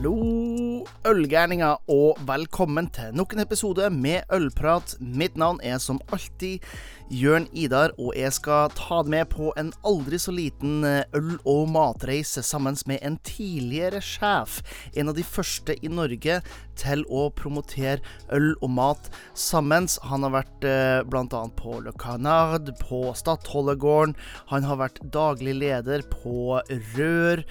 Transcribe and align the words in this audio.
Hallo, 0.00 0.86
ølgærninger, 1.04 1.82
og 1.92 2.16
velkommen 2.24 2.86
til 2.88 3.10
nok 3.12 3.34
en 3.36 3.42
episode 3.42 3.90
med 3.92 4.32
Ølprat. 4.32 4.94
Mitt 4.96 5.36
navn 5.36 5.60
er 5.60 5.76
som 5.76 6.00
alltid 6.08 6.64
Jørn 7.12 7.50
Idar, 7.52 7.92
og 7.98 8.14
jeg 8.16 8.32
skal 8.32 8.70
ta 8.78 9.02
deg 9.02 9.10
med 9.12 9.28
på 9.32 9.50
en 9.60 9.74
aldri 9.84 10.16
så 10.22 10.32
liten 10.32 10.86
eh, 10.88 11.02
øl- 11.18 11.42
og 11.44 11.68
matreise 11.74 12.40
sammen 12.46 12.78
med 12.88 13.02
en 13.04 13.18
tidligere 13.26 14.00
sjef. 14.00 14.62
En 14.96 15.10
av 15.10 15.18
de 15.18 15.26
første 15.26 15.76
i 15.82 15.90
Norge 15.92 16.38
til 16.80 17.02
å 17.10 17.26
promotere 17.36 17.98
øl 18.32 18.54
og 18.62 18.70
mat 18.72 19.10
sammen. 19.34 19.90
Han 20.08 20.24
har 20.24 20.36
vært 20.38 20.68
eh, 20.70 21.02
bl.a. 21.04 21.42
på 21.60 21.80
Le 21.84 21.92
Canard, 22.00 22.70
på 22.80 23.02
Stadholdergården. 23.18 24.16
Han 24.54 24.70
har 24.70 24.80
vært 24.86 25.02
daglig 25.12 25.58
leder 25.60 26.06
på 26.14 26.62
Rør, 26.94 27.44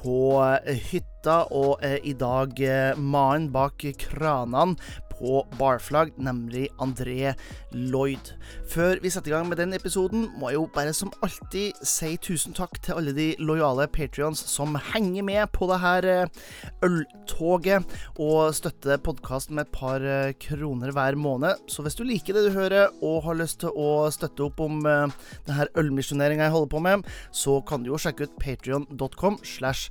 på 0.00 0.20
eh, 0.44 0.78
hytta, 0.90 1.42
og 1.50 1.82
eh, 1.84 1.98
i 2.04 2.14
dag 2.18 2.60
eh, 2.62 2.96
mannen 2.98 3.50
bak 3.54 3.84
kranene 4.00 4.76
på 5.18 5.40
Barflag, 5.58 6.12
nemlig 6.16 6.68
André 6.82 7.34
Lloyd. 7.72 8.32
Før 8.70 9.00
vi 9.02 9.10
setter 9.12 9.32
i 9.32 9.34
gang 9.36 9.48
med 9.50 9.60
den 9.60 9.74
episoden, 9.76 10.28
må 10.36 10.50
jeg 10.50 10.58
jo 10.60 10.66
bare 10.74 10.94
som 10.96 11.12
alltid 11.24 11.76
si 11.86 12.14
tusen 12.22 12.56
takk 12.56 12.78
til 12.84 12.98
alle 12.98 13.14
de 13.16 13.28
lojale 13.42 13.88
patrions 13.92 14.40
som 14.50 14.76
henger 14.92 15.26
med 15.26 15.52
på 15.54 15.68
det 15.70 15.80
her 15.82 16.08
eh, 16.10 16.42
øltoget 16.86 17.86
og 18.22 18.54
støtter 18.56 19.00
podkasten 19.02 19.56
med 19.56 19.66
et 19.66 19.74
par 19.74 20.04
eh, 20.04 20.34
kroner 20.42 20.94
hver 20.94 21.18
måned. 21.20 21.66
Så 21.70 21.84
hvis 21.84 21.98
du 21.98 22.04
liker 22.06 22.36
det 22.36 22.48
du 22.48 22.56
hører 22.56 22.92
og 23.00 23.24
har 23.26 23.38
lyst 23.40 23.62
til 23.64 23.74
å 23.76 24.08
støtte 24.14 24.46
opp 24.46 24.60
om 24.62 24.82
uh, 24.86 25.06
denne 25.46 25.68
ølmisjoneringa 25.78 26.46
jeg 26.46 26.54
holder 26.54 26.72
på 26.72 26.82
med, 26.84 27.06
så 27.34 27.58
kan 27.66 27.82
du 27.82 27.92
jo 27.92 28.00
sjekke 28.00 28.28
ut 28.28 28.36
patrion.com 28.42 29.40
slash 29.44 29.90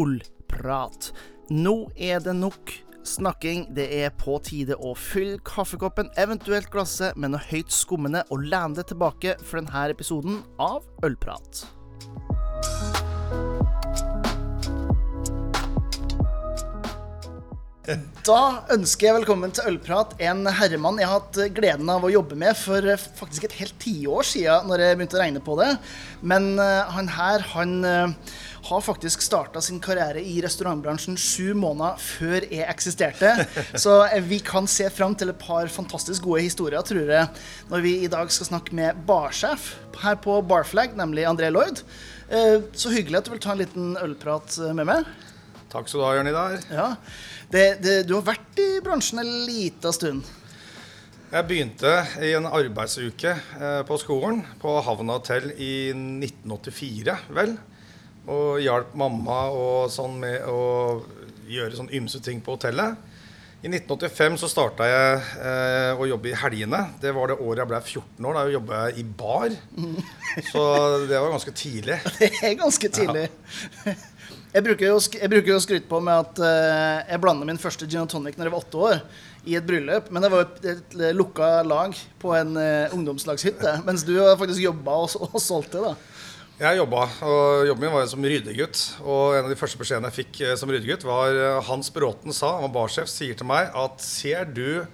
ollprat. 0.00 1.12
Nå 1.52 1.76
er 2.00 2.22
det 2.24 2.36
nok 2.38 2.72
snakking. 3.04 3.68
Det 3.76 3.86
er 4.02 4.12
på 4.18 4.38
tide 4.44 4.76
å 4.80 4.94
fylle 4.98 5.38
kaffekoppen, 5.46 6.10
eventuelt 6.20 6.70
glasset, 6.72 7.16
med 7.16 7.34
noe 7.34 7.46
høyt 7.50 7.72
skummende, 7.72 8.24
og 8.30 8.44
lene 8.44 8.74
det 8.78 8.88
tilbake 8.92 9.38
for 9.44 9.60
denne 9.60 9.86
episoden 9.94 10.42
av 10.62 10.84
Ølprat. 11.06 11.64
Da 17.84 18.64
ønsker 18.72 19.10
jeg 19.10 19.14
velkommen 19.18 19.50
til 19.52 19.66
Ølprat, 19.68 20.14
en 20.24 20.46
herremann 20.56 20.96
jeg 20.96 21.08
har 21.10 21.18
hatt 21.18 21.36
gleden 21.52 21.90
av 21.92 22.06
å 22.06 22.12
jobbe 22.12 22.36
med 22.40 22.56
for 22.56 22.86
eh, 22.88 23.02
faktisk 23.18 23.44
et 23.44 23.56
helt 23.58 23.74
tiår 23.82 24.24
siden, 24.24 24.70
når 24.70 24.80
jeg 24.80 24.96
begynte 24.96 25.18
å 25.18 25.20
regne 25.20 25.42
på 25.44 25.56
det. 25.58 25.68
Men 26.24 26.54
uh, 26.56 26.88
han 26.94 27.10
her, 27.12 27.44
han 27.52 27.74
uh, 27.84 28.38
har 28.70 28.86
faktisk 28.86 29.20
starta 29.26 29.60
sin 29.60 29.82
karriere 29.84 30.22
i 30.24 30.38
restaurantbransjen 30.40 31.18
sju 31.20 31.52
måneder 31.60 32.00
før 32.00 32.46
jeg 32.48 32.64
eksisterte. 32.72 33.34
Så 33.84 33.98
vi 34.30 34.40
kan 34.40 34.64
se 34.70 34.88
fram 34.88 35.12
til 35.20 35.34
et 35.34 35.44
par 35.44 35.68
fantastisk 35.68 36.24
gode 36.24 36.46
historier, 36.46 36.80
tror 36.88 37.12
jeg, 37.18 37.44
når 37.68 37.84
vi 37.84 37.94
i 38.06 38.10
dag 38.16 38.32
skal 38.32 38.48
snakke 38.48 38.80
med 38.80 39.04
barsjef 39.04 39.74
her 40.00 40.16
på 40.24 40.40
Barflag, 40.48 40.96
nemlig 40.96 41.28
André 41.28 41.52
Lloyd. 41.52 41.84
Så 42.72 42.90
hyggelig 42.90 43.20
at 43.20 43.28
du 43.28 43.34
vil 43.34 43.44
ta 43.44 43.52
en 43.52 43.60
liten 43.60 43.94
ølprat 44.00 44.56
med 44.72 44.88
meg. 44.88 45.14
Takk 45.74 45.88
skal 45.90 45.98
du 45.98 46.04
ha, 46.06 46.12
Jørn 46.14 46.28
Idar. 46.30 46.52
Ja. 46.70 46.88
Det, 47.50 47.62
det, 47.82 47.94
du 48.06 48.12
har 48.14 48.26
vært 48.28 48.60
i 48.62 48.78
bransjen 48.84 49.18
en 49.24 49.30
liten 49.42 49.94
stund. 49.96 50.28
Jeg 51.32 51.48
begynte 51.48 51.94
i 52.22 52.30
en 52.38 52.46
arbeidsuke 52.46 53.32
eh, 53.34 53.80
på 53.88 53.98
skolen 53.98 54.44
på 54.62 54.76
Havna 54.86 55.16
hotell 55.18 55.48
i 55.58 55.90
1984, 55.90 57.16
vel. 57.34 57.56
Og 58.30 58.62
hjalp 58.62 58.94
mamma 59.02 59.40
og 59.50 59.90
sånn 59.90 60.14
med 60.22 60.46
å 60.46 60.62
gjøre 61.50 61.80
sånn 61.80 61.90
ymse 61.98 62.22
ting 62.22 62.38
på 62.38 62.54
hotellet. 62.54 62.94
I 63.64 63.72
1985 63.72 64.38
så 64.44 64.52
starta 64.52 64.86
jeg 64.86 65.20
eh, 65.42 65.98
å 65.98 66.06
jobbe 66.06 66.30
i 66.30 66.38
helgene. 66.38 66.84
Det 67.02 67.10
var 67.18 67.32
det 67.32 67.40
året 67.40 67.64
jeg 67.64 67.72
ble 67.74 67.82
14 67.82 68.30
år. 68.30 68.38
Da 68.38 68.46
jobba 68.54 68.86
jeg 68.86 69.02
i 69.02 69.08
bar. 69.24 69.58
Så 70.52 70.64
det 71.10 71.18
var 71.18 71.34
ganske 71.34 71.58
tidlig. 71.66 71.98
Det 72.20 72.30
er 72.44 72.58
ganske 72.62 72.94
tidlig. 72.94 73.30
Ja. 73.88 74.00
Jeg 74.54 74.62
bruker 74.62 74.86
jo, 74.86 74.98
jeg 75.18 75.30
bruker 75.32 75.50
jo 75.50 75.62
skryte 75.62 75.88
på 75.90 75.98
med 76.04 76.14
at 76.14 76.38
uh, 76.38 77.00
jeg 77.08 77.20
blanda 77.22 77.46
min 77.48 77.58
første 77.58 77.88
gin 77.90 78.04
og 78.04 78.10
tonic 78.12 78.36
når 78.38 78.46
jeg 78.46 78.54
var 78.54 78.62
åtte 78.62 78.82
år, 78.88 79.00
i 79.50 79.56
et 79.58 79.66
bryllup. 79.66 80.12
Men 80.14 80.22
det 80.22 80.30
var 80.30 80.44
jo 80.44 80.46
et, 80.46 80.68
et, 80.76 80.94
lukka 81.18 81.48
lag 81.66 81.96
på 82.22 82.30
en 82.38 82.54
uh, 82.54 82.94
ungdomslagshytte. 82.94 83.72
Mens 83.88 84.06
du 84.06 84.14
har 84.20 84.38
faktisk 84.38 84.62
jobba 84.62 85.00
og, 85.02 85.16
og, 85.26 85.40
solgt 85.42 85.74
det, 85.74 85.82
da. 85.82 85.96
Jeg 86.60 86.78
jobba, 86.78 87.08
og 87.26 87.64
jobben 87.66 87.82
min 87.82 87.94
var 87.96 88.06
som 88.06 88.28
ryddegutt. 88.30 88.84
Og 89.02 89.34
en 89.34 89.42
av 89.42 89.50
de 89.50 89.58
første 89.58 89.80
beskjedene 89.80 90.12
jeg 90.12 90.20
fikk 90.20 90.44
som 90.60 90.70
ryddegutt, 90.70 91.02
var 91.08 91.40
Hans 91.66 91.90
Bråten 91.90 92.30
sa, 92.30 92.52
han 92.54 92.68
var 92.68 92.76
barsjef, 92.76 93.10
sier 93.10 93.34
til 93.34 93.50
meg 93.50 93.74
at 93.74 94.06
ser 94.06 94.46
du 94.54 94.84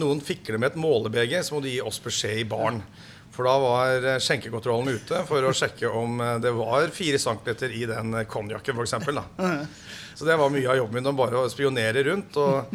noen 0.00 0.24
fikle 0.24 0.56
med 0.56 0.72
et 0.72 0.80
målebeger, 0.80 1.44
så 1.44 1.58
må 1.58 1.60
du 1.60 1.68
gi 1.68 1.82
oss 1.84 2.00
beskjed 2.00 2.40
i 2.40 2.48
baren. 2.48 2.80
For 3.30 3.46
da 3.46 3.52
var 3.62 4.18
skjenkekontrollen 4.20 4.96
ute 4.98 5.20
for 5.28 5.44
å 5.46 5.52
sjekke 5.54 5.88
om 5.94 6.18
det 6.42 6.50
var 6.56 6.90
fire 6.92 7.18
centimeter 7.22 7.70
i 7.70 7.84
den 7.86 8.16
konjakken, 8.28 8.74
f.eks. 8.82 8.96
Så 10.20 10.26
det 10.28 10.36
var 10.36 10.50
mye 10.52 10.68
av 10.68 10.76
jobben 10.76 10.98
min. 10.98 11.08
å 11.08 11.16
Bare 11.16 11.38
å 11.40 11.48
spionere 11.48 12.02
rundt 12.04 12.36
og 12.42 12.72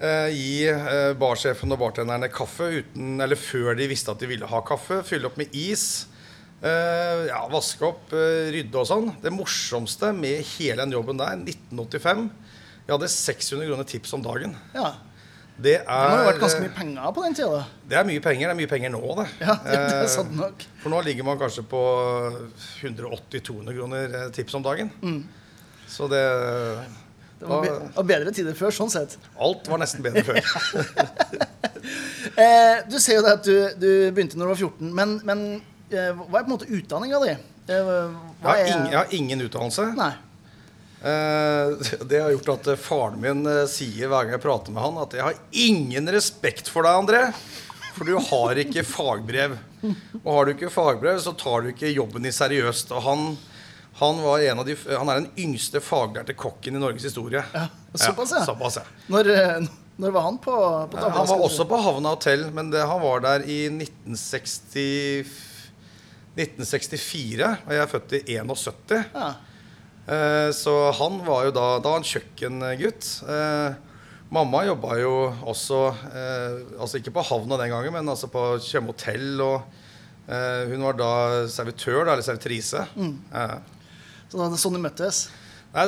eh, 0.00 0.30
gi 0.32 0.62
eh, 0.70 1.10
barsjefen 1.18 1.74
og 1.74 1.80
bartenderne 1.82 2.30
kaffe 2.32 2.70
uten, 2.78 3.18
eller 3.20 3.36
før 3.36 3.76
de 3.76 3.88
visste 3.90 4.14
at 4.14 4.22
de 4.22 4.30
ville 4.30 4.48
ha 4.48 4.60
kaffe. 4.64 5.02
Fylle 5.04 5.28
opp 5.28 5.36
med 5.36 5.52
is. 5.52 6.06
Eh, 6.64 7.26
ja, 7.28 7.42
vaske 7.52 7.84
opp, 7.84 8.14
eh, 8.16 8.48
rydde 8.54 8.80
og 8.80 8.88
sånn. 8.88 9.10
Det 9.20 9.34
morsomste 9.34 10.14
med 10.16 10.40
hele 10.54 10.86
den 10.86 10.96
jobben 10.96 11.20
der, 11.20 11.36
1985 11.42 12.30
Jeg 12.86 12.94
hadde 12.94 13.12
600 13.12 13.68
kroner 13.68 13.90
tips 13.92 14.16
om 14.16 14.24
dagen. 14.24 14.56
Ja. 14.72 14.94
Det, 15.56 15.78
er, 15.80 15.84
det 15.88 16.08
må 16.12 16.16
ha 16.20 16.24
vært 16.26 16.42
ganske 16.42 16.60
mye 16.60 16.74
penger 16.76 17.12
på 17.16 17.22
den 17.24 17.34
tida? 17.38 17.62
Det 17.88 17.96
er 17.96 18.04
mye 18.04 18.22
penger. 18.24 18.50
Det 18.50 18.52
er 18.52 18.58
mye 18.58 18.70
penger 18.70 18.92
nå, 18.92 19.00
det. 19.22 19.24
Ja, 19.40 19.54
det 19.64 19.78
er 19.78 20.10
sant 20.12 20.34
nok. 20.36 20.66
For 20.82 20.92
nå 20.92 21.00
ligger 21.06 21.26
man 21.28 21.40
kanskje 21.40 21.64
på 21.70 21.80
180-200 22.84 23.78
kroner 23.78 24.18
tips 24.36 24.58
om 24.58 24.66
dagen. 24.66 24.92
Mm. 25.00 25.22
Så 25.88 26.10
det 26.12 26.22
Det 27.40 27.48
var, 27.48 28.04
bedre 28.08 28.32
tider 28.36 28.56
før, 28.56 28.72
sånn 28.72 28.92
sett. 28.92 29.16
Alt 29.40 29.68
var 29.68 29.80
nesten 29.80 30.04
bedre 30.04 30.24
før. 30.24 30.40
eh, 32.44 32.84
du 32.88 32.96
ser 33.00 33.18
jo 33.20 33.24
det 33.24 33.34
at 33.38 33.48
du, 33.48 33.56
du, 33.80 33.90
begynte 34.16 34.40
når 34.40 34.48
du 34.48 34.52
var 34.54 34.60
14, 34.60 34.94
men, 35.00 35.18
men 35.28 35.42
eh, 35.92 36.12
hva 36.16 36.40
er 36.40 36.46
på 36.46 36.46
en 36.46 36.54
måte 36.54 36.68
utdanninga 36.68 37.20
di? 37.24 37.34
Eh, 37.72 37.90
jeg, 38.44 38.70
jeg 38.70 38.96
har 38.96 39.12
ingen 39.16 39.44
utdannelse. 39.48 39.88
Nei. 39.96 40.12
Eh, 41.06 41.68
det 42.06 42.18
har 42.18 42.30
gjort 42.30 42.48
at 42.48 42.78
faren 42.80 43.20
min 43.20 43.46
eh, 43.46 43.64
sier 43.70 44.10
hver 44.10 44.26
gang 44.26 44.34
jeg 44.36 44.42
prater 44.42 44.74
med 44.74 44.82
han, 44.82 44.98
at 45.04 45.14
jeg 45.14 45.26
har 45.26 45.38
ingen 45.66 46.10
respekt 46.14 46.70
for 46.72 46.86
deg, 46.86 46.98
André. 47.04 47.22
For 47.96 48.08
du 48.08 48.16
har 48.20 48.58
ikke 48.60 48.84
fagbrev. 48.84 49.56
Og 50.24 50.30
har 50.34 50.46
du 50.46 50.56
ikke 50.56 50.72
fagbrev, 50.72 51.20
så 51.22 51.32
tar 51.38 51.62
du 51.64 51.70
ikke 51.70 51.94
jobben 51.94 52.26
din 52.26 52.34
seriøst. 52.34 52.90
Og 52.92 53.04
han, 53.06 53.24
han, 54.02 54.20
de, 54.66 54.76
han 54.90 55.12
er 55.12 55.22
den 55.22 55.30
yngste 55.46 55.80
faglærte 55.80 56.36
kokken 56.36 56.76
i 56.76 56.82
Norges 56.82 57.06
historie. 57.08 57.40
Ja, 57.54 57.68
såpass, 57.94 58.34
ja. 58.34 58.42
ja, 58.42 58.50
såpass, 58.50 58.76
ja. 58.82 58.84
Når, 59.14 59.30
når, 59.96 60.12
var 60.12 60.26
han 60.26 60.36
på, 60.44 60.52
på 60.92 61.00
ja, 61.00 61.08
Han 61.16 61.30
var 61.30 61.46
også 61.48 61.64
på 61.70 61.80
Havna 61.86 62.12
hotell, 62.18 62.44
men 62.52 62.68
det, 62.74 62.84
han 62.84 63.00
var 63.00 63.24
der 63.24 63.48
i 63.48 63.62
1960, 63.70 65.32
1964. 66.36 67.52
Og 67.64 67.76
jeg 67.78 67.84
er 67.86 67.92
født 67.94 68.16
i 68.18 68.24
71. 68.36 68.96
Ja. 69.16 69.30
Eh, 70.06 70.50
så 70.54 70.74
han 70.98 71.18
var 71.26 71.48
jo 71.48 71.54
da, 71.56 71.66
da 71.82 71.96
en 71.98 72.06
kjøkkengutt. 72.06 73.08
Eh, 73.26 73.78
mamma 74.34 74.62
jobba 74.66 74.98
jo 75.00 75.14
også 75.46 75.80
eh, 76.10 76.54
Altså 76.78 77.00
ikke 77.00 77.14
på 77.14 77.24
havna 77.26 77.58
den 77.60 77.72
gangen, 77.74 77.94
men 77.94 78.12
altså 78.12 78.30
på 78.32 78.44
Tjøme 78.62 78.94
hotell. 78.94 79.34
Og 79.42 79.82
hun 80.26 80.82
var 80.82 80.96
da 80.98 81.10
servitør, 81.46 82.00
da, 82.02 82.16
eller 82.16 82.24
servitrise. 82.26 82.80
Mm. 82.98 83.12
Så 84.26 84.32
det 84.32 84.40
var 84.40 84.56
sånn 84.58 84.74
de 84.74 84.80
møttes? 84.82 85.20
Nei, 85.76 85.84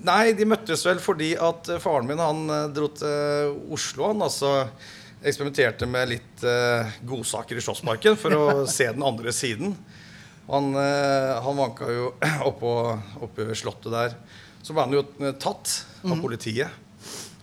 nei, 0.00 0.22
de 0.38 0.46
møttes 0.48 0.86
vel 0.86 1.02
fordi 1.02 1.34
at 1.36 1.68
faren 1.82 2.08
min 2.08 2.22
han 2.24 2.40
dro 2.72 2.88
til 2.96 3.52
Oslo. 3.76 4.06
Han 4.14 4.24
altså 4.24 4.54
eksperimenterte 5.20 5.88
med 5.88 6.10
litt 6.14 6.44
eh, 6.46 6.92
godsaker 7.06 7.58
i 7.58 7.64
Slottsparken 7.64 8.16
for 8.20 8.36
å 8.36 8.44
se 8.76 8.88
den 8.88 9.04
andre 9.04 9.32
siden. 9.34 9.74
Han, 10.50 10.72
han 10.74 11.58
vanka 11.60 11.86
jo 11.94 12.08
oppå, 12.50 12.70
oppe 13.22 13.44
ved 13.46 13.58
Slottet 13.58 13.92
der. 13.94 14.14
Så 14.62 14.74
ble 14.74 14.82
han 14.86 14.96
jo 14.96 15.04
tatt 15.40 15.76
av 16.02 16.10
Mm. 16.16 16.22
politiet. 16.24 16.68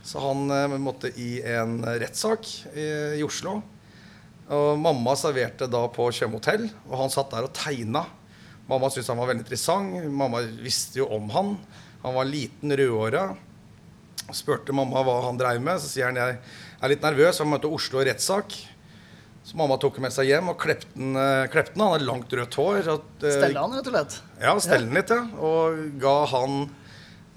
Så 0.08 0.20
han 0.24 0.48
måtte 0.82 1.12
i 1.20 1.42
en 1.46 1.78
rettssak 1.86 2.46
i, 2.74 2.86
i, 3.20 3.24
Oslo. 3.26 3.58
Og 4.50 4.80
mamma 4.80 5.14
serverte 5.20 5.68
da 5.70 5.82
på 5.92 6.08
Tjøme 6.16 6.40
hotell, 6.40 6.64
og 6.88 6.96
han 7.04 7.12
satt 7.14 7.32
der 7.36 7.48
og 7.48 7.52
tegna. 7.56 8.06
Mamma 8.70 8.90
syntes 8.92 9.12
han 9.12 9.20
var 9.20 9.30
veldig 9.32 9.44
interessant. 9.46 9.98
Mamma 10.12 10.42
visste 10.64 11.00
jo 11.02 11.10
om 11.16 11.28
han. 11.36 11.54
Han 12.06 12.16
var 12.16 12.28
liten, 12.28 12.72
rødhåra. 12.76 13.26
Spurte 14.36 14.74
mamma 14.76 15.04
hva 15.08 15.20
han 15.28 15.38
dreiv 15.40 15.62
med. 15.64 15.80
Så 15.84 15.92
sier 15.92 16.10
han 16.10 16.20
jeg 16.20 16.40
er 16.82 16.92
litt 16.92 17.04
nervøs, 17.06 17.40
han 17.44 17.52
møtte 17.52 17.70
Oslo 17.72 18.02
i 18.04 18.08
rettssak. 18.10 18.56
Så 19.48 19.56
mamma 19.56 19.78
tok 19.80 20.02
med 20.04 20.12
seg 20.12 20.28
hjem 20.28 20.50
og 20.52 20.58
klepte 20.60 20.90
den. 20.98 21.16
Klepte 21.54 21.72
den. 21.78 21.84
Han 21.86 21.94
hadde 21.96 22.08
langt, 22.10 22.34
rødt 22.36 22.58
hår. 22.60 22.82
Stelle 22.84 23.62
han, 23.62 23.76
rett 23.78 23.88
og 23.88 23.94
slett? 23.96 24.18
Ja, 24.44 24.52
stelle 24.60 24.90
den 24.90 24.98
litt, 25.00 25.14
ja. 25.14 25.22
Og 25.40 25.78
ga 26.04 26.16
han 26.34 26.58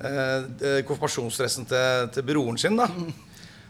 eh, 0.02 0.80
konfirmasjonsdressen 0.88 1.68
til, 1.70 2.08
til 2.16 2.26
broren 2.26 2.58
sin. 2.58 2.74
da. 2.80 2.88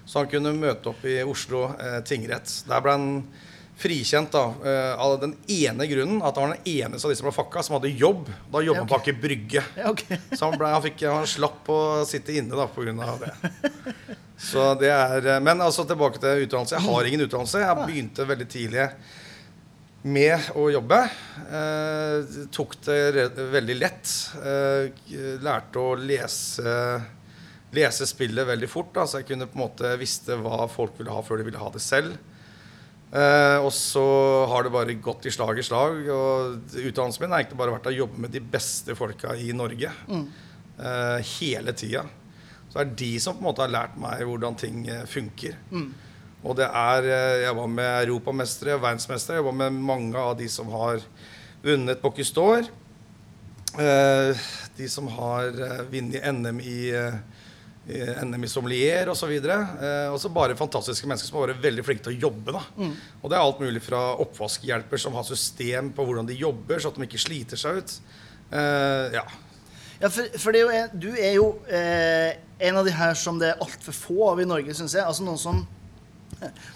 Så 0.09 0.23
han 0.23 0.31
kunne 0.33 0.55
møte 0.57 0.91
opp 0.95 1.05
i 1.07 1.21
Oslo 1.23 1.67
eh, 1.77 2.01
tingrett. 2.09 2.49
Der 2.67 2.81
ble 2.83 2.97
han 2.97 3.11
frikjent 3.81 4.33
da, 4.35 4.47
eh, 4.67 4.95
av 5.01 5.15
den 5.23 5.37
ene 5.49 5.87
grunnen 5.89 6.19
at 6.25 6.37
han 6.37 6.51
var 6.51 6.57
den 6.57 6.73
eneste 6.81 7.07
av 7.07 7.13
de 7.13 7.19
som 7.21 7.29
ble 7.29 7.35
fakka, 7.37 7.63
som 7.65 7.77
hadde 7.79 7.93
jobb. 7.93 8.27
Da 8.53 8.65
jobba 8.65 8.81
Ja, 8.81 8.81
han 8.83 8.89
ok. 8.89 8.91
på 8.91 8.99
Aker 9.03 9.21
Brygge. 9.23 9.63
Ja, 9.77 9.93
okay. 9.93 10.19
Så 10.33 10.49
han, 10.49 10.59
ble, 10.61 10.73
han, 10.73 10.83
fikk, 10.89 11.05
han 11.13 11.29
slapp 11.29 11.71
å 11.73 11.79
sitte 12.09 12.35
inne 12.41 12.57
da 12.57 12.67
pga. 12.73 13.15
det. 13.21 13.33
Så 14.41 14.73
det 14.81 14.89
er, 14.89 15.27
eh, 15.37 15.41
Men 15.45 15.61
altså 15.61 15.85
tilbake 15.85 16.21
til 16.23 16.47
utdannelse. 16.47 16.79
Jeg 16.79 16.87
har 16.89 17.09
ingen 17.09 17.27
utdannelse. 17.27 17.61
Jeg 17.61 17.77
begynte 17.87 18.29
veldig 18.29 18.49
tidlig 18.49 18.87
med 20.09 20.47
å 20.57 20.71
jobbe. 20.73 20.99
Eh, 21.53 22.47
tok 22.55 22.79
det 22.87 23.29
veldig 23.37 23.77
lett. 23.77 24.13
Eh, 24.41 24.89
lærte 25.45 25.83
å 25.83 25.93
lese, 25.99 26.75
lese 27.77 28.09
spillet 28.09 28.49
veldig 28.49 28.69
fort. 28.73 28.95
Da, 28.97 29.05
så 29.05 29.21
jeg 29.21 29.29
kunne 29.29 29.49
på 29.51 29.59
en 29.59 29.67
måte 29.67 29.93
visste 30.01 30.39
hva 30.41 30.65
folk 30.73 30.97
ville 30.99 31.13
ha 31.13 31.21
før 31.23 31.43
de 31.43 31.51
ville 31.51 31.61
ha 31.61 31.69
det 31.75 31.83
selv. 31.85 32.17
Eh, 33.13 33.59
og 33.59 33.73
så 33.75 34.47
har 34.47 34.63
det 34.65 34.71
bare 34.73 34.95
gått 35.03 35.27
i 35.27 35.35
slag 35.35 35.59
i 35.59 35.67
slag. 35.67 36.01
Og 36.09 36.77
utdannelsen 36.81 37.27
min 37.27 37.35
har 37.35 37.43
egentlig 37.43 37.61
bare 37.61 37.75
vært 37.77 37.91
å 37.91 37.97
jobbe 37.97 38.25
med 38.25 38.33
de 38.33 38.41
beste 38.41 38.97
folka 38.97 39.35
i 39.37 39.53
Norge. 39.53 39.93
Eh, 40.81 41.19
hele 41.37 41.77
tida. 41.77 42.07
Så 42.71 42.79
det 42.79 42.85
er 42.85 42.95
de 43.03 43.11
som 43.23 43.35
på 43.35 43.43
en 43.43 43.49
måte 43.51 43.65
har 43.65 43.73
lært 43.75 43.99
meg 43.99 44.23
hvordan 44.29 44.57
ting 44.59 44.85
funker. 45.11 45.59
Mm. 45.75 45.91
Og 46.47 46.57
det 46.57 46.69
er 46.69 47.09
eh, 47.09 47.41
Jeg 47.45 47.57
var 47.57 47.69
med 47.69 47.91
europamestere, 48.07 48.79
verdensmestere. 48.81 49.41
Jeg 49.41 49.49
var 49.49 49.59
med 49.65 49.83
mange 49.85 50.21
av 50.21 50.37
de 50.39 50.49
som 50.49 50.71
har 50.73 51.03
vunnet 51.65 52.01
Bocuse 52.01 52.35
d'Or. 52.37 52.71
Eh, 53.79 54.47
de 54.79 54.89
som 54.91 55.11
har 55.19 55.51
eh, 55.51 55.83
vunnet 55.91 56.25
NM 56.33 56.63
i, 56.65 56.79
eh, 56.97 58.23
NM 58.25 58.47
i 58.47 58.51
sommelier 58.51 59.13
osv. 59.13 59.35
Eh, 59.37 60.09
og 60.09 60.17
så 60.23 60.33
bare 60.33 60.57
fantastiske 60.59 61.11
mennesker 61.11 61.29
som 61.29 61.43
har 61.43 61.53
vært 61.53 61.69
veldig 61.69 61.85
flinke 61.87 62.07
til 62.09 62.17
å 62.17 62.25
jobbe. 62.29 62.57
Da. 62.57 62.65
Og 63.21 63.29
det 63.29 63.37
er 63.37 63.45
alt 63.45 63.61
mulig 63.61 63.85
fra 63.85 64.03
oppvaskhjelper 64.25 65.05
som 65.05 65.19
har 65.19 65.29
system 65.29 65.93
på 65.97 66.09
hvordan 66.09 66.31
de 66.31 66.41
jobber, 66.41 66.81
så 66.81 66.89
at 66.89 66.99
de 66.99 67.09
ikke 67.09 67.21
sliter 67.21 67.61
seg 67.61 67.83
ut. 67.83 67.97
Eh, 68.51 69.21
ja. 69.21 69.29
Ja, 70.01 70.09
for, 70.09 70.31
for 70.41 70.53
det 70.57 70.61
er 70.63 70.65
jo, 70.65 70.71
en- 70.79 71.01
du 71.03 71.11
er 71.13 71.35
jo 71.37 71.49
eh, 71.69 72.31
en 72.69 72.77
av 72.81 72.87
de 72.89 72.95
her 72.97 73.15
som 73.21 73.39
det 73.41 73.51
er 73.53 73.61
altfor 73.65 73.93
få 73.97 74.31
av 74.33 74.41
i 74.41 74.49
Norge, 74.49 74.73
syns 74.77 74.95
jeg. 74.97 75.05
Altså 75.05 75.27
noen 75.27 75.39
som, 75.41 75.63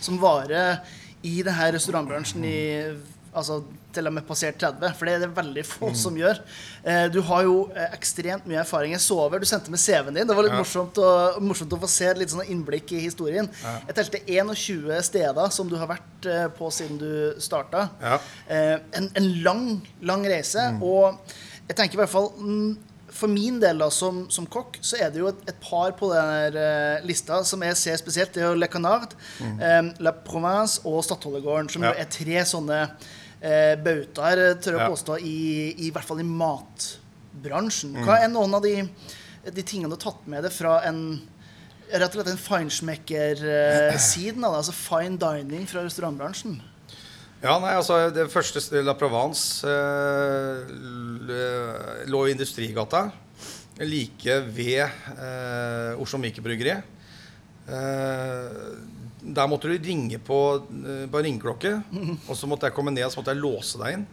som 0.04 0.18
varer 0.20 0.82
i 1.24 1.38
denne 1.44 1.70
restaurantbransjen 1.72 2.44
i 2.44 2.58
altså, 3.34 3.62
til 3.94 4.06
og 4.10 4.12
med 4.16 4.24
passert 4.28 4.58
30, 4.60 4.92
for 4.98 5.06
det 5.08 5.14
er 5.16 5.22
det 5.24 5.30
veldig 5.36 5.62
få 5.66 5.88
som 5.96 6.16
gjør. 6.18 6.38
Eh, 6.84 7.06
du 7.14 7.20
har 7.26 7.44
jo 7.46 7.54
eh, 7.72 7.88
ekstremt 7.96 8.44
mye 8.50 8.60
erfaring. 8.60 8.92
Jeg 8.94 9.02
så 9.06 9.16
over, 9.24 9.40
du 9.40 9.46
sendte 9.48 9.72
med 9.72 9.80
CV-en 9.80 10.18
din. 10.18 10.28
Det 10.28 10.36
var 10.36 10.44
litt 10.46 10.52
Ja. 10.54 10.60
morsomt, 10.60 10.98
å, 11.00 11.10
morsomt 11.42 11.72
å 11.72 11.80
få 11.82 11.88
se 11.90 12.12
litt 12.18 12.30
sånn 12.34 12.44
innblikk 12.50 12.92
i 12.92 13.00
historien. 13.06 13.48
Jeg 13.88 13.96
telte 13.96 14.20
21 14.26 15.00
steder 15.08 15.52
som 15.54 15.70
du 15.70 15.76
har 15.80 15.88
vært 15.94 16.28
eh, 16.30 16.46
på 16.58 16.68
siden 16.74 16.98
du 17.00 17.10
starta. 17.42 17.86
Ja. 18.04 18.18
Eh, 18.50 18.76
en, 19.00 19.08
en 19.16 19.30
lang, 19.46 19.64
lang 20.02 20.26
reise. 20.28 20.68
Og 20.84 21.22
jeg 21.70 21.78
tenker 21.80 21.96
i 21.96 22.02
hvert 22.04 22.12
fall 22.12 22.32
mm, 22.36 22.74
For 23.14 23.30
min 23.30 23.60
del 23.62 23.78
da, 23.78 23.86
som, 23.94 24.24
som 24.34 24.46
kokk, 24.50 24.80
så 24.82 24.98
er 24.98 25.12
det 25.14 25.20
jo 25.22 25.28
et, 25.30 25.42
et 25.52 25.58
par 25.62 25.92
på 25.94 26.08
den 26.10 26.56
lista 27.06 27.36
som 27.46 27.62
jeg 27.62 27.76
ser 27.78 28.00
spesielt. 28.00 28.32
Det 28.34 28.42
er 28.42 28.48
jo 28.50 28.58
Le 28.58 28.66
Canard, 28.72 29.14
eh, 29.40 29.82
La 30.02 30.10
Provence 30.26 30.80
og 30.84 30.98
Stadholdegården, 31.06 31.70
som 31.70 31.84
Ja. 31.86 31.92
jo 31.94 32.02
er 32.02 32.10
tre 32.10 32.42
sånne 32.50 32.80
uh, 33.44 33.74
bautaer, 33.84 34.42
tør 34.58 34.78
jeg 34.78 34.82
Ja. 34.82 34.88
påstå, 34.90 35.20
i, 35.22 35.36
i 35.86 35.92
hvert 35.94 36.08
fall 36.08 36.24
i 36.24 36.26
matbransjen. 36.26 37.94
Hva 38.02 38.18
er 38.24 38.32
noen 38.32 38.54
av 38.58 38.62
de, 38.66 38.74
de 39.46 39.62
tingene 39.62 39.92
du 39.92 39.96
har 39.98 40.02
tatt 40.10 40.26
med 40.26 40.42
deg 40.48 40.52
fra 40.52 40.80
en 40.88 41.04
Rett 41.94 42.14
og 42.16 42.18
slett 42.24 42.30
en 42.32 42.38
feinschmecker-siden 42.40 44.42
altså 44.48 44.72
fine 44.74 45.18
dining 45.20 45.66
fra 45.68 45.82
restaurantbransjen. 45.84 46.56
Ja, 47.44 47.58
nei, 47.60 47.74
altså 47.76 47.98
Det 48.08 48.24
første 48.32 48.80
La 48.80 48.94
Provence, 48.96 49.68
eh, 49.68 50.70
lå 52.08 52.22
i 52.24 52.32
Industrigata. 52.32 53.02
Like 53.84 54.38
ved 54.48 54.80
eh, 54.80 56.00
Oslo 56.00 56.22
Mikerbryggeri. 56.22 56.78
Eh, 57.68 58.56
der 59.20 59.50
måtte 59.50 59.68
du 59.68 59.76
ringe 59.76 60.22
på, 60.24 60.38
eh, 60.88 61.04
på 61.04 61.22
ringeklokke, 61.26 61.74
og 62.30 62.32
så 62.32 62.48
måtte 62.48 62.70
jeg 62.70 62.76
komme 62.78 62.94
ned 62.96 63.04
og 63.04 63.12
så 63.12 63.20
måtte 63.20 63.36
jeg 63.36 63.44
låse 63.44 63.82
deg 63.82 63.98
inn. 63.98 64.08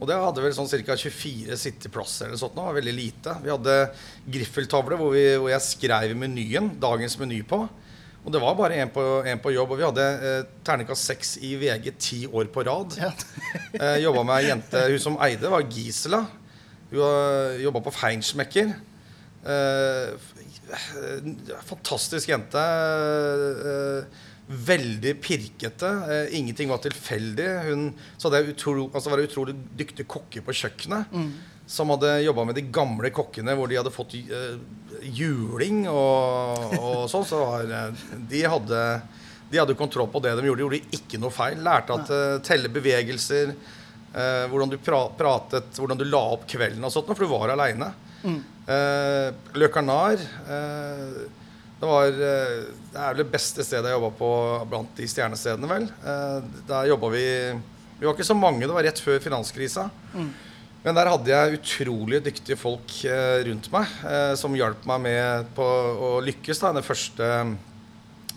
Og 0.00 0.08
det 0.08 0.16
hadde 0.16 0.46
vel 0.46 0.56
sånn 0.56 0.72
ca. 0.72 0.96
24 0.96 1.60
sitteplasser 1.60 2.30
eller 2.30 2.40
sånt 2.40 2.56
nå, 2.56 2.64
var 2.70 2.80
veldig 2.80 2.96
lite. 2.96 3.36
Vi 3.44 3.52
hadde 3.52 3.76
griffeltavle 4.32 4.96
hvor, 4.96 5.12
vi, 5.12 5.26
hvor 5.36 5.52
jeg 5.52 5.68
skrev 5.68 6.16
menyen, 6.16 6.72
dagens 6.80 7.20
meny 7.20 7.44
på. 7.44 7.66
Og 8.22 8.30
det 8.30 8.40
var 8.42 8.54
bare 8.54 8.78
én 8.78 8.90
på, 8.92 9.02
en 9.26 9.40
på 9.42 9.50
jobb. 9.50 9.74
Og 9.74 9.80
vi 9.80 9.86
hadde 9.86 10.04
eh, 10.22 10.44
terningkast 10.66 11.08
seks 11.10 11.34
i 11.42 11.56
VG 11.58 11.90
ti 11.98 12.20
år 12.30 12.50
på 12.54 12.66
rad. 12.68 12.98
Ja. 13.00 13.12
Eh, 13.72 14.02
jobba 14.02 14.20
med 14.28 14.36
ei 14.36 14.48
jente 14.50 14.80
Hun 14.84 15.00
som 15.00 15.14
eide, 15.24 15.48
var 15.48 15.64
Gisela. 15.64 16.26
Hun 16.90 17.60
jobba 17.62 17.80
på 17.86 17.92
Feinschmecker. 17.96 18.74
Eh, 19.42 20.12
fantastisk 21.66 22.28
jente. 22.28 22.62
Eh, 23.72 24.20
veldig 24.68 25.14
pirkete. 25.24 25.90
Eh, 26.12 26.38
ingenting 26.38 26.68
var 26.68 26.82
tilfeldig. 26.84 27.48
Hun 27.70 27.88
så 28.18 28.28
hadde 28.28 28.52
utro, 28.52 28.90
altså 28.92 29.10
var 29.10 29.22
det 29.22 29.30
utrolig 29.30 29.56
dyktig 29.78 30.06
kokke 30.10 30.44
på 30.44 30.54
kjøkkenet. 30.62 31.16
Som 31.66 31.92
hadde 31.94 32.20
jobba 32.24 32.44
med 32.48 32.58
de 32.58 32.64
gamle 32.74 33.10
kokkene 33.14 33.54
hvor 33.56 33.70
de 33.70 33.78
hadde 33.78 33.92
fått 33.94 34.16
uh, 34.28 34.56
juling 35.02 35.86
og, 35.90 36.78
og 36.78 37.02
sånn. 37.10 37.26
Så 37.26 37.40
var, 37.40 37.66
eh, 37.66 38.06
de 38.30 38.42
hadde 38.46 38.80
de 39.52 39.58
hadde 39.60 39.76
kontroll 39.76 40.08
på 40.08 40.20
det 40.24 40.32
de 40.32 40.46
gjorde. 40.46 40.62
De 40.62 40.64
gjorde 40.64 40.96
ikke 40.96 41.20
noe 41.20 41.34
feil. 41.34 41.58
Lærte 41.60 41.92
at 41.98 42.08
uh, 42.12 42.38
telle 42.44 42.70
bevegelser, 42.72 43.52
uh, 44.14 44.46
hvordan 44.48 44.72
du 44.72 44.78
pra 44.80 45.02
pratet, 45.18 45.68
hvordan 45.76 46.00
du 46.00 46.06
la 46.08 46.22
opp 46.38 46.46
kvelden 46.48 46.88
og 46.88 46.92
sånt, 46.94 47.12
for 47.12 47.20
du 47.20 47.32
var 47.34 47.52
aleine. 47.52 47.90
Uh, 48.22 49.28
Le 49.58 49.66
Carnar 49.74 50.14
det, 50.14 51.88
var, 51.88 52.12
det 52.14 52.94
er 52.94 53.08
vel 53.08 53.18
det 53.18 53.32
beste 53.32 53.64
stedet 53.66 53.90
jeg 53.90 53.96
jobba 53.96 54.10
på 54.14 54.28
blant 54.70 54.92
de 54.94 55.08
stjernestedene, 55.10 55.66
vel. 55.66 55.88
Der 56.68 56.86
jobba 56.92 57.10
vi 57.10 57.24
Vi 57.98 58.06
var 58.06 58.14
ikke 58.14 58.28
så 58.28 58.36
mange, 58.38 58.62
det 58.62 58.76
var 58.76 58.86
rett 58.86 59.02
før 59.02 59.18
finanskrisa. 59.24 59.88
Men 60.82 60.96
der 60.98 61.10
hadde 61.12 61.30
jeg 61.30 61.58
utrolig 61.60 62.18
dyktige 62.24 62.58
folk 62.58 62.94
eh, 63.06 63.42
rundt 63.46 63.68
meg 63.70 63.92
eh, 64.08 64.32
som 64.38 64.54
hjalp 64.58 64.82
meg 64.90 65.04
med 65.04 65.52
på 65.54 65.66
å 65.66 66.16
lykkes. 66.26 66.58
da, 66.58 66.72
det 66.74 66.86
første 66.86 67.28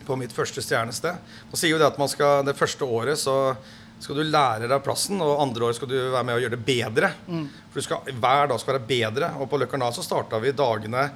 på 0.06 0.18
mitt 0.20 0.34
første 0.36 0.62
stjernested. 0.62 1.18
Man 1.50 1.58
sier 1.58 1.74
jo 1.74 1.80
det 1.82 1.88
at 1.88 1.98
man 1.98 2.12
skal, 2.12 2.44
det 2.46 2.54
første 2.58 2.86
året 2.86 3.18
så 3.18 3.56
skal 4.04 4.20
du 4.20 4.28
lære 4.28 4.68
deg 4.70 4.84
plassen, 4.86 5.22
og 5.24 5.42
andre 5.42 5.66
året 5.66 5.80
skal 5.80 5.90
du 5.90 5.96
være 5.98 6.26
med 6.28 6.38
og 6.38 6.44
gjøre 6.44 6.58
det 6.58 6.68
bedre. 6.68 7.10
For 7.72 7.80
du 7.80 7.86
skal, 7.88 8.12
Hver 8.14 8.52
dag 8.52 8.62
skal 8.62 8.76
være 8.76 8.90
bedre. 8.92 9.32
Og 9.40 9.50
på 9.50 9.58
Løkkarnal 9.58 9.96
så 9.96 10.06
starta 10.06 10.38
vi 10.44 10.54
dagene 10.54 11.08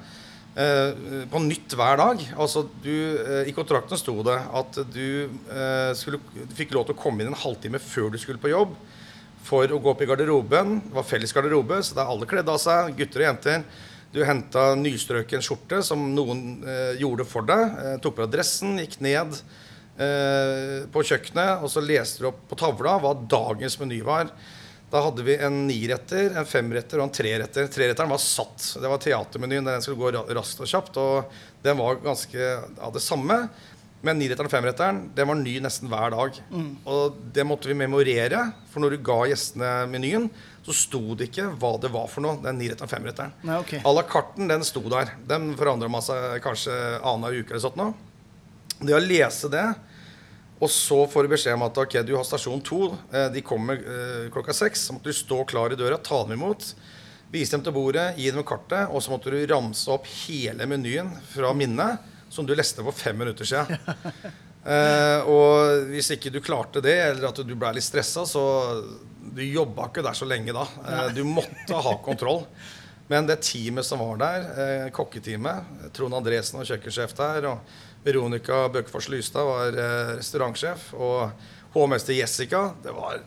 eh, 0.56 1.24
på 1.30 1.42
nytt 1.44 1.76
hver 1.78 2.00
dag. 2.00 2.24
Altså 2.34 2.64
du, 2.82 2.96
eh, 3.20 3.50
I 3.52 3.54
kontrakten 3.54 4.00
sto 4.00 4.16
det 4.26 4.38
at 4.62 4.80
du, 4.90 5.28
eh, 5.28 5.92
skulle, 5.94 6.18
du 6.34 6.56
fikk 6.56 6.74
lov 6.74 6.88
til 6.88 6.96
å 6.96 7.02
komme 7.04 7.22
inn 7.22 7.30
en 7.30 7.42
halvtime 7.44 7.78
før 7.78 8.10
du 8.10 8.18
skulle 8.18 8.42
på 8.42 8.50
jobb 8.50 8.74
for 9.50 9.72
å 9.72 9.80
gå 9.82 9.92
opp 9.92 10.02
i 10.04 10.08
garderoben. 10.08 10.76
Det 10.84 10.94
var 10.94 11.06
felles 11.06 11.34
garderobe, 11.34 11.80
så 11.82 11.96
da 11.98 12.06
alle 12.10 12.28
kledde 12.30 12.52
av 12.54 12.60
seg, 12.62 12.94
gutter 12.98 13.24
og 13.24 13.26
jenter. 13.26 13.64
Du 14.10 14.22
henta 14.26 14.72
nystrøken 14.78 15.42
skjorte 15.44 15.82
som 15.86 16.02
noen 16.14 16.62
eh, 16.66 16.94
gjorde 17.02 17.26
for 17.30 17.46
deg. 17.46 17.76
Eh, 17.82 17.98
tok 18.02 18.16
på 18.16 18.24
deg 18.24 18.32
dressen, 18.38 18.78
gikk 18.82 18.96
ned 19.06 19.36
eh, 20.02 20.80
på 20.90 21.04
kjøkkenet, 21.06 21.62
og 21.62 21.70
så 21.70 21.82
leste 21.84 22.24
du 22.24 22.30
opp 22.32 22.40
på 22.50 22.58
tavla 22.58 22.96
hva 23.02 23.14
dagens 23.14 23.78
meny 23.82 24.00
var. 24.06 24.32
Da 24.90 25.04
hadde 25.04 25.22
vi 25.22 25.36
en 25.38 25.60
niretter, 25.68 26.32
en 26.34 26.48
femretter 26.48 26.98
og 26.98 27.06
en 27.06 27.14
treretter. 27.14 27.68
Treretteren 27.70 28.10
var 28.10 28.22
satt. 28.22 28.72
Det 28.82 28.90
var 28.90 28.98
teatermenyen. 28.98 29.68
Den 29.68 29.84
skulle 29.84 30.02
gå 30.02 30.24
raskt 30.34 30.64
og 30.64 30.70
kjapt. 30.70 30.98
Og 30.98 31.36
den 31.62 31.78
var 31.78 32.00
ganske 32.02 32.48
av 32.82 32.96
det 32.96 33.02
samme. 33.04 33.44
Men 34.06 34.16
niretteren 34.16 34.48
og 34.48 34.52
femretteren 34.54 35.00
den 35.16 35.28
var 35.28 35.36
ny 35.36 35.58
nesten 35.60 35.90
hver 35.92 36.14
dag. 36.14 36.38
Og 36.88 37.18
det 37.36 37.44
måtte 37.44 37.68
vi 37.68 37.76
memorere. 37.76 38.46
For 38.72 38.80
når 38.80 38.94
du 38.96 39.02
ga 39.04 39.18
gjestene 39.28 39.72
menyen, 39.92 40.30
så 40.64 40.72
sto 40.76 41.02
det 41.18 41.28
ikke 41.28 41.50
hva 41.60 41.74
det 41.82 41.90
var 41.92 42.08
for 42.08 42.24
noe. 42.24 42.38
Den 42.40 42.56
niretteren 42.60 42.88
og 42.88 42.94
femretteren. 42.94 43.34
Nei, 43.44 43.58
ok. 43.60 43.74
À 43.84 43.92
la 43.96 44.04
carten, 44.08 44.48
den 44.48 44.64
sto 44.64 44.80
der. 44.88 45.12
Den 45.28 45.52
forandra 45.58 45.90
man 45.92 46.04
seg 46.04 46.40
kanskje 46.44 46.76
annenhver 47.00 47.42
uke 47.42 47.52
eller 47.56 47.64
sånt. 47.66 48.06
Det 48.80 48.96
å 48.96 49.02
lese 49.04 49.50
det, 49.52 49.66
og 50.60 50.68
så 50.72 51.02
får 51.08 51.24
du 51.24 51.32
beskjed 51.32 51.56
om 51.56 51.64
at 51.64 51.78
ok, 51.80 51.98
du 52.04 52.14
har 52.18 52.24
stasjon 52.24 52.60
to, 52.64 52.90
eh, 53.12 53.28
de 53.32 53.42
kommer 53.44 53.80
eh, 53.80 54.26
klokka 54.32 54.52
seks. 54.56 54.86
Så 54.86 54.96
måtte 54.96 55.12
du 55.12 55.16
stå 55.16 55.42
klar 55.48 55.72
i 55.72 55.76
døra, 55.76 55.96
ta 56.00 56.22
dem 56.24 56.36
imot, 56.36 56.74
vise 57.32 57.52
dem 57.56 57.64
til 57.64 57.76
bordet, 57.76 58.14
gi 58.20 58.28
dem 58.32 58.44
kartet, 58.44 58.88
og 58.88 59.00
så 59.04 59.12
måtte 59.12 59.32
du 59.32 59.38
ramse 59.48 59.88
opp 59.92 60.08
hele 60.24 60.68
menyen 60.68 61.12
fra 61.32 61.52
minnet 61.56 62.04
som 62.30 62.46
du 62.46 62.54
leste 62.54 62.84
for 62.86 62.94
fem 62.96 63.18
minutter 63.18 63.44
siden. 63.48 63.76
Eh, 64.60 65.22
og 65.24 65.86
hvis 65.88 66.10
ikke 66.12 66.28
du 66.34 66.36
klarte 66.44 66.82
det, 66.84 66.92
eller 67.06 67.30
at 67.30 67.38
du 67.48 67.54
ble 67.56 67.70
litt 67.78 67.86
stressa, 67.86 68.26
så 68.28 68.42
Du 69.30 69.40
jobba 69.44 69.86
ikke 69.88 70.02
der 70.02 70.16
så 70.18 70.26
lenge 70.28 70.52
da. 70.52 70.66
Eh, 70.84 71.14
du 71.14 71.22
måtte 71.24 71.78
ha 71.80 71.94
kontroll. 72.04 72.42
Men 73.08 73.26
det 73.26 73.40
teamet 73.42 73.86
som 73.86 73.98
var 74.02 74.18
der, 74.20 74.44
eh, 74.62 74.90
kokketeamet, 74.94 75.92
Trond 75.96 76.14
Andresen 76.14 76.58
var 76.60 76.68
kjøkkensjef 76.68 77.14
der, 77.18 77.46
og 77.50 77.58
Veronica 78.04 78.68
Bøkfors 78.72 79.08
Lystad 79.10 79.48
var 79.48 79.74
eh, 79.74 80.12
restaurantsjef, 80.20 80.92
og 80.94 81.32
hovmester 81.74 82.14
Jessica 82.14 82.68
det 82.84 82.94
var, 82.94 83.20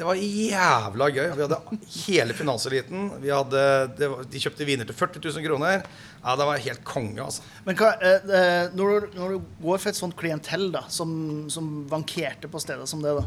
det 0.00 0.06
var 0.08 0.16
jævla 0.16 1.06
gøy. 1.12 1.26
Vi 1.36 1.42
hadde 1.44 1.56
hele 1.92 2.32
finanseliten. 2.36 3.10
Vi 3.20 3.28
hadde, 3.28 3.64
var, 4.00 4.22
de 4.32 4.40
kjøpte 4.40 4.64
viner 4.64 4.88
til 4.88 4.96
40 4.96 5.20
000 5.26 5.44
kroner. 5.44 5.82
Ja, 6.22 6.36
Det 6.40 6.46
var 6.48 6.62
helt 6.64 6.84
konge, 6.88 7.20
altså. 7.20 7.44
Men 7.66 7.76
hva, 7.76 7.90
eh, 8.00 8.30
eh 8.38 8.72
når, 8.72 8.88
du, 8.88 9.18
når, 9.18 9.34
du, 9.34 9.50
går 9.60 9.82
for 9.82 9.90
et 9.90 9.98
sånt 9.98 10.16
klientell 10.16 10.70
da, 10.72 10.86
som, 10.88 11.10
som 11.52 11.68
vankerte 11.90 12.48
på 12.48 12.62
steder 12.64 12.88
som 12.88 13.04
det, 13.04 13.12
da, 13.18 13.26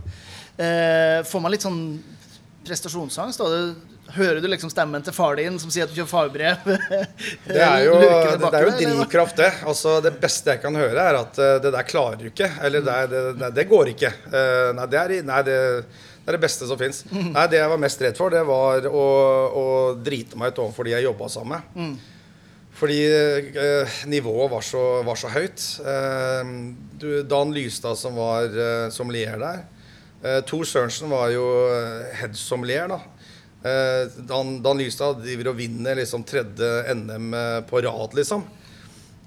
eh, 0.65 1.19
får 1.29 1.43
man 1.45 1.53
litt 1.53 1.65
sånn 1.65 1.83
prestasjonsangst? 2.65 3.43
da? 3.43 4.15
Hører 4.17 4.41
du 4.41 4.47
liksom 4.49 4.71
stemmen 4.73 5.05
til 5.05 5.13
far 5.13 5.37
din 5.37 5.59
som 5.61 5.69
sier 5.73 5.85
at 5.85 5.93
du 5.93 5.99
kjører 5.99 6.09
fagbrev? 6.09 6.65
det 7.53 7.61
er 7.67 7.83
jo, 7.85 7.99
det, 8.01 8.49
er 8.49 8.65
jo 8.65 8.73
drivkraft, 8.79 9.37
det. 9.37 9.51
Altså, 9.69 9.99
det 10.01 10.15
beste 10.21 10.57
jeg 10.57 10.63
kan 10.65 10.73
høre, 10.77 11.05
er 11.05 11.19
at 11.21 11.37
uh, 11.37 11.59
det 11.61 11.73
der 11.77 11.85
klarer 11.85 12.17
du 12.17 12.31
ikke. 12.31 12.49
Eller 12.65 12.81
det, 12.85 12.97
det, 13.37 13.51
det 13.61 13.67
går 13.69 13.93
ikke. 13.93 14.11
Uh, 14.25 14.73
nei, 14.79 14.89
det 14.89 14.99
er, 15.03 15.15
nei, 15.29 15.39
det, 15.47 15.59
det 16.23 16.31
er 16.31 16.37
det 16.37 16.43
beste 16.45 16.67
som 16.69 16.79
fins. 16.79 17.03
Mm. 17.11 17.33
Nei, 17.35 17.45
det 17.51 17.59
jeg 17.59 17.71
var 17.73 17.83
mest 17.83 18.01
redd 18.05 18.17
for, 18.19 18.33
det 18.33 18.41
var 18.47 18.87
å, 18.87 19.05
å 19.59 19.65
drite 19.99 20.39
meg 20.39 20.53
ut 20.53 20.63
overfor 20.65 20.87
de 20.87 20.95
jeg 20.95 21.07
jobba 21.07 21.29
sammen 21.31 21.57
med. 21.57 21.77
Mm. 21.77 21.95
Fordi 22.73 22.99
eh, 23.05 23.97
nivået 24.09 24.51
var 24.51 24.63
så, 24.65 24.83
var 25.05 25.19
så 25.19 25.29
høyt. 25.29 25.61
Du, 26.99 27.09
Dan 27.29 27.53
Lystad 27.53 27.99
som 27.99 28.15
var 28.17 28.49
eh, 28.49 28.87
sommelier 28.95 29.37
der. 29.41 29.65
Tor 30.47 30.63
Sørensen 30.63 31.11
var 31.11 31.33
jo 31.35 31.43
head 32.15 32.37
sommelier, 32.39 32.87
da. 32.87 33.01
Eh, 33.63 34.11
Dan, 34.17 34.61
Dan 34.63 34.77
Lystad 34.77 35.21
driver 35.23 35.53
og 35.53 35.59
vinner 35.59 35.95
liksom 35.95 36.25
tredje 36.27 36.69
NM 36.95 37.33
eh, 37.33 37.59
på 37.69 37.79
rad, 37.85 38.15
liksom. 38.17 38.43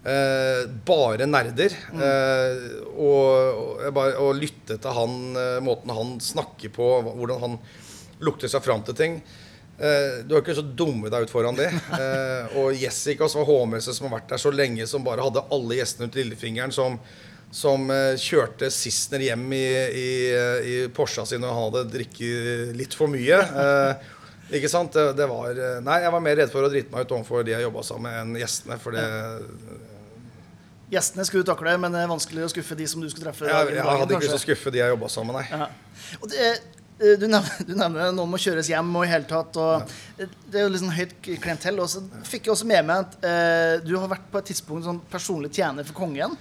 Eh, 0.07 0.69
bare 0.85 1.27
nerder. 1.27 1.73
Mm. 1.93 2.03
Eh, 2.03 2.67
og, 2.95 3.59
og, 3.59 3.89
bare, 3.95 4.15
og, 4.23 4.39
lytte 4.39 4.79
til 4.79 4.95
han, 4.95 5.17
eh, 5.35 5.57
måten 5.67 5.91
han 5.91 6.13
snakker 6.23 6.71
på, 6.77 6.91
hvordan 7.09 7.43
han 7.43 7.57
lukter 8.23 8.51
seg 8.51 8.63
fram 8.63 8.85
til 8.87 8.95
ting. 8.95 9.17
Eh, 9.77 10.23
du 10.23 10.37
har 10.37 10.45
ikke 10.45 10.55
så 10.57 10.63
dumme 10.63 11.11
deg 11.11 11.27
ut 11.27 11.33
foran 11.33 11.59
det. 11.59 11.73
og 12.61 12.79
Jessica, 12.79 13.27
som 13.27 13.43
var 13.43 13.51
HMS, 13.51 13.91
som 13.97 14.07
har 14.07 14.21
vært 14.21 14.37
der 14.37 14.45
så 14.45 14.53
lenge, 14.55 14.87
som 14.87 15.07
bare 15.07 15.27
hadde 15.27 15.43
alle 15.51 15.81
gjestene 15.81 16.07
ut 16.07 16.21
lillefingeren, 16.21 16.75
som, 16.77 17.01
som 17.51 17.91
kjørte 18.23 18.71
Sissener 18.71 19.27
hjem 19.27 19.49
i, 19.59 19.67
i, 19.91 20.11
i 20.71 20.77
Porscha 20.95 21.27
sin 21.27 21.43
og 21.43 21.51
han 21.51 21.67
hadde 21.67 21.91
drikket 21.97 22.79
litt 22.79 22.95
for 22.95 23.11
mye. 23.11 23.43
Ikke 24.55 24.71
sant? 24.71 24.95
Det, 24.95 25.17
det, 25.19 25.27
var 25.27 25.59
Nei, 25.83 25.99
jeg 26.05 26.15
var 26.15 26.23
mer 26.23 26.39
redd 26.39 26.55
for 26.55 26.63
å 26.63 26.71
drite 26.71 26.95
meg 26.95 27.03
ut 27.03 27.19
overfor 27.19 27.43
de 27.43 27.57
jeg 27.57 27.67
jobba 27.67 27.83
sammen 27.91 28.07
med, 28.07 28.23
enn 28.23 28.43
gjestene. 28.45 28.79
For 28.79 28.95
det 28.95 29.07
Gjestene 30.93 31.27
skulle 31.27 31.43
du 31.43 31.51
takle, 31.51 31.75
men 31.83 31.95
det 31.95 32.05
er 32.05 32.11
vanskelig 32.11 32.47
å 32.47 32.49
skuffe 32.53 32.77
de 32.79 32.87
som 32.87 33.03
du 33.03 33.09
skulle 33.11 33.27
treffe. 33.27 33.49
Ja, 33.49 33.65
jeg, 33.67 33.81
dagen, 33.81 34.01
hadde 34.03 34.15
ikke 34.15 34.23
lyst 34.23 34.37
til 34.37 34.39
å 34.39 34.45
skuffe 34.45 34.73
de 34.75 34.83
jeg 34.83 34.93
jobba 34.95 35.11
sammen 35.11 35.35
med, 35.35 35.43
nei. 35.43 35.63
Ja. 35.63 36.19
Og 36.21 36.29
det, 36.31 36.51
eh, 37.01 37.17
du 37.19 37.27
nevner, 37.27 37.65
du 37.67 37.73
nevner 37.75 38.13
noen 38.15 38.31
må 38.31 38.39
kjøres 38.41 38.71
hjem 38.71 38.93
og 38.95 39.07
i 39.07 39.11
hele 39.11 39.27
tatt. 39.27 39.59
Og 39.59 39.73
ja. 39.83 40.29
Det 40.47 40.61
er 40.61 40.69
jo 40.69 40.83
sånn 40.83 40.95
høyt 40.95 41.17
klientell. 41.27 41.81
Og 41.83 41.91
så 41.91 42.05
fikk 42.29 42.47
jeg 42.47 42.55
også 42.55 42.69
med 42.71 42.87
meg 42.87 43.03
at 43.09 43.17
eh, 43.27 43.73
du 43.83 43.97
har 43.99 44.13
vært 44.15 44.29
på 44.31 44.43
et 44.43 44.53
tidspunkt 44.53 44.87
sånn 44.87 45.03
personlig 45.11 45.51
tjener 45.59 45.87
for 45.89 45.99
kongen. 46.05 46.37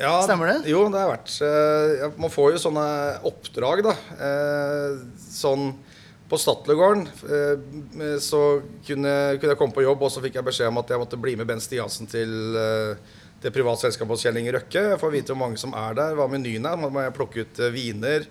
Ja, 0.00 0.12
Stemmer 0.24 0.52
det? 0.52 0.58
Jo, 0.70 0.84
det 0.92 1.00
har 1.00 1.14
vært. 1.14 1.32
Eh, 1.44 2.04
man 2.20 2.32
får 2.32 2.54
jo 2.54 2.64
sånne 2.68 2.84
oppdrag, 3.32 3.82
da. 3.88 3.96
Eh, 4.28 5.00
sånn 5.30 5.72
på 6.30 6.38
Statlegården 6.38 7.08
eh, 7.08 8.18
så 8.22 8.60
kunne, 8.86 9.14
kunne, 9.40 9.50
jeg 9.50 9.58
komme 9.58 9.74
på 9.74 9.82
jobb, 9.82 10.04
og 10.06 10.12
så 10.14 10.22
fikk 10.22 10.38
jeg 10.38 10.46
beskjed 10.46 10.70
om 10.70 10.78
at 10.78 10.92
jeg 10.92 11.02
måtte 11.02 11.18
bli 11.18 11.34
med 11.38 11.48
Bent 11.48 11.64
Stiansen 11.64 12.06
til 12.10 12.54
eh, 12.60 13.16
det 13.40 13.52
private 13.54 13.86
selskapet 13.86 14.14
hos 14.14 14.24
Kjell 14.26 14.40
Inge 14.40 14.54
Røkke. 14.58 14.86
Jeg 14.92 15.00
får 15.00 15.12
vite 15.14 15.34
hvor 15.34 15.42
mange 15.42 15.60
som 15.60 15.74
er 15.76 15.96
der, 15.98 16.16
hva 16.18 16.28
menyen 16.30 16.68
er. 16.68 16.80
Må 16.80 17.04
jeg 17.04 17.16
plukke 17.16 17.44
ut 17.44 17.62
eh, 17.62 17.74
viner 17.74 18.28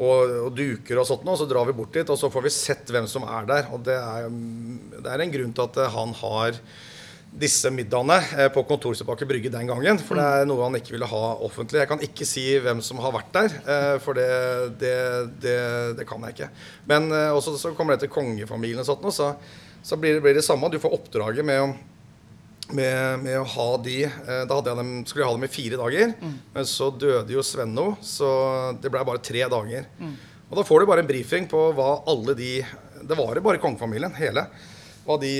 og, 0.00 0.36
og, 0.46 0.52
duker 0.56 1.00
og 1.00 1.08
sånt 1.08 1.26
og 1.28 1.36
så 1.40 1.48
drar 1.48 1.66
vi 1.68 1.76
bort 1.76 1.92
dit, 1.92 2.08
og 2.08 2.16
så 2.16 2.30
får 2.32 2.46
vi 2.46 2.54
sett 2.54 2.92
hvem 2.92 3.08
som 3.10 3.26
er 3.28 3.48
der. 3.48 3.68
Og 3.74 3.82
det 3.84 3.98
er, 3.98 4.30
det 4.96 5.10
er 5.10 5.24
en 5.24 5.34
grunn 5.34 5.52
til 5.56 5.68
at 5.68 5.82
han 5.96 6.16
har 6.22 6.62
disse 7.30 7.70
middagene 7.70 8.16
eh, 8.38 8.48
på 8.50 8.62
kontoret 8.66 9.02
på 9.06 9.14
Aker 9.14 9.28
Brygge 9.30 9.52
den 9.52 9.68
gangen. 9.70 10.00
For 10.02 10.18
det 10.18 10.26
er 10.26 10.48
noe 10.48 10.66
han 10.66 10.78
ikke 10.78 10.96
ville 10.96 11.08
ha 11.10 11.22
offentlig. 11.46 11.82
Jeg 11.82 11.90
kan 11.90 12.02
ikke 12.04 12.26
si 12.28 12.44
hvem 12.62 12.82
som 12.84 13.00
har 13.04 13.14
vært 13.14 13.30
der, 13.36 13.56
eh, 13.60 13.96
for 14.02 14.18
det, 14.18 14.30
det, 14.80 14.96
det, 15.42 15.58
det 16.00 16.08
kan 16.08 16.26
jeg 16.26 16.36
ikke. 16.36 16.50
Men 16.90 17.10
eh, 17.14 17.30
også 17.36 17.56
så 17.60 17.74
kommer 17.76 17.94
det 17.94 18.06
til 18.06 18.14
kongefamilien 18.14 18.82
og 18.82 18.88
sånt, 18.88 19.06
så, 19.14 19.32
så 19.82 19.98
blir, 20.00 20.18
blir, 20.22 20.34
det, 20.36 20.46
samme. 20.46 20.72
Du 20.72 20.80
får 20.82 20.96
oppdraget 20.98 21.46
med 21.46 21.62
å, 21.62 21.70
med, 22.76 23.22
med 23.24 23.38
å 23.40 23.46
ha 23.54 23.68
de 23.82 23.96
Da 24.48 24.58
dem, 24.66 24.92
skulle 25.06 25.24
jeg 25.24 25.30
ha 25.30 25.36
dem 25.36 25.46
i 25.46 25.52
fire 25.52 25.78
dager, 25.80 26.12
mm. 26.20 26.36
men 26.54 26.68
så 26.68 26.90
døde 26.92 27.34
jo 27.34 27.44
Svenno, 27.46 27.92
så 28.04 28.30
det 28.80 28.92
ble 28.92 29.02
bare 29.06 29.22
tre 29.24 29.46
dager. 29.50 29.88
Mm. 29.98 30.14
Og 30.50 30.58
da 30.58 30.66
får 30.66 30.82
du 30.82 30.90
bare 30.90 31.04
en 31.04 31.10
brifing 31.10 31.48
på 31.50 31.64
hva 31.78 31.90
alle 32.10 32.34
de 32.38 32.52
Det 33.00 33.18
var 33.18 33.36
jo 33.36 33.44
bare 33.44 33.62
kongefamilien, 33.62 34.14
hele. 34.18 34.46
Hva 35.06 35.16
de 35.22 35.34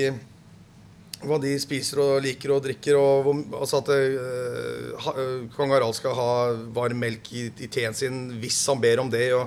hva 1.27 1.37
de 1.41 1.51
spiser 1.61 2.01
og 2.01 2.23
liker 2.23 2.53
og 2.55 2.63
drikker. 2.65 2.97
Og 2.97 3.29
altså 3.53 3.81
at 3.81 3.91
uh, 3.93 5.45
kong 5.55 5.73
Harald 5.73 5.97
skal 5.97 6.15
ha 6.17 6.31
varm 6.73 7.01
melk 7.03 7.31
i, 7.35 7.47
i, 7.51 7.69
teen 7.71 7.95
sin 7.97 8.23
hvis 8.41 8.59
han 8.71 8.81
ber 8.81 9.03
om 9.03 9.11
det. 9.11 9.27
og 9.37 9.45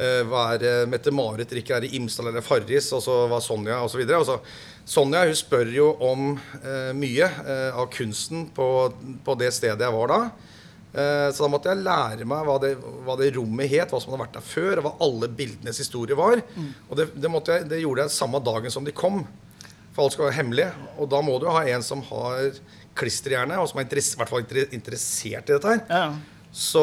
uh, 0.00 0.22
hva 0.28 0.46
er 0.54 0.66
uh, 0.68 0.90
Mette-Marit 0.90 1.50
drikker 1.50 1.78
her 1.78 1.88
i 1.88 1.94
Imsdal 1.98 2.30
eller 2.32 2.44
Farris, 2.44 2.90
og 2.96 3.02
så 3.04 3.24
hva 3.30 3.40
Sonja 3.44 3.80
osv. 3.86 4.04
Altså, 4.04 4.40
Sonja 4.84 5.22
hun 5.24 5.36
spør 5.38 5.70
jo 5.72 5.86
om 6.04 6.34
eh, 6.60 6.90
mye 6.96 7.28
av 7.72 7.86
kunsten 7.92 8.48
på, 8.52 8.66
på, 9.24 9.36
det 9.40 9.48
stedet 9.56 9.86
jeg 9.86 9.96
var 9.96 10.12
da. 10.12 10.18
Så 10.94 11.42
da 11.42 11.48
måtte 11.50 11.72
jeg 11.72 11.82
lære 11.82 12.26
meg 12.28 12.44
hva 12.46 12.52
det, 12.62 12.68
hva 13.02 13.16
det, 13.18 13.32
rommet 13.34 13.66
het, 13.72 13.90
hva 13.90 13.98
som 13.98 14.12
hadde 14.12 14.20
vært 14.20 14.36
der 14.36 14.44
før, 14.46 14.78
og 14.78 14.84
hva 14.84 14.92
alle 15.02 15.26
bildenes 15.40 15.80
historie 15.82 16.14
var. 16.14 16.38
Mm. 16.54 16.68
Og 16.86 17.00
det, 17.00 17.08
det, 17.16 17.30
jeg, 17.48 17.64
det, 17.72 17.80
gjorde 17.82 18.04
jeg 18.04 18.14
samme 18.14 18.38
dagen 18.46 18.70
som 18.70 18.86
de 18.86 18.94
kom. 18.94 19.24
For 19.96 20.04
alt 20.04 20.14
skal 20.14 20.28
være 20.28 20.36
hemmelig. 20.36 20.68
Og 21.02 21.10
da 21.10 21.18
må 21.26 21.40
du 21.42 21.48
ha 21.50 21.64
en 21.72 21.82
som 21.82 22.04
har 22.12 22.60
klisterhjerne, 22.98 23.58
og 23.58 23.68
som 23.70 23.82
er 23.82 23.90
i 23.90 24.04
hvert 24.20 24.30
fall 24.30 24.46
interessert 24.74 25.50
i 25.50 25.56
dette 25.56 25.74
her. 25.74 25.82
Ja. 25.90 26.06
Så, 26.54 26.82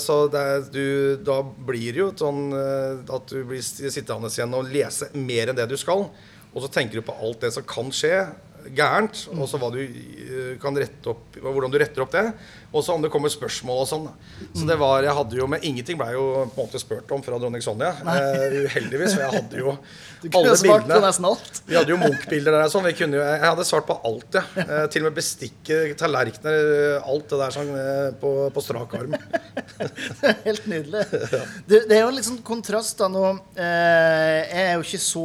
så 0.00 0.22
er, 0.32 0.62
du, 0.72 1.18
da 1.20 1.42
blir 1.44 1.92
det 1.92 2.00
jo 2.00 2.06
sånn 2.16 2.46
eh, 2.56 3.02
at 3.12 3.28
du 3.28 3.42
blir 3.44 3.60
sittende 3.60 4.30
igjen 4.32 4.56
og 4.56 4.70
lese 4.72 5.10
mer 5.12 5.52
enn 5.52 5.58
det 5.58 5.68
du 5.68 5.76
skal. 5.80 6.06
Og 6.52 6.64
så 6.64 6.70
tenker 6.72 7.00
du 7.00 7.06
på 7.06 7.16
alt 7.16 7.44
det 7.44 7.52
som 7.54 7.66
kan 7.68 7.92
skje 7.94 8.16
gærent, 8.76 9.24
og 9.34 9.46
så 9.50 9.58
hva 9.58 9.72
du 9.74 9.80
eh, 9.82 10.52
kan 10.62 10.76
rette 10.78 11.10
opp, 11.10 11.38
hvordan 11.42 11.72
du 11.72 11.78
retter 11.82 12.04
opp 12.04 12.12
det. 12.14 12.26
Og 12.72 12.84
så 12.84 12.94
om 12.94 13.02
det 13.04 13.10
kommer 13.12 13.28
spørsmål 13.32 13.82
og 13.82 13.88
sånn. 13.88 14.06
Så 14.56 14.64
det 14.68 14.78
var, 14.80 15.04
jeg 15.04 15.12
hadde 15.16 15.36
jo, 15.36 15.46
Men 15.50 15.64
ingenting 15.68 15.98
ble 16.00 16.08
jo 16.14 16.24
på 16.54 16.56
en 16.56 16.64
måte 16.64 16.80
spurt 16.80 17.10
om 17.12 17.20
fra 17.24 17.36
dronning 17.40 17.64
Sonja. 17.64 17.90
Uh, 18.00 18.64
uheldigvis, 18.64 19.12
for 19.12 19.24
jeg 19.26 19.34
hadde 19.36 19.60
jo 19.60 19.74
alle 20.38 20.54
bildene. 20.56 21.34
Vi 21.68 21.76
hadde 21.76 21.92
jo 21.92 21.98
Munch-bilder 22.00 22.56
der. 22.56 22.70
Sånn. 22.72 22.88
Jo, 22.88 23.10
jeg 23.12 23.44
hadde 23.44 23.66
svart 23.68 23.88
på 23.90 23.98
alt, 24.08 24.38
ja. 24.38 24.44
Uh, 24.56 24.86
til 24.92 25.04
og 25.04 25.10
med 25.10 25.18
bestikket, 25.20 25.92
tallerkener, 26.00 26.98
alt 27.04 27.28
det 27.28 27.42
der 27.42 27.56
sånn, 27.58 27.74
uh, 27.76 28.08
på, 28.22 28.32
på, 28.56 28.64
strak 28.64 28.96
arm. 28.96 29.18
Helt 30.48 30.68
nydelig. 30.70 31.04
Det, 31.68 31.84
det, 31.90 31.98
er 31.98 32.06
jo 32.06 32.16
litt 32.16 32.28
sånn 32.30 32.40
kontrast 32.46 33.02
da 33.02 33.10
nå. 33.12 33.26
jeg 33.58 34.64
er 34.64 34.76
jo 34.78 34.84
ikke 34.84 35.00
så 35.02 35.24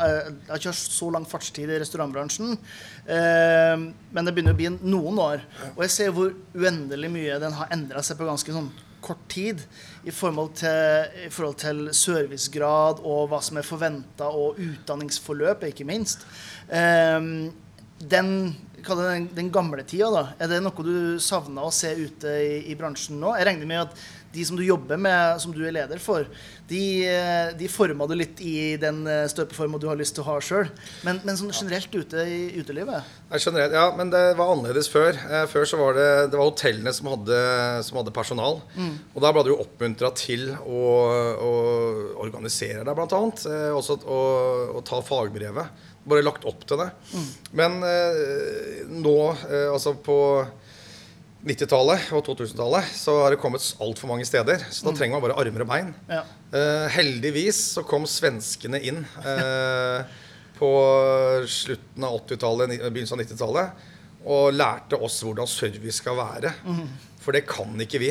Jeg 0.00 0.48
har 0.48 0.60
ikke 0.60 0.74
så 0.74 1.10
lang 1.14 1.26
fartstid 1.28 1.70
i 1.70 1.78
restaurantbransjen. 1.82 2.58
Ehm, 3.06 3.90
men 4.12 4.26
det 4.26 4.34
begynner 4.34 4.56
å 4.56 4.58
bli 4.58 4.70
noen 4.82 5.18
år. 5.22 5.42
Og 5.74 5.82
jeg 5.86 5.94
ser 5.94 6.14
hvor 6.14 6.34
uendelig 6.54 7.10
mye 7.12 7.40
den 7.42 7.56
har 7.56 7.72
endra 7.74 8.02
seg 8.04 8.20
på 8.20 8.28
ganske 8.28 8.54
sånn 8.54 8.70
kort 9.00 9.22
tid 9.32 9.62
i 10.04 10.12
forhold 10.12 10.58
til, 10.60 11.08
i 11.26 11.30
forhold 11.32 11.58
til 11.62 11.86
servicegrad 11.96 13.00
og 13.00 13.30
hva 13.30 13.40
som 13.44 13.58
er 13.60 13.66
forventa, 13.66 14.28
og 14.28 14.60
utdanningsforløp, 14.60 15.64
ikke 15.70 15.88
minst. 15.88 16.26
Um, 16.68 17.48
den, 18.00 18.30
den, 18.86 19.28
den, 19.36 19.50
gamle 19.52 19.84
tida, 19.84 20.08
da, 20.14 20.22
er 20.40 20.52
det 20.52 20.60
noe 20.64 20.84
du 20.84 21.20
savner 21.20 21.66
å 21.66 21.74
se 21.74 21.92
ute 21.96 22.32
i, 22.40 22.54
i 22.72 22.76
bransjen 22.78 23.20
nå? 23.20 23.34
Jeg 23.36 23.48
regner 23.50 23.68
med 23.68 23.82
at 23.82 24.04
de 24.34 24.44
som 24.46 24.58
du 24.58 24.62
jobber 24.64 25.00
med, 25.00 25.40
som 25.42 25.54
du 25.54 25.62
er 25.66 25.74
leder 25.74 26.00
for, 26.02 26.28
de, 26.70 26.82
de 27.58 27.68
forma 27.70 28.06
du 28.06 28.14
litt 28.14 28.38
i 28.46 28.76
den 28.80 29.02
eh, 29.10 29.24
støpeforma 29.30 29.80
du 29.80 29.88
har 29.90 29.98
lyst 29.98 30.14
til 30.16 30.22
å 30.22 30.28
ha 30.28 30.36
sjøl. 30.44 30.68
Men, 31.06 31.18
men 31.26 31.38
sånn 31.38 31.50
generelt 31.54 31.90
ute 31.90 32.22
i 32.22 32.40
utelivet? 32.60 33.08
Ja, 33.30 33.40
generelt, 33.42 33.74
ja, 33.74 33.86
men 33.98 34.12
det 34.12 34.22
var 34.38 34.52
annerledes 34.54 34.90
før. 34.92 35.18
Eh, 35.18 35.46
før 35.50 35.66
så 35.66 35.80
var 35.80 35.98
det, 35.98 36.08
det 36.30 36.38
var 36.38 36.50
hotellene 36.52 36.94
som 36.94 37.10
hadde, 37.10 37.40
som 37.86 37.98
hadde 38.00 38.14
personal. 38.14 38.60
Mm. 38.76 38.94
Og 39.14 39.24
da 39.24 39.34
ble 39.34 39.46
du 39.48 39.52
oppmuntra 39.56 40.12
til 40.18 40.52
å, 40.62 40.80
å, 41.50 41.52
organisere 42.22 42.84
deg, 42.86 42.94
bl.a. 42.94 43.22
Eh, 43.50 43.68
også 43.74 43.98
å, 44.06 44.20
å 44.78 44.84
ta 44.86 45.02
fagbrevet. 45.04 45.86
Bare 46.10 46.24
lagt 46.24 46.46
opp 46.48 46.62
til 46.68 46.80
det. 46.80 46.90
Mm. 47.12 47.28
Men 47.58 47.78
eh, 47.86 48.86
nå, 48.94 49.18
eh, 49.50 49.68
altså 49.72 49.96
på 49.98 50.20
90-tallet 51.40 52.10
og 52.12 52.24
2000-tallet 52.26 52.90
så 52.92 53.14
har 53.22 53.32
det 53.32 53.40
kommet 53.40 53.64
altfor 53.80 54.10
mange 54.10 54.26
steder. 54.28 54.60
Så 54.68 54.84
da 54.84 54.92
mm. 54.92 54.98
trenger 54.98 55.16
man 55.16 55.24
bare 55.24 55.38
armer 55.40 55.64
og 55.64 55.70
bein. 55.70 55.92
Ja. 56.10 56.24
Uh, 56.52 56.86
heldigvis 56.92 57.60
så 57.76 57.84
kom 57.86 58.04
svenskene 58.08 58.80
inn 58.84 59.00
uh, 59.24 60.04
på 60.58 60.72
slutten 61.48 62.04
av 62.04 62.18
80-tallet, 62.20 62.74
begynnelsen 62.90 63.16
av 63.16 63.24
90-tallet, 63.24 63.86
og 64.28 64.50
lærte 64.52 64.98
oss 65.00 65.22
hvordan 65.24 65.48
service 65.48 66.02
skal 66.02 66.18
være. 66.18 66.52
For 67.24 67.36
det 67.36 67.46
kan 67.48 67.72
ikke 67.80 68.00
vi. 68.02 68.10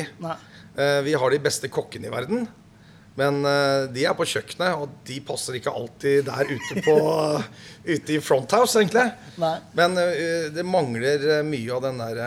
Eh, 0.76 1.00
Vi 1.06 1.14
har 1.14 1.30
de 1.30 1.38
beste 1.42 1.70
kokkene 1.70 2.08
i 2.08 2.12
verden. 2.12 2.48
Men 3.18 3.42
eh, 3.44 3.88
de 3.90 4.04
er 4.06 4.14
på 4.16 4.26
kjøkkenet, 4.28 4.78
og 4.78 4.92
de 5.06 5.18
passer 5.26 5.56
ikke 5.58 5.72
alltid 5.74 6.28
der 6.28 6.52
ute 6.52 6.84
på 6.84 6.96
Ute 7.90 8.12
i 8.12 8.18
fronthouse, 8.22 8.76
egentlig. 8.78 9.06
Nei. 9.40 9.54
Men 9.76 9.96
eh, 9.98 10.48
det 10.54 10.64
mangler 10.68 11.24
eh, 11.38 11.42
mye 11.46 11.74
av 11.74 11.84
den 11.88 12.00
der 12.00 12.20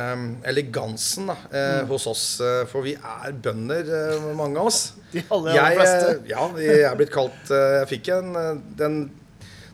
elegansen 0.49 1.29
da, 1.29 1.37
mm. 1.53 1.89
hos 1.91 2.07
oss. 2.09 2.25
for 2.71 2.85
vi 2.85 2.95
er 2.97 3.35
bønder, 3.37 3.91
mange 4.37 4.59
av 4.59 4.71
oss. 4.71 4.85
De 5.13 5.21
aller, 5.29 5.53
aller 5.53 5.59
Jeg, 5.59 5.77
fleste. 5.77 6.15
ja, 6.33 6.47
jeg 6.57 6.87
er 6.87 6.95
blitt 6.97 7.11
kalt 7.13 7.51
Jeg 7.53 7.89
fikk 7.91 8.07
en 8.15 8.31
den 8.79 8.95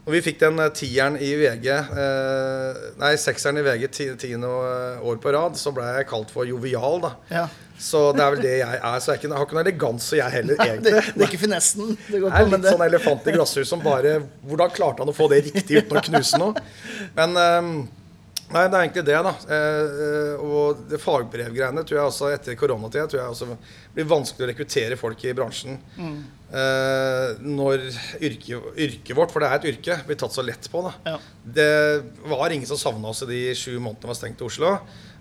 Når 0.03 0.11
vi 0.17 0.21
fikk 0.25 0.41
den 0.41 0.59
tieren 0.75 1.15
i 1.15 1.29
VG 1.39 1.69
Nei, 2.99 3.13
sekseren 3.23 3.61
i 3.61 3.63
VG 3.63 3.85
ti, 3.95 4.09
tiende 4.19 4.51
år 4.51 5.21
på 5.23 5.31
rad, 5.31 5.55
så 5.55 5.71
ble 5.75 5.87
jeg 5.95 6.09
kalt 6.11 6.33
for 6.35 6.49
jovial, 6.49 6.99
da. 7.05 7.13
Ja. 7.31 7.45
Så 7.79 8.01
det 8.15 8.23
er 8.25 8.33
vel 8.35 8.41
det 8.43 8.55
jeg 8.59 8.79
er. 8.79 8.97
Så 8.99 9.13
jeg, 9.13 9.21
ikke, 9.21 9.29
jeg 9.29 9.37
har 9.37 9.45
ikke 9.47 9.57
noe 9.57 9.63
eleganse, 9.65 10.17
jeg 10.19 10.35
heller, 10.35 10.63
egentlig. 10.65 10.95
det 11.05 11.23
er 11.23 11.29
ikke 11.29 11.43
finessen 11.45 11.93
det 11.95 12.19
går 12.19 12.33
på, 12.33 12.41
er 12.41 12.49
litt 12.49 12.65
det 12.65 12.73
sånn 12.75 12.87
elefant 12.89 13.29
i 13.29 13.35
glasshus 13.37 13.71
som 13.71 13.83
bare 13.83 14.17
Hvordan 14.49 14.75
klarte 14.75 15.05
han 15.05 15.11
å 15.11 15.15
få 15.15 15.29
det 15.31 15.45
riktig 15.47 15.85
uten 15.85 15.99
å 15.99 16.03
knuse 16.09 16.41
noe? 16.41 16.67
Men 17.15 17.39
um, 17.39 17.71
Nei, 18.49 18.63
det 18.65 18.77
er 18.77 18.83
egentlig 18.87 19.03
det, 19.05 19.17
da. 19.21 19.31
Eh, 19.53 19.99
eh, 20.03 20.39
og 20.41 20.79
det 20.89 20.97
fagbrevgreiene 21.03 21.83
tror 21.85 21.99
jeg 21.99 22.09
også 22.09 22.29
etter 22.33 22.55
koronatida 22.57 23.05
tror 23.05 23.19
jeg 23.21 23.33
også 23.35 23.57
blir 23.93 24.07
vanskelig 24.09 24.47
å 24.47 24.49
rekruttere 24.49 24.97
folk 24.97 25.21
i 25.21 25.33
bransjen. 25.37 25.77
Eh, 25.99 27.27
når 27.45 27.85
yrket, 28.25 28.71
yrke 28.87 29.17
vårt, 29.17 29.35
for 29.35 29.45
det 29.45 29.51
er 29.51 29.59
et 29.59 29.67
yrke, 29.75 29.99
blir 30.07 30.17
tatt 30.17 30.33
så 30.33 30.45
lett 30.45 30.65
på. 30.73 30.81
da. 30.87 30.95
Ja. 31.11 31.19
Det 31.59 31.69
var 32.31 32.55
ingen 32.55 32.65
som 32.69 32.81
savna 32.81 33.13
oss 33.13 33.21
i 33.27 33.29
de 33.29 33.43
sju 33.53 33.75
månedene 33.77 34.07
vi 34.07 34.13
var 34.15 34.17
stengt 34.17 34.41
i 34.41 34.49
Oslo. 34.49 34.73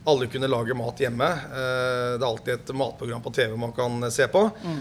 Alle 0.09 0.26
kunne 0.31 0.49
lage 0.49 0.75
mat 0.78 1.00
hjemme. 1.02 1.26
Eh, 1.28 2.12
det 2.19 2.23
er 2.23 2.28
alltid 2.28 2.55
et 2.55 2.75
matprogram 2.76 3.23
på 3.25 3.33
TV 3.35 3.57
man 3.61 3.73
kan 3.76 4.11
se 4.14 4.28
på. 4.31 4.45
Mm. 4.64 4.81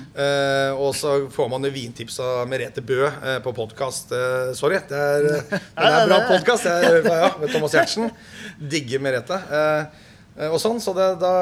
og 0.78 0.96
så 0.96 1.14
får 1.34 1.50
man 1.52 1.66
jo 1.66 1.72
vintips 1.74 2.20
av 2.24 2.48
Merete 2.50 2.82
Bø 2.82 3.02
eh, 3.08 3.40
på 3.44 3.54
podkast. 3.54 4.12
Eh, 4.12 4.52
sorry, 4.58 4.80
det 4.90 4.98
er, 4.98 5.28
det 5.52 5.88
er 5.88 6.08
bra 6.08 6.20
podkast. 6.30 6.68
Ja, 6.68 7.32
med 7.40 7.52
Thomas 7.52 7.76
Giertsen. 7.76 8.12
Digger 8.60 9.04
Merete. 9.04 9.38
Eh, 9.52 10.06
eh, 10.38 10.50
og 10.54 10.60
sånn, 10.62 10.80
så 10.84 10.94
det, 10.98 11.10
da, 11.22 11.34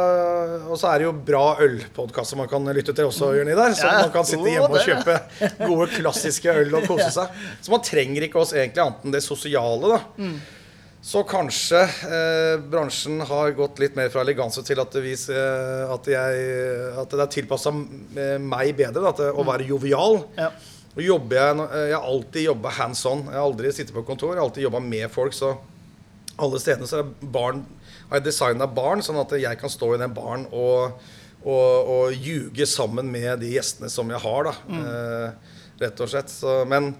og 0.65 0.79
så 0.81 0.89
er 0.91 1.01
det 1.03 1.07
jo 1.09 1.13
bra 1.29 1.45
ølpodkaster 1.65 2.39
man 2.39 2.49
kan 2.51 2.65
lytte 2.75 2.95
til 2.95 3.09
også, 3.11 3.33
Jørni, 3.37 3.53
Idar. 3.55 3.75
Så 3.77 3.89
man 3.91 4.11
kan 4.13 4.27
sitte 4.27 4.49
hjemme 4.49 4.71
og 4.71 4.81
kjøpe 4.81 5.19
gode, 5.69 5.89
klassiske 5.97 6.59
øl 6.63 6.77
og 6.79 6.89
kose 6.89 7.11
seg. 7.15 7.41
Så 7.61 7.73
man 7.73 7.85
trenger 7.85 8.27
ikke 8.27 8.41
oss 8.41 8.55
egentlig 8.57 8.85
annet 8.85 9.05
enn 9.05 9.17
det 9.17 9.25
sosiale, 9.25 9.97
da. 9.97 10.31
Så 11.05 11.21
kanskje 11.29 11.83
eh, 11.85 12.55
bransjen 12.65 13.19
har 13.29 13.51
gått 13.53 13.77
litt 13.77 13.97
mer 13.97 14.09
fra 14.09 14.23
eleganse 14.25 14.63
til 14.65 14.79
at, 14.81 14.89
det 14.95 15.03
vis, 15.05 15.27
eh, 15.29 15.83
at, 15.93 16.07
jeg, 16.09 16.47
at 16.97 17.11
det 17.13 17.21
er 17.21 17.29
tilpassa 17.35 17.73
meg 17.75 18.71
bedre 18.79 19.03
da, 19.03 19.11
til 19.13 19.37
å 19.37 19.45
være 19.45 19.67
jovial. 19.69 20.23
Ja. 20.39 20.49
Jobber 21.05 21.37
jeg, 21.37 21.59
eh, 21.61 21.85
jeg 21.91 21.97
har 21.99 22.09
alltid 22.09 22.47
jobba 22.47 22.73
hands 22.79 23.05
on. 23.05 23.21
Jeg 23.27 23.37
har 23.37 23.45
aldri 23.45 23.73
sittet 23.75 23.93
på 23.93 24.05
kontor. 24.07 24.33
Jeg 24.33 24.41
har 24.41 24.47
alltid 24.47 24.65
jobba 24.65 24.81
med 24.81 25.05
folk. 25.13 25.37
Så 25.37 25.51
alle 26.41 26.63
stedene 26.63 26.89
så 26.89 27.03
barn, 27.21 27.61
har 28.09 28.17
jeg 28.17 28.29
designa 28.31 28.65
barn, 28.65 29.05
sånn 29.05 29.21
at 29.21 29.37
jeg 29.37 29.61
kan 29.61 29.71
stå 29.71 29.93
i 29.93 29.99
den 30.01 30.13
baren 30.15 30.47
og, 30.49 30.97
og, 31.45 31.91
og 31.95 32.17
ljuge 32.17 32.65
sammen 32.65 33.13
med 33.13 33.43
de 33.43 33.53
gjestene 33.53 33.91
som 33.93 34.09
jeg 34.09 34.23
har. 34.25 34.49
da, 34.49 34.81
eh, 34.81 35.53
Rett 35.85 36.01
og 36.01 36.09
slett. 36.09 36.33
Så, 36.33 36.63
men 36.71 36.95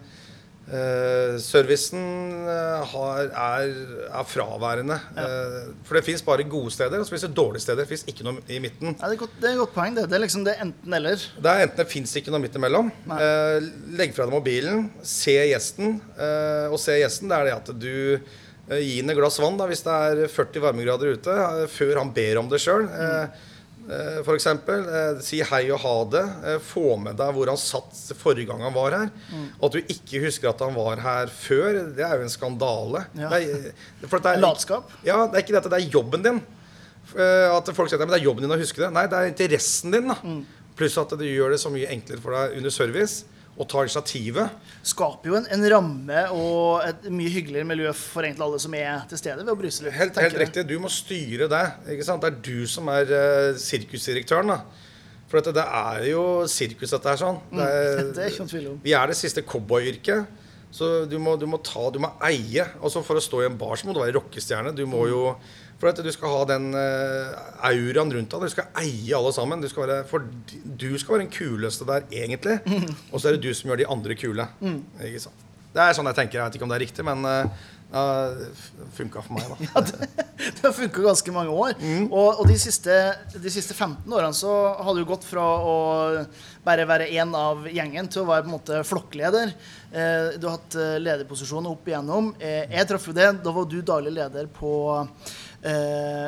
eh, 0.72 1.36
servicen 1.41 2.03
eh, 2.50 2.86
har, 2.91 3.29
er, 3.29 3.74
er 4.10 4.27
fraværende. 4.29 4.98
Eh, 5.17 5.57
for 5.86 6.00
det 6.00 6.05
fins 6.07 6.24
bare 6.25 6.45
gode 6.50 6.74
steder, 6.74 7.00
og 7.00 7.07
så 7.07 7.15
fins 7.15 7.25
det 7.27 7.34
dårlige 7.38 7.65
steder. 7.65 7.84
Det 7.84 7.91
fins 7.91 8.06
ikke 8.12 8.25
noe 8.28 8.43
i 8.47 8.60
midten. 8.63 8.95
Ja, 8.95 9.10
det, 9.10 9.17
er 9.17 9.21
godt, 9.25 9.38
det 9.41 9.49
er 9.49 9.58
et 9.58 9.63
godt 9.63 9.75
poeng. 9.75 9.97
Det, 9.97 10.08
det 10.12 10.17
er 10.19 10.25
liksom 10.25 10.47
det 10.47 10.56
er 10.56 10.65
enten-eller. 10.67 11.28
Det 11.38 11.51
er 11.51 11.67
enten 11.67 11.84
det 11.84 11.89
fins 11.91 12.15
ikke 12.21 12.34
noe 12.34 12.43
midt 12.45 12.58
imellom. 12.60 12.91
Uh, 13.10 13.60
legg 13.99 14.15
fra 14.15 14.28
deg 14.28 14.36
mobilen, 14.36 14.89
se 15.06 15.38
gjesten. 15.51 15.99
Og 16.71 16.80
se 16.82 16.99
gjesten, 17.01 17.32
det 17.32 17.39
er 17.39 17.49
det 17.49 17.56
at 17.60 17.73
du 17.75 17.95
gir 18.65 19.04
ham 19.04 19.12
et 19.13 19.17
glass 19.19 19.38
vann 19.38 19.60
da, 19.60 19.67
hvis 19.69 19.84
det 19.86 19.93
er 19.93 20.23
40 20.32 20.63
varmegrader 20.63 21.12
ute, 21.13 21.36
før 21.69 21.99
han 22.01 22.13
ber 22.15 22.39
om 22.41 22.47
det 22.49 22.63
sjøl. 22.63 22.88
Eh, 23.89 24.19
for 24.26 24.36
eksempel, 24.38 24.86
eh, 24.88 25.21
si 25.26 25.41
hei 25.45 25.63
og 25.74 25.82
ha 25.84 25.93
det. 26.13 26.24
Eh, 26.45 26.58
få 26.63 26.95
med 27.02 27.17
deg 27.19 27.36
hvor 27.36 27.52
han 27.52 27.60
satt 27.60 27.93
forrige 28.19 28.50
gang 28.50 28.63
han 28.65 28.76
var 28.76 28.98
her. 28.98 29.13
Og 29.60 29.67
at 29.69 29.78
du 29.78 29.93
ikke 29.95 30.24
husker 30.26 30.52
at 30.52 30.63
han 30.65 30.76
var 30.78 31.04
her 31.04 31.32
før, 31.34 31.82
det 31.95 32.06
er 32.06 32.17
jo 32.17 32.28
en 32.28 32.34
skandale. 32.34 33.06
Ja. 33.13 33.30
Det 33.30 33.41
er, 33.43 34.19
er, 34.19 34.41
Latskap. 34.43 34.91
ja, 35.06 35.24
det 35.28 35.39
er 35.39 35.45
ikke 35.45 35.58
dette, 35.60 35.71
det 35.74 35.82
er 35.82 35.95
jobben 36.00 36.26
din. 36.26 36.43
At 37.15 37.69
folk 37.78 37.91
sier 37.91 38.02
at 38.02 38.10
det 38.10 38.17
er 38.17 38.26
jobben 38.26 38.48
din 38.48 38.56
å 38.56 38.60
huske 38.60 38.82
det. 38.82 38.89
Nei, 38.95 39.06
det 39.12 39.19
er 39.19 39.32
interessen 39.32 39.93
din. 39.93 40.10
da 40.10 40.17
Pluss 40.76 40.98
at 41.00 41.13
du 41.15 41.24
gjør 41.24 41.54
det 41.54 41.62
så 41.62 41.69
mye 41.71 41.88
enklere 41.93 42.19
for 42.19 42.36
deg 42.36 42.58
under 42.60 42.74
service 42.74 43.24
å 43.56 43.65
tar 43.70 43.88
initiativet. 43.88 44.72
Skaper 44.84 45.32
jo 45.32 45.38
en, 45.39 45.46
en 45.56 45.68
ramme 45.72 46.24
og 46.36 46.84
et 46.84 47.06
mye 47.08 47.32
hyggeligere 47.32 47.68
miljø 47.70 47.94
for 47.96 48.28
egentlig 48.28 48.44
alle 48.48 48.62
som 48.62 48.76
er 48.76 49.06
til 49.12 49.22
stede 49.22 49.46
ved 49.46 49.54
å 49.54 49.60
bryse 49.60 49.86
litt. 49.86 49.96
Helt, 49.96 50.18
helt 50.20 50.39
riktig. 50.41 50.65
Du 50.68 50.76
må 50.84 50.91
styre 50.91 51.48
det. 51.52 51.63
Ikke 51.96 52.08
sant? 52.08 52.24
Det 52.26 52.34
er 52.34 52.41
du 52.44 52.68
som 52.70 52.91
er 52.91 53.13
uh, 53.15 53.60
sirkusdirektøren. 53.62 54.52
da 54.52 54.60
For 55.32 55.39
dette, 55.39 55.56
det 55.56 55.68
er 55.80 56.10
jo 56.12 56.26
sirkus, 56.52 56.91
dette 56.98 57.13
her. 57.13 57.22
sånn 57.22 57.39
det 57.54 57.70
er, 57.70 58.02
Det 58.18 58.28
er. 58.28 58.74
Vi 58.84 58.98
er 58.98 59.13
det 59.13 59.20
siste 59.20 59.46
cowboyyrket. 59.48 60.44
Så 60.76 61.06
du 61.08 61.15
må, 61.24 61.38
du 61.39 61.46
må 61.48 61.62
ta, 61.63 61.88
du 61.94 62.02
må 62.04 62.12
eie. 62.28 62.65
Altså 62.84 63.00
For 63.06 63.15
å 63.15 63.24
stå 63.24 63.46
i 63.46 63.48
en 63.48 63.56
bar 63.60 63.80
så 63.80 63.88
må 63.88 63.96
du 63.96 64.02
være 64.04 64.18
rockestjerne. 64.18 64.76
Du 64.76 64.84
må 64.89 65.06
jo 65.08 65.30
For 65.86 65.93
at 65.93 66.02
du 66.02 66.10
skal 66.10 66.32
ha 66.34 66.45
den 66.50 66.71
uh, 66.74 67.36
auraen 67.69 68.10
rundt 68.15 68.32
deg. 68.34 68.45
Du 68.50 68.54
skal 68.56 68.71
eie 68.82 69.13
alle 69.13 69.30
sammen. 69.36 69.62
Du 69.62 69.69
skal, 69.69 69.86
være, 69.86 70.06
for, 70.10 70.26
du 70.65 70.88
skal 70.98 71.13
være 71.13 71.26
den 71.28 71.34
kuleste 71.36 71.86
der, 71.86 72.08
egentlig. 72.10 72.58
Og 73.12 73.21
så 73.21 73.30
er 73.30 73.38
det 73.38 73.45
du 73.45 73.54
som 73.54 73.69
gjør 73.69 73.84
de 73.84 73.91
andre 73.93 74.17
kule. 74.17 74.48
Sant? 75.21 75.43
Det 75.76 75.84
er 75.84 75.93
sånn 75.93 76.10
jeg 76.10 76.17
tenker. 76.17 76.39
Jeg 76.39 76.48
vet 76.48 76.58
ikke 76.58 76.65
om 76.65 76.74
det 76.74 76.80
er 76.80 76.86
riktig, 76.88 77.06
men 77.06 77.21
uh, 77.30 77.69
det 77.93 78.88
funka 78.98 79.21
for 79.28 79.38
meg, 79.38 79.45
da. 79.45 79.84
Det 80.56 80.63
har 80.63 80.74
funka 80.74 81.04
ganske 81.06 81.36
mange 81.36 81.54
år. 81.54 81.78
Mm. 81.78 82.08
Og, 82.10 82.41
og 82.41 82.50
de, 82.50 82.58
siste, 82.60 82.95
de 83.38 83.54
siste 83.54 83.78
15 83.78 84.10
årene 84.10 84.34
så 84.36 84.52
har 84.82 84.98
du 84.98 85.06
gått 85.08 85.24
fra 85.28 85.45
å 85.62 85.76
bare 86.65 86.88
være 86.89 87.12
en 87.21 87.38
av 87.38 87.69
gjengen 87.69 88.10
til 88.10 88.24
å 88.24 88.28
være 88.32 88.48
på 88.48 88.50
en 88.50 88.56
måte 88.58 88.82
flokkleder. 88.89 89.54
Eh, 89.93 90.36
du 90.39 90.50
har 90.50 90.58
hatt 90.58 90.76
lederposisjon 90.76 91.06
lederposisjoner 91.06 91.76
opp 91.78 91.88
igjennom. 91.88 92.34
Eh, 92.39 92.65
jeg 92.74 92.89
traff 92.89 93.06
jo 93.06 93.15
det. 93.15 93.30
Da 93.45 93.54
var 93.56 93.69
du 93.69 93.78
daglig 93.86 94.15
leder 94.17 94.50
på 94.60 94.74
eh, 94.95 95.36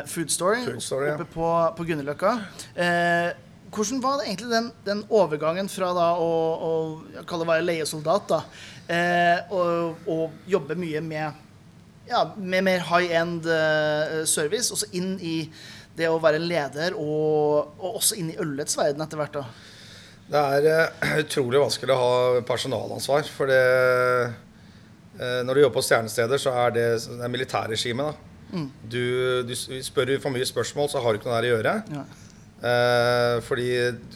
Food 0.09 0.31
Story, 0.33 0.63
Food 0.65 0.81
Story, 0.81 1.09
ja. 1.11 1.17
oppe 1.17 1.27
på, 1.33 1.49
på 1.77 1.85
Gunneløkka. 1.89 2.31
Eh, 2.73 3.31
hvordan 3.73 3.99
var 4.01 4.19
det 4.19 4.29
egentlig 4.29 4.49
den, 4.51 4.69
den 4.85 5.03
overgangen 5.13 5.69
fra 5.69 5.91
da 5.93 6.07
å, 6.17 6.29
å 6.69 6.71
jeg 7.13 7.25
kaller 7.27 7.45
det 7.45 7.51
være 7.51 7.67
leiesoldat 7.67 8.31
da, 8.31 8.39
eh, 8.87 9.51
og, 9.53 10.07
og 10.09 10.49
jobbe 10.49 10.79
mye 10.79 11.03
med 11.05 11.43
ja, 12.07 12.21
med 12.37 12.63
mer 12.63 12.85
high 12.87 13.15
end 13.19 13.47
eh, 13.51 14.21
service, 14.25 14.71
og 14.71 14.79
så 14.81 14.87
inn 14.95 15.17
i 15.19 15.39
det 15.97 16.09
å 16.09 16.19
være 16.21 16.39
leder, 16.39 16.95
og, 16.95 17.73
og 17.81 17.97
også 17.99 18.19
inn 18.21 18.31
i 18.31 18.37
ølets 18.39 18.77
verden 18.77 19.03
etter 19.03 19.19
hvert. 19.19 19.39
da. 19.41 19.73
Det 20.27 20.43
er 20.57 20.69
eh, 20.71 21.17
utrolig 21.23 21.61
vanskelig 21.61 21.95
å 21.95 21.99
ha 22.01 22.41
personalansvar. 22.47 23.27
For 23.31 23.51
det 23.51 23.61
eh, 25.17 25.41
Når 25.47 25.53
du 25.53 25.61
jobber 25.63 25.79
på 25.79 25.87
stjernesteder, 25.87 26.41
så 26.41 26.53
er 26.65 26.75
det, 26.75 26.87
det 27.21 27.31
militærregimet. 27.33 28.25
Da. 28.51 28.65
Du, 28.89 29.01
du 29.47 29.53
spør 29.55 30.13
for 30.23 30.33
mye 30.33 30.45
spørsmål, 30.47 30.89
så 30.89 31.01
har 31.03 31.13
du 31.13 31.19
ikke 31.19 31.29
noe 31.29 31.39
der 31.41 31.47
å 31.49 31.53
gjøre. 31.55 31.73
Ja. 31.93 32.03
Eh, 32.57 33.35
fordi 33.45 33.67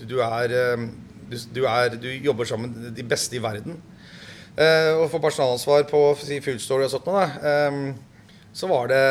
du 0.10 0.18
er, 0.26 0.56
eh, 0.58 0.86
du, 1.30 1.36
du 1.54 1.62
er 1.70 1.96
Du 2.02 2.08
jobber 2.10 2.48
sammen 2.50 2.72
med 2.74 2.96
de 2.98 3.04
beste 3.06 3.38
i 3.38 3.44
verden. 3.44 3.78
Eh, 4.58 4.92
og 4.98 5.10
for 5.12 5.24
personalansvar 5.24 5.86
på 5.90 6.02
si, 6.20 6.40
Food 6.44 6.60
Story 6.64 6.88
og 6.88 6.94
sånt 6.96 7.08
noe, 7.10 7.28
eh, 7.28 7.82
så 8.54 8.68
var 8.72 8.92
det 8.92 9.04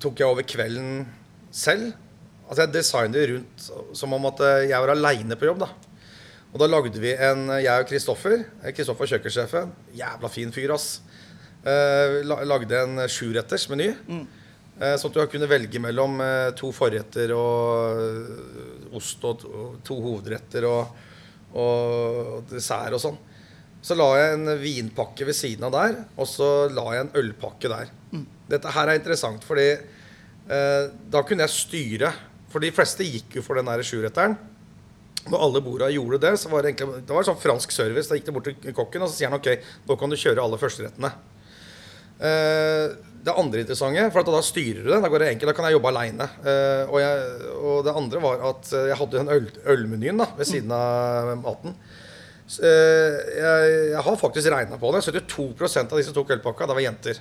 Tok 0.00 0.20
jeg 0.22 0.30
over 0.32 0.46
kvelden 0.48 1.06
selv. 1.52 1.90
Altså 2.48 2.64
Jeg 2.64 2.72
designet 2.74 3.28
rundt 3.30 3.70
som 3.98 4.12
om 4.16 4.28
at 4.30 4.40
eh, 4.46 4.68
jeg 4.70 4.80
var 4.82 4.94
aleine 4.94 5.36
på 5.38 5.48
jobb. 5.50 5.64
da 5.66 5.70
og 6.50 6.58
da 6.58 6.66
lagde 6.66 6.98
vi 6.98 7.12
en 7.14 7.44
Jeg 7.62 7.84
og 7.84 7.86
Kristoffer, 7.86 8.40
eh, 8.64 8.72
Kristoffer 8.74 9.06
kjøkkensjefen, 9.06 9.70
jævla 9.94 10.30
fin 10.32 10.50
fyr, 10.50 10.72
ass. 10.74 11.00
Eh, 11.62 12.20
lagde 12.26 12.80
en 12.80 13.04
sjuretters 13.06 13.68
meny. 13.70 13.92
Eh, 13.92 14.24
sånn 14.80 15.12
at 15.12 15.16
du 15.16 15.32
kunnet 15.34 15.50
velge 15.50 15.80
mellom 15.82 16.20
eh, 16.24 16.50
to 16.56 16.70
forretter 16.72 17.34
og 17.36 17.98
eh, 18.00 18.94
ost 18.96 19.24
og 19.28 19.42
to, 19.84 19.98
hovedretter 20.00 20.64
og, 20.68 21.02
og 21.60 22.48
dessert 22.48 22.96
og 22.96 23.02
sånn. 23.02 23.18
Så 23.84 23.96
la 23.96 24.06
jeg 24.16 24.36
en 24.36 24.54
vinpakke 24.60 25.28
ved 25.28 25.36
siden 25.36 25.66
av 25.68 25.74
der, 25.76 25.98
og 26.16 26.28
så 26.28 26.68
la 26.72 26.86
jeg 26.94 27.06
en 27.06 27.14
ølpakke 27.20 27.70
der. 27.72 27.92
Dette 28.50 28.72
her 28.74 28.90
er 28.90 29.00
interessant, 29.00 29.44
fordi 29.44 29.68
eh, 29.72 30.84
da 31.12 31.22
kunne 31.28 31.44
jeg 31.46 31.56
styre. 31.56 32.12
For 32.50 32.64
de 32.64 32.72
fleste 32.74 33.06
gikk 33.06 33.36
jo 33.38 33.44
for 33.46 33.60
den 33.60 33.68
der 33.68 33.84
sjuretteren. 33.86 34.34
Når 35.28 35.44
alle 35.44 35.60
borda 35.64 35.90
gjorde 35.92 36.22
det, 36.24 36.32
så 36.40 36.48
var 36.48 36.64
det 36.64 36.72
egentlig 36.72 37.04
det 37.04 37.14
var 37.14 37.28
sånn 37.28 37.40
fransk 37.40 37.72
service. 37.76 38.08
Da 38.08 38.16
gikk 38.16 38.30
det 38.30 38.36
bort 38.36 38.48
til 38.48 38.76
kokken, 38.76 39.04
og 39.04 39.12
så 39.12 39.18
sier 39.18 39.30
han 39.30 39.38
OK, 39.38 39.52
nå 39.88 39.96
kan 40.00 40.12
du 40.12 40.18
kjøre 40.18 40.44
alle 40.44 40.60
førsterettene. 40.60 41.12
Eh, 42.20 42.96
det 43.24 43.34
andre 43.36 43.62
interessante, 43.64 44.06
for 44.14 44.22
at 44.22 44.30
da 44.32 44.42
styrer 44.44 44.84
du 44.84 44.90
det. 44.90 45.00
Da 45.04 45.10
går 45.12 45.22
det 45.22 45.30
enkelt, 45.34 45.50
da 45.50 45.56
kan 45.56 45.66
jeg 45.68 45.76
jobbe 45.76 45.90
aleine. 45.90 46.28
Eh, 46.40 46.92
og, 46.92 47.56
og 47.60 47.80
det 47.86 47.96
andre 48.00 48.22
var 48.24 48.44
at 48.50 48.70
jeg 48.72 49.00
hadde 49.00 49.18
den 49.18 49.32
øl, 49.34 49.50
ølmenyen 49.74 50.22
da, 50.22 50.30
ved 50.38 50.48
siden 50.48 50.72
av 50.76 51.34
maten. 51.42 51.76
Så, 52.50 52.64
eh, 52.66 53.18
jeg, 53.36 53.74
jeg 53.92 54.04
har 54.06 54.20
faktisk 54.20 54.50
regna 54.54 54.78
på 54.80 54.92
det. 54.94 55.04
72 55.06 55.76
av 55.84 55.98
de 55.98 56.06
som 56.06 56.16
tok 56.16 56.32
ølpakka, 56.38 56.70
det 56.70 56.78
var 56.78 56.86
jenter. 56.86 57.20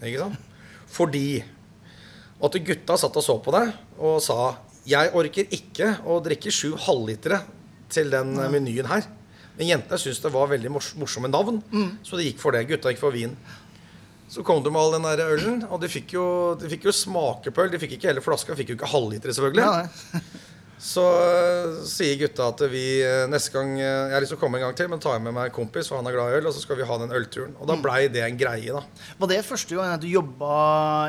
Ikke 0.00 0.22
sant? 0.24 0.54
Fordi 0.96 1.28
at 2.46 2.56
gutta 2.68 2.96
satt 3.00 3.16
og 3.16 3.24
så 3.24 3.36
på 3.40 3.52
det 3.54 3.64
og 3.96 4.18
sa 4.20 4.58
Jeg 4.86 5.08
orker 5.16 5.48
ikke 5.56 5.88
å 6.06 6.18
drikke 6.22 6.52
sju 6.52 6.76
halvlitere 6.78 7.40
til 7.90 8.12
den 8.12 8.36
mm. 8.36 8.44
menyen 8.52 8.86
her. 8.90 9.06
Men 9.56 9.70
jentene 9.72 9.98
syntes 9.98 10.20
det 10.22 10.30
var 10.34 10.50
veldig 10.50 10.70
mors 10.70 10.92
morsomme 11.00 11.30
navn, 11.32 11.58
så 12.06 12.18
de 12.18 12.28
gikk 12.28 12.38
for 12.42 12.54
det. 12.54 12.66
Gutta 12.68 12.92
gikk 12.92 13.00
for 13.00 13.14
vin. 13.14 13.32
Så 14.28 14.42
kom 14.42 14.62
de 14.64 14.72
med 14.74 14.80
all 14.82 14.96
den 14.96 15.06
der 15.06 15.22
ølen, 15.36 15.62
og 15.70 15.80
de 15.82 15.90
fikk 15.90 16.16
jo, 16.16 16.26
de 16.58 16.70
fikk 16.70 16.88
jo 16.88 16.94
smake 16.94 17.52
på 17.54 17.62
øl. 17.62 17.70
De 17.72 17.80
fikk 17.82 17.96
ikke 17.96 18.10
hele 18.10 18.24
flaska, 18.24 18.56
fikk 18.58 18.72
jo 18.72 18.78
ikke 18.80 18.90
halvlitere, 18.90 19.36
selvfølgelig. 19.36 19.66
Ja. 19.66 20.22
Så 20.76 21.00
uh, 21.00 21.76
sier 21.88 22.18
gutta 22.20 22.50
at 22.52 22.60
vi 22.68 22.84
uh, 23.00 23.24
neste 23.32 23.54
gang 23.54 23.70
uh, 23.78 23.80
Jeg 23.80 24.12
har 24.12 24.20
lyst 24.20 24.34
til 24.34 24.36
å 24.36 24.42
komme 24.42 24.58
en 24.60 24.66
gang 24.66 24.74
til, 24.76 24.90
men 24.92 25.00
tar 25.00 25.14
jeg 25.16 25.24
med 25.24 25.32
meg 25.32 25.48
en 25.48 25.54
kompis, 25.56 25.88
for 25.88 25.96
han 25.96 26.08
er 26.10 26.16
glad 26.16 26.34
i 26.34 26.40
øl, 26.40 26.48
og 26.50 26.52
så 26.52 26.60
skal 26.60 26.76
vi 26.76 26.88
ha 26.88 26.98
den 27.00 27.14
ølturen. 27.16 27.54
Og 27.56 27.70
da 27.70 27.78
blei 27.80 28.02
det 28.12 28.26
en 28.26 28.36
greie, 28.36 28.74
da. 28.76 28.82
Var 29.22 29.30
det 29.32 29.38
første 29.46 29.78
gang 29.78 30.02
du 30.02 30.08
jobba 30.10 30.50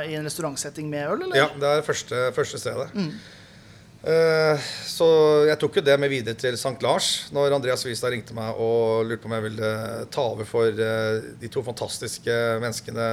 i 0.07 0.15
en 0.15 0.27
restaurantsetting 0.27 0.87
med 0.91 1.09
øl, 1.11 1.25
eller? 1.27 1.41
Ja, 1.41 1.49
det 1.51 1.73
er 1.73 1.83
første, 1.83 2.29
første 2.37 2.61
stedet. 2.63 2.87
Eh, 2.95 3.11
så 4.87 5.07
jeg 5.49 5.57
tok 5.59 5.79
jo 5.79 5.83
det 5.83 5.95
med 5.99 6.11
videre 6.11 6.37
til 6.37 6.53
St. 6.55 6.75
Lars 6.85 7.31
når 7.33 7.55
Andreas 7.57 7.81
Wiestad 7.87 8.13
ringte 8.13 8.35
meg 8.37 8.59
og 8.61 9.07
lurte 9.09 9.23
på 9.23 9.31
om 9.31 9.35
jeg 9.35 9.45
ville 9.47 9.71
ta 10.13 10.25
over 10.35 10.47
for 10.47 10.69
eh, 10.69 11.17
de 11.41 11.49
to 11.51 11.63
fantastiske 11.65 12.35
menneskene 12.61 13.07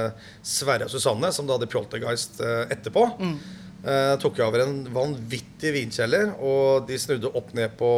Sverre 0.45 0.87
og 0.87 0.93
Susanne, 0.93 1.33
som 1.33 1.49
da 1.49 1.57
hadde 1.57 1.71
Pjoltergeist 1.71 2.39
etterpå. 2.39 3.07
etterpå. 3.17 3.63
Jeg 3.85 4.17
tok 4.17 4.39
over 4.41 4.63
en 4.63 4.79
vanvittig 4.89 5.69
vinkjeller, 5.75 6.31
og 6.41 6.87
de 6.89 6.97
snudde 6.97 7.29
opp 7.37 7.51
ned 7.53 7.75
på, 7.77 7.91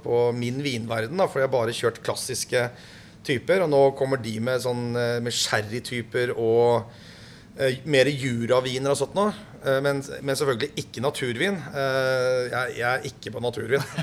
på 0.00 0.20
min 0.32 0.62
vinverden. 0.64 1.18
Da, 1.20 1.26
for 1.28 1.42
jeg 1.42 1.50
har 1.50 1.52
bare 1.52 1.74
kjørt 1.76 2.00
klassiske 2.04 2.62
typer, 3.26 3.60
og 3.64 3.68
nå 3.68 3.82
kommer 3.98 4.20
de 4.22 4.38
med, 4.40 4.62
sånn, 4.64 4.94
eh, 4.96 5.18
med 5.20 5.36
sherry-typer 5.36 6.32
og 6.36 6.86
eh, 6.86 7.08
mer 7.84 8.08
juraviner 8.12 8.92
og 8.94 8.98
sånt 9.00 9.16
noe. 9.18 9.32
Eh, 9.64 9.80
men, 9.84 10.02
men 10.24 10.38
selvfølgelig 10.38 10.72
ikke 10.80 11.02
naturvin. 11.04 11.58
Eh, 11.74 12.48
jeg, 12.48 12.76
jeg 12.80 12.88
er 12.90 13.08
ikke 13.10 13.34
på 13.34 13.42
naturvin. 13.44 13.84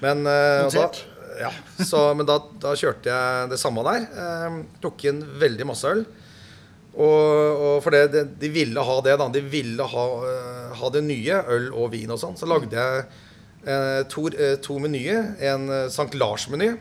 Men, 0.00 0.22
eh, 0.24 0.64
da, 0.72 0.84
ja, 1.36 1.50
så, 1.84 1.98
men 2.16 2.24
da, 2.24 2.38
da 2.62 2.70
kjørte 2.72 3.10
jeg 3.10 3.50
det 3.50 3.58
samme 3.60 3.82
der. 3.84 4.06
Eh, 4.08 4.54
tok 4.80 5.02
inn 5.10 5.18
veldig 5.42 5.66
masse 5.68 5.90
øl. 5.90 6.00
Og, 6.94 7.04
og 7.04 7.74
for 7.84 7.92
det, 7.92 8.06
det, 8.14 8.22
de 8.40 8.48
ville 8.54 8.80
ha 8.80 8.94
det, 9.04 9.18
da. 9.20 9.26
De 9.28 9.42
ville 9.44 9.88
ha, 9.92 10.04
eh, 10.30 10.70
ha 10.80 10.90
det 10.94 11.02
nye. 11.04 11.42
Øl 11.52 11.68
og 11.74 11.90
vin 11.92 12.14
og 12.16 12.22
sånn. 12.22 12.38
Så 12.40 12.48
lagde 12.48 12.72
jeg 12.72 13.04
eh, 13.66 14.00
to, 14.08 14.24
eh, 14.32 14.56
to 14.64 14.78
menyer. 14.80 15.34
En 15.52 15.68
eh, 15.68 15.84
St. 15.92 16.16
Lars-meny 16.16 16.72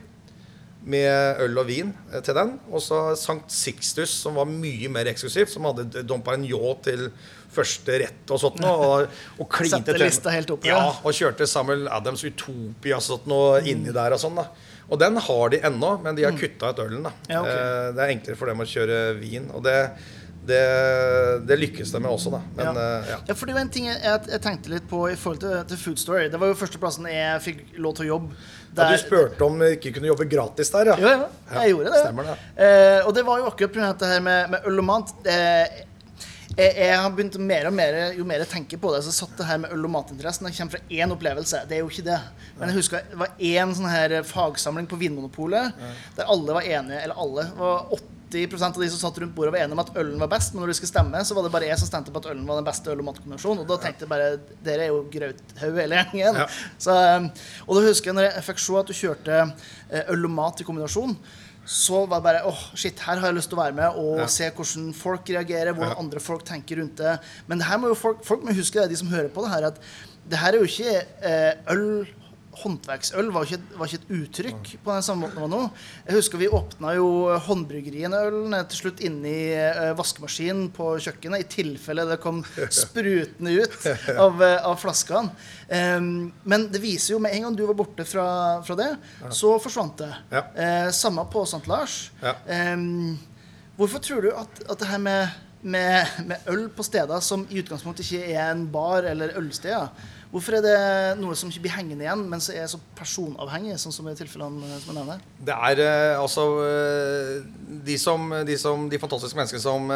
med 0.90 1.42
øl 1.46 1.60
og 1.62 1.68
vin 1.70 1.92
eh, 2.12 2.22
til 2.26 2.36
den. 2.38 2.56
Og 2.72 2.82
så 2.82 3.02
Sankt 3.20 3.52
Sixtus, 3.54 4.10
som 4.24 4.40
var 4.40 4.50
mye 4.50 4.90
mer 4.92 5.10
eksklusivt. 5.12 5.52
Som 5.54 5.68
hadde 5.70 6.04
Dom 6.10 6.24
Perignon 6.26 6.80
til 6.86 7.10
første 7.50 7.96
rett 8.04 8.30
og 8.34 8.42
sånt 8.42 8.60
noe. 8.62 8.90
Og, 8.90 9.22
og 9.42 9.50
klinte 9.56 9.94
til- 9.96 10.52
opp, 10.54 10.66
Ja, 10.68 10.76
ja. 10.84 10.90
og 11.04 11.14
kjørte 11.18 11.48
Samuel 11.50 11.88
Adams 11.94 12.26
Utopia 12.28 12.98
og 13.00 13.06
sånt 13.06 13.26
noe 13.30 13.62
inni 13.66 13.94
der 13.96 14.14
og 14.18 14.22
sånn. 14.22 14.38
da 14.42 14.48
Og 14.90 14.98
den 15.02 15.18
har 15.22 15.50
de 15.54 15.60
ennå, 15.70 15.96
men 16.04 16.16
de 16.18 16.24
har 16.26 16.38
kutta 16.38 16.72
ut 16.74 16.80
ølen. 16.86 17.04
da 17.06 17.10
Mm. 17.10 17.34
Ja, 17.34 17.42
okay. 17.42 17.60
Eh, 17.60 17.92
Det 17.94 18.04
er 18.08 18.16
enklere 18.18 18.38
for 18.38 18.46
dem 18.52 18.60
å 18.66 18.70
kjøre 18.70 19.02
vin. 19.20 19.50
Og 19.54 19.64
det, 19.66 19.78
det, 20.50 20.62
det 21.50 21.58
lykkes 21.60 21.92
de 21.94 22.00
med 22.02 22.10
også, 22.12 22.32
da. 22.34 22.40
Men 22.58 22.70
ja. 22.70 22.86
eh, 23.02 23.10
ja. 23.14 23.18
ja, 23.30 23.36
for 23.38 23.50
det 23.50 23.56
var 23.58 23.66
en 23.68 23.74
ting 23.74 23.90
jeg, 23.90 24.00
jeg 24.32 24.42
tenkte 24.46 24.72
litt 24.74 24.88
på 24.90 25.04
i 25.12 25.18
forhold 25.20 25.42
til, 25.44 25.58
til 25.70 25.82
Food 25.84 26.02
Story. 26.02 26.30
Det 26.34 26.40
var 26.42 26.52
jo 26.54 26.58
førsteplassen 26.60 27.10
jeg 27.12 27.44
fikk 27.46 27.62
lov 27.82 27.98
til 28.00 28.08
å 28.08 28.12
jobbe. 28.16 28.40
Ja, 28.76 28.88
Du 28.92 28.98
spurte 29.02 29.46
om 29.46 29.60
vi 29.60 29.74
ikke 29.76 29.92
kunne 29.96 30.10
jobbe 30.12 30.26
gratis 30.30 30.70
der, 30.74 30.92
ja. 30.94 30.96
Jo, 31.02 31.12
ja, 31.12 31.60
jeg 31.64 31.74
gjorde 31.74 31.94
det. 31.94 32.02
Stemmer 32.06 32.28
det. 32.30 32.36
Eh, 32.66 33.06
og 33.08 33.14
det 33.18 33.24
var 33.28 33.42
jo 33.42 33.48
akkurat 33.50 33.74
pga. 33.76 33.92
dette 33.94 34.10
her 34.14 34.20
med, 34.26 34.50
med 34.54 34.68
øl 34.70 34.82
og 34.84 34.88
mat. 34.90 35.14
Eh, 35.26 35.80
jeg, 36.58 36.76
jeg 36.76 36.98
har 36.98 37.10
begynt 37.16 37.38
mer 37.40 37.68
og 37.70 37.74
mer 37.78 37.98
Jo 38.18 38.26
mer 38.28 38.42
jeg 38.44 38.50
tenker 38.52 38.80
på 38.82 38.92
det, 38.92 39.04
så 39.06 39.14
satt 39.16 39.36
det 39.38 39.46
her 39.48 39.60
med 39.62 39.72
øl- 39.72 39.86
og 39.86 39.92
matinteressen 39.94 40.48
Det 40.50 40.56
kommer 40.58 40.76
fra 40.76 40.82
én 40.90 41.14
opplevelse. 41.14 41.62
Det 41.70 41.78
er 41.78 41.84
jo 41.84 41.90
ikke 41.92 42.08
det. 42.10 42.20
Men 42.60 42.72
jeg 42.72 42.80
husker 42.82 43.06
det 43.12 43.20
var 43.22 43.36
én 43.40 43.76
sånn 43.78 43.90
her 43.92 44.16
fagsamling 44.28 44.90
på 44.90 45.00
Vinmonopolet 45.00 45.78
der 46.18 46.26
alle 46.34 46.58
var 46.58 46.66
enige, 46.68 47.04
eller 47.06 47.22
alle 47.22 47.46
var 47.58 47.86
80% 48.32 48.76
av 48.78 48.82
de 48.84 48.90
som 48.90 49.00
satt 49.02 49.18
rundt 49.22 49.36
bordet, 49.36 49.52
var 49.54 49.60
enige 49.64 49.74
om 49.78 49.80
at 49.84 49.92
ølen 49.98 50.20
var 50.22 50.28
best. 50.32 50.54
Men 50.54 50.62
når 50.64 50.68
de 50.74 50.78
skulle 50.80 50.92
stemme, 50.94 51.24
så 51.26 51.36
var 51.36 51.44
det 51.48 51.52
bare 51.52 51.68
jeg 51.70 51.80
som 51.82 51.88
stemte 51.90 52.12
på 52.14 52.22
at 52.22 52.30
ølen 52.32 52.46
var 52.48 52.56
den 52.62 52.68
beste 52.70 52.92
øl- 52.92 53.00
og 53.02 53.06
matkombinasjonen. 53.10 53.60
Og 53.64 53.68
da 53.68 53.78
tenkte 53.82 54.06
jeg 54.06 54.10
bare 54.10 54.30
Dere 54.64 54.86
er 54.86 54.92
jo 54.94 55.04
grauthaug 55.12 55.80
hele 55.82 55.96
gjengen. 56.04 56.36
Ja. 56.44 56.48
Så, 56.78 56.96
um, 57.18 57.30
og 57.68 57.76
da 57.80 57.86
husker 57.88 58.12
jeg 58.12 58.18
når 58.20 58.28
jeg 58.30 58.44
fikk 58.50 58.60
se 58.64 58.80
at 58.80 58.88
du 58.92 58.94
kjørte 58.94 59.38
eh, 59.90 60.04
øl 60.14 60.26
og 60.30 60.36
mat 60.38 60.62
i 60.62 60.68
kombinasjon, 60.68 61.16
så 61.70 62.06
var 62.10 62.18
det 62.18 62.26
bare 62.26 62.46
åh, 62.50 62.62
shit, 62.74 62.98
her 63.06 63.20
har 63.22 63.28
jeg 63.30 63.36
lyst 63.38 63.50
til 63.52 63.58
å 63.60 63.62
være 63.62 63.76
med 63.78 63.98
og 64.02 64.20
Ja. 64.24 64.28
se 64.28 64.48
hvordan 64.50 64.94
folk 64.98 65.28
reagerer, 65.30 65.74
hvordan 65.74 65.92
Ja. 65.94 66.00
andre 66.02 66.20
folk 66.20 66.46
tenker 66.46 66.80
rundt 66.82 66.96
det. 66.98 67.20
Men 67.48 67.60
det 67.60 67.68
her 67.68 67.78
må 67.78 67.88
jo 67.92 67.98
folk, 68.00 68.24
folk 68.26 68.42
må 68.44 68.54
huske, 68.58 68.80
det, 68.82 68.90
de 68.90 68.96
som 68.98 69.08
hører 69.12 69.30
på 69.30 69.44
det 69.46 69.52
her, 69.54 69.68
at 69.68 69.78
det 70.30 70.38
her 70.40 70.54
er 70.54 70.58
jo 70.58 70.66
ikke 70.66 71.06
eh, 71.22 71.54
øl 71.70 72.08
Håndverksøl 72.60 73.32
var 73.34 73.48
ikke, 73.48 73.78
var 73.80 73.90
ikke 73.90 74.02
et 74.02 74.14
uttrykk 74.20 74.72
på 74.84 74.94
den 74.94 75.06
samme 75.06 75.26
måten 75.26 75.40
det 75.40 75.46
var 75.46 75.52
nå. 75.52 75.62
Jeg 76.08 76.18
husker 76.20 76.42
vi 76.42 76.50
åpna 76.60 76.94
jo 76.98 77.08
håndbryggerienølen 77.46 78.56
til 78.72 78.82
slutt 78.84 79.04
inni 79.06 79.36
eh, 79.56 79.92
vaskemaskinen 79.98 80.70
på 80.76 80.92
kjøkkenet, 81.04 81.46
i 81.46 81.50
tilfelle 81.54 82.08
det 82.10 82.20
kom 82.24 82.42
sprutende 82.82 83.56
ut 83.62 83.90
av, 84.16 84.44
eh, 84.44 84.58
av 84.68 84.78
flaskene. 84.82 85.34
Um, 85.70 86.30
men 86.50 86.68
det 86.74 86.82
viser 86.82 87.14
jo 87.14 87.22
med 87.22 87.36
en 87.36 87.48
gang 87.48 87.58
du 87.58 87.66
var 87.70 87.78
borte 87.78 88.06
fra, 88.08 88.28
fra 88.66 88.78
det, 88.80 88.90
så 89.36 89.54
forsvant 89.62 90.00
det. 90.02 90.12
Ja. 90.34 90.46
Uh, 90.56 90.88
samme 90.96 91.26
på 91.32 91.44
St. 91.46 91.66
Lars. 91.70 92.00
Ja. 92.24 92.36
Um, 92.74 93.20
hvorfor 93.78 94.04
tror 94.04 94.26
du 94.26 94.32
at, 94.34 94.64
at 94.66 94.82
det 94.82 94.90
her 94.90 95.04
med, 95.04 95.36
med, 95.62 96.16
med 96.26 96.50
øl 96.52 96.68
på 96.74 96.86
steder 96.88 97.22
som 97.24 97.46
i 97.50 97.62
utgangspunktet 97.62 98.08
ikke 98.08 98.34
er 98.34 98.50
en 98.52 98.66
bar 98.74 99.08
eller 99.08 99.36
ølsteder, 99.40 99.92
hvorfor 100.30 100.60
er 100.60 100.66
det 100.66 100.76
noe 101.20 101.36
som 101.38 101.50
ikke 101.50 101.64
blir 101.66 101.74
hengende 101.74 102.06
igjen, 102.06 102.26
men 102.30 102.42
som 102.44 102.58
er 102.58 102.68
så 102.70 102.80
personavhengig, 102.98 103.78
sånn 103.82 103.96
som 103.96 104.10
i 104.10 104.16
tilfellene 104.18 104.68
eh, 104.68 104.82
som 104.82 104.92
jeg 104.92 105.00
nevner? 105.00 105.24
Det 105.46 105.56
er 105.56 105.84
eh, 105.86 106.20
altså 106.20 106.46
eh, 106.66 107.32
de, 107.88 107.98
som, 108.02 108.30
de, 108.46 108.58
som, 108.62 108.86
de 108.92 109.02
fantastiske 109.02 109.40
menneskene 109.40 109.64
som 109.64 109.90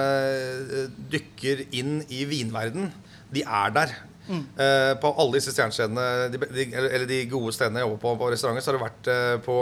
dykker 1.14 1.68
inn 1.78 2.00
i 2.10 2.24
vinverden, 2.30 2.90
de 3.34 3.46
er 3.46 3.76
der. 3.78 3.98
Eh, 4.24 4.94
på 5.04 5.10
alle 5.20 5.36
disse 5.36 5.52
stjernestedene, 5.52 6.30
de, 6.32 6.40
de, 6.48 6.70
eller 6.80 7.10
de 7.10 7.26
gode 7.32 7.52
stedene 7.54 7.82
jeg 7.82 7.90
jobber 7.90 8.02
på 8.06 8.16
på 8.22 8.32
restauranter, 8.32 8.64
så 8.64 8.72
har 8.72 8.80
det 8.80 8.88
vært 8.88 9.46
på 9.46 9.60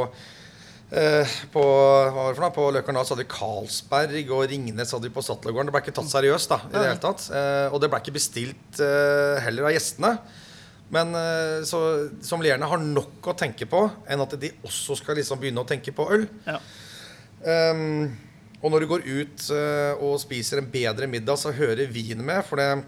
på, 0.91 1.61
hva 1.63 2.11
var 2.11 2.33
det 2.33 2.35
for 2.35 2.43
noe? 2.43 2.51
på 2.51 2.63
Løkkernas 2.75 3.13
hadde 3.13 3.23
vi 3.23 3.31
Carlsberg 3.31 4.31
og 4.35 4.41
Ringnes 4.51 4.91
hadde 4.91 5.07
vi 5.07 5.13
på 5.15 5.23
Stadlergården. 5.23 5.69
Det 5.69 5.75
ble 5.77 5.81
ikke 5.85 5.93
tatt 5.95 6.11
seriøst. 6.11 6.51
da, 6.51 6.57
i 6.67 6.73
det 6.73 6.81
hele 6.83 6.99
tatt. 6.99 7.29
Og 7.71 7.77
det 7.79 7.87
ble 7.93 8.01
ikke 8.03 8.15
bestilt 8.17 8.81
heller 9.45 9.69
av 9.69 9.71
gjestene. 9.71 10.11
Men 10.91 11.15
eh, 11.15 11.61
så 11.67 11.79
sommelierene 12.23 12.67
har 12.67 12.81
nok 12.83 13.31
å 13.31 13.35
tenke 13.39 13.67
på 13.69 13.85
enn 14.11 14.23
at 14.23 14.35
de 14.39 14.51
også 14.67 14.97
skal 14.99 15.17
liksom 15.19 15.39
begynne 15.39 15.63
å 15.63 15.67
tenke 15.67 15.93
på 15.95 16.07
øl. 16.11 16.25
Ja. 16.47 16.59
Um, 17.41 18.11
og 18.61 18.73
når 18.73 18.83
du 18.83 18.89
går 18.91 19.05
ut 19.07 19.45
uh, 19.55 20.01
og 20.03 20.19
spiser 20.21 20.59
en 20.61 20.67
bedre 20.69 21.07
middag, 21.09 21.39
så 21.41 21.53
hører 21.55 21.89
vin 21.89 22.19
med. 22.21 22.43
For 22.45 22.59
det, 22.59 22.83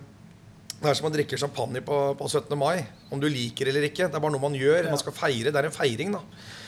det 0.82 0.92
er 0.92 1.00
som 1.00 1.08
å 1.10 1.14
drikke 1.14 1.40
champagne 1.40 1.82
på, 1.86 2.02
på 2.20 2.28
17. 2.28 2.52
mai. 2.60 2.84
Om 3.10 3.24
du 3.24 3.30
liker 3.32 3.72
eller 3.72 3.88
ikke. 3.88 4.10
Det 4.12 4.20
er 4.20 4.26
bare 4.26 4.36
noe 4.36 4.44
man 4.44 4.60
gjør. 4.60 4.84
Ja. 4.84 4.92
Man 4.92 5.02
skal 5.02 5.16
feire. 5.18 5.50
Det 5.50 5.64
er 5.64 5.72
en 5.72 5.74
feiring, 5.76 6.14
da. 6.14 6.22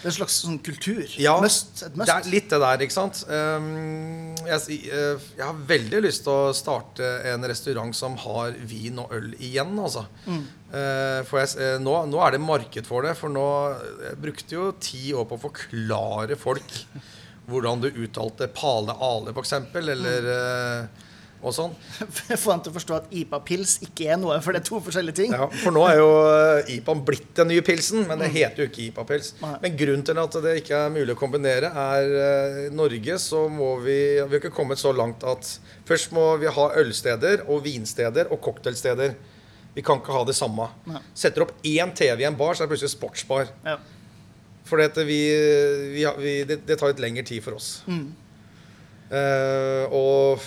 Det 0.06 0.12
er 0.12 0.14
en 0.14 0.18
slags 0.20 0.36
sånn 0.44 0.58
kultur. 0.62 1.00
Ja, 1.18 1.32
must, 1.42 1.80
et 1.82 1.96
must. 1.98 2.06
Det 2.06 2.14
er 2.14 2.28
litt 2.30 2.52
det 2.52 2.60
der, 2.62 2.82
ikke 2.86 2.94
sant. 2.94 3.24
Ehm, 3.26 4.36
jeg, 4.46 4.76
eh, 4.94 5.24
jeg 5.40 5.42
har 5.42 5.64
veldig 5.72 6.02
lyst 6.06 6.22
til 6.28 6.30
å 6.30 6.52
starte 6.54 7.08
en 7.32 7.48
restaurant 7.50 7.98
som 7.98 8.14
har 8.22 8.54
vin 8.70 9.02
og 9.02 9.16
øl 9.18 9.32
igjen, 9.40 9.74
altså. 9.82 10.04
Eh, 10.30 11.24
for 11.26 11.42
jeg, 11.42 11.56
eh, 11.58 11.80
nå, 11.82 11.96
nå 12.12 12.22
er 12.22 12.36
det 12.36 12.42
marked 12.44 12.86
for 12.86 13.02
det. 13.02 13.16
For 13.18 13.34
nå 13.34 13.48
Jeg 14.12 14.22
brukte 14.22 14.54
jo 14.60 14.68
ti 14.78 15.08
år 15.18 15.26
på 15.26 15.40
å 15.40 15.44
forklare 15.48 16.38
folk 16.38 16.78
hvordan 17.50 17.82
du 17.82 17.90
uttalte 18.06 18.46
Pale 18.54 18.94
Ale, 19.10 19.34
f.eks., 19.34 19.58
eller 19.82 20.30
eh, 20.36 21.04
og 21.42 21.54
sånn. 21.56 21.74
Få 22.44 22.54
dem 22.54 22.64
til 22.66 22.72
å 22.72 22.76
forstå 22.76 22.96
at 22.98 23.12
IPA-pils 23.22 23.76
ikke 23.86 24.08
er 24.14 24.20
noe, 24.22 24.38
for 24.44 24.56
det 24.56 24.62
er 24.64 24.68
to 24.70 24.80
forskjellige 24.84 25.18
ting. 25.20 25.36
Ja, 25.36 25.48
for 25.62 25.76
nå 25.76 25.84
er 25.88 26.00
jo 26.00 26.10
eh, 26.30 26.72
IPA-en 26.78 27.04
blitt 27.08 27.30
den 27.38 27.52
nye 27.52 27.66
pilsen, 27.66 28.06
men 28.10 28.22
det 28.22 28.32
heter 28.34 28.64
jo 28.64 28.70
ikke 28.70 28.84
IPA-pils. 28.88 29.32
Men 29.44 29.78
grunnen 29.80 30.06
til 30.08 30.22
at 30.24 30.40
det 30.46 30.56
ikke 30.62 30.82
er 30.88 30.94
mulig 30.96 31.16
å 31.16 31.20
kombinere, 31.20 31.72
er 31.72 32.16
eh, 32.22 32.60
i 32.66 32.74
Norge 32.76 33.20
så 33.22 33.46
må 33.52 33.76
vi 33.84 33.96
Vi 33.96 34.22
har 34.24 34.40
ikke 34.40 34.54
kommet 34.56 34.82
så 34.82 34.92
langt 34.96 35.24
at 35.28 35.48
først 35.88 36.14
må 36.16 36.28
vi 36.42 36.52
ha 36.52 36.66
ølsteder 36.82 37.46
og 37.46 37.64
vinsteder 37.66 38.32
og 38.34 38.42
cocktailsteder. 38.46 39.16
Vi 39.76 39.84
kan 39.86 40.00
ikke 40.00 40.16
ha 40.16 40.24
det 40.28 40.38
samme. 40.38 40.70
Nei. 40.88 41.02
Setter 41.18 41.46
opp 41.46 41.58
én 41.68 41.92
TV 41.96 42.24
i 42.24 42.30
en 42.30 42.38
bar, 42.40 42.56
så 42.56 42.64
er 42.64 42.70
det 42.70 42.76
plutselig 42.76 42.96
sportsbar. 42.96 43.52
Ja. 43.66 43.78
For 44.66 44.82
det, 44.82 45.06
det 46.66 46.78
tar 46.80 46.90
litt 46.90 47.04
lengre 47.04 47.26
tid 47.28 47.44
for 47.46 47.60
oss. 47.60 47.84
Eh, 49.14 49.94
og 49.94 50.42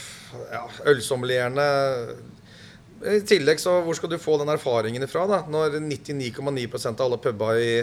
ja, 0.53 0.65
ølsommelierne 0.93 1.65
I 3.09 3.21
tillegg, 3.29 3.61
så 3.63 3.77
hvor 3.87 3.95
skal 3.95 4.11
du 4.11 4.19
få 4.19 4.37
den 4.41 4.51
erfaringen 4.51 5.05
ifra, 5.07 5.23
da? 5.31 5.37
Når 5.47 5.77
99,9% 5.85 6.99
av 6.99 7.05
alle 7.07 7.19
puber 7.23 7.61
i, 7.63 7.75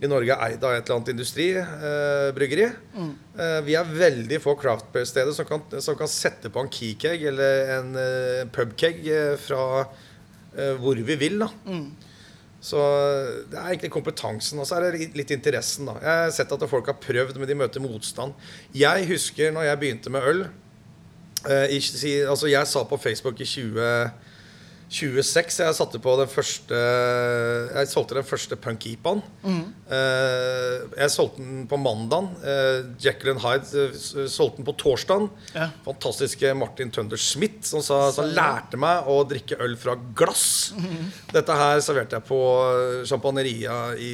i 0.00 0.08
Norge 0.08 0.32
er 0.32 0.54
eid 0.54 0.62
av 0.64 0.72
et 0.72 0.86
eller 0.88 0.96
annet 0.96 1.10
industribryggeri. 1.12 2.64
Eh, 2.64 3.10
eh, 3.44 3.58
vi 3.66 3.74
er 3.76 3.90
veldig 3.98 4.38
få 4.40 4.54
craft 4.60 4.88
beer-steder 4.94 5.36
som, 5.36 5.44
kan- 5.50 5.80
som 5.84 5.98
kan 6.00 6.08
sette 6.08 6.48
på 6.54 6.62
en 6.64 6.70
keycag 6.72 7.26
eller 7.28 7.74
en 7.78 7.90
eh, 8.00 8.44
pubkeg 8.54 9.02
eh, 9.12 9.34
fra 9.42 9.64
eh, 9.84 10.76
hvor 10.80 10.96
vi 10.96 11.18
vil, 11.20 11.38
da. 11.44 11.50
Så 12.58 12.78
det 13.52 13.54
er 13.60 13.68
egentlig 13.70 13.92
kompetansen, 13.94 14.58
og 14.58 14.66
så 14.66 14.80
er 14.80 14.88
det 14.96 15.12
litt 15.14 15.30
interessen, 15.30 15.86
da. 15.86 15.98
Jeg 16.02 16.24
har 16.24 16.32
sett 16.34 16.56
at 16.56 16.64
folk 16.72 16.88
har 16.90 16.96
prøvd, 17.04 17.36
men 17.38 17.46
de 17.52 17.54
møter 17.60 17.84
motstand. 17.84 18.32
Jeg 18.74 19.04
husker 19.12 19.52
når 19.54 19.68
jeg 19.68 19.78
begynte 19.84 20.10
med 20.10 20.26
øl 20.32 20.40
eh, 20.48 20.56
Altså, 21.46 22.48
jeg 22.50 22.66
sa 22.66 22.82
på 22.88 22.96
Facebook 22.98 23.40
i 23.40 23.46
20, 23.46 24.10
26 24.88 25.60
Jeg 25.60 25.76
satte 25.76 26.00
på 26.00 26.14
den 26.16 26.30
første 26.32 26.76
Jeg 27.76 27.90
solgte 27.90 28.16
den 28.16 28.26
første 28.26 28.56
punk-ipaen. 28.56 29.20
Eh, 29.44 30.86
jeg 30.96 31.12
solgte 31.12 31.44
den 31.44 31.66
på 31.68 31.76
mandagen. 31.80 32.30
Uh, 32.40 32.88
Jekyll 33.00 33.34
and 33.34 33.42
Hyde 33.44 33.84
eh, 33.84 34.28
solgte 34.32 34.62
den 34.62 34.68
på 34.68 34.74
torsdagen. 34.80 35.28
Ja. 35.54 35.68
Fantastiske 35.84 36.54
Martin 36.56 36.92
Tønder 36.94 37.20
Schmidt, 37.20 37.60
som, 37.68 37.84
sa, 37.84 38.00
som 38.16 38.32
lærte 38.32 38.80
meg 38.80 39.08
å 39.08 39.20
drikke 39.28 39.60
øl 39.64 39.76
fra 39.80 39.96
glass. 40.16 40.72
Dette 41.34 41.60
her 41.60 41.84
serverte 41.84 42.18
jeg 42.18 42.28
på 42.28 42.42
eh, 42.64 43.04
Champagneria 43.08 43.78
i, 44.00 44.12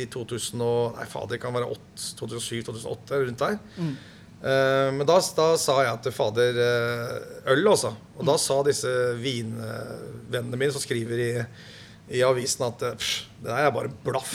i 0.00 0.08
2000 0.12 0.64
og, 0.64 0.96
Nei, 0.96 1.08
fader, 1.12 1.36
det 1.36 1.42
kan 1.44 1.56
være 1.56 1.76
2007-2008, 2.22 3.24
rundt 3.26 3.42
der. 3.44 3.58
Eh, 3.76 3.96
men 4.42 5.06
da, 5.08 5.16
da 5.36 5.46
sa 5.58 5.78
jeg 5.86 6.02
til 6.04 6.12
fader 6.14 6.58
eh, 6.62 7.14
øl, 7.54 7.64
altså. 7.72 7.94
Og 8.18 8.26
da 8.28 8.34
sa 8.38 8.58
disse 8.66 8.90
vinvennene 9.18 10.58
mine 10.60 10.72
som 10.74 10.82
skriver 10.82 11.22
i, 11.24 11.30
i 12.18 12.22
avisen 12.26 12.66
at 12.68 12.84
eh, 12.90 12.98
pff, 13.00 13.24
det 13.40 13.48
der 13.50 13.68
er 13.70 13.74
bare 13.74 13.90
blaff. 14.04 14.34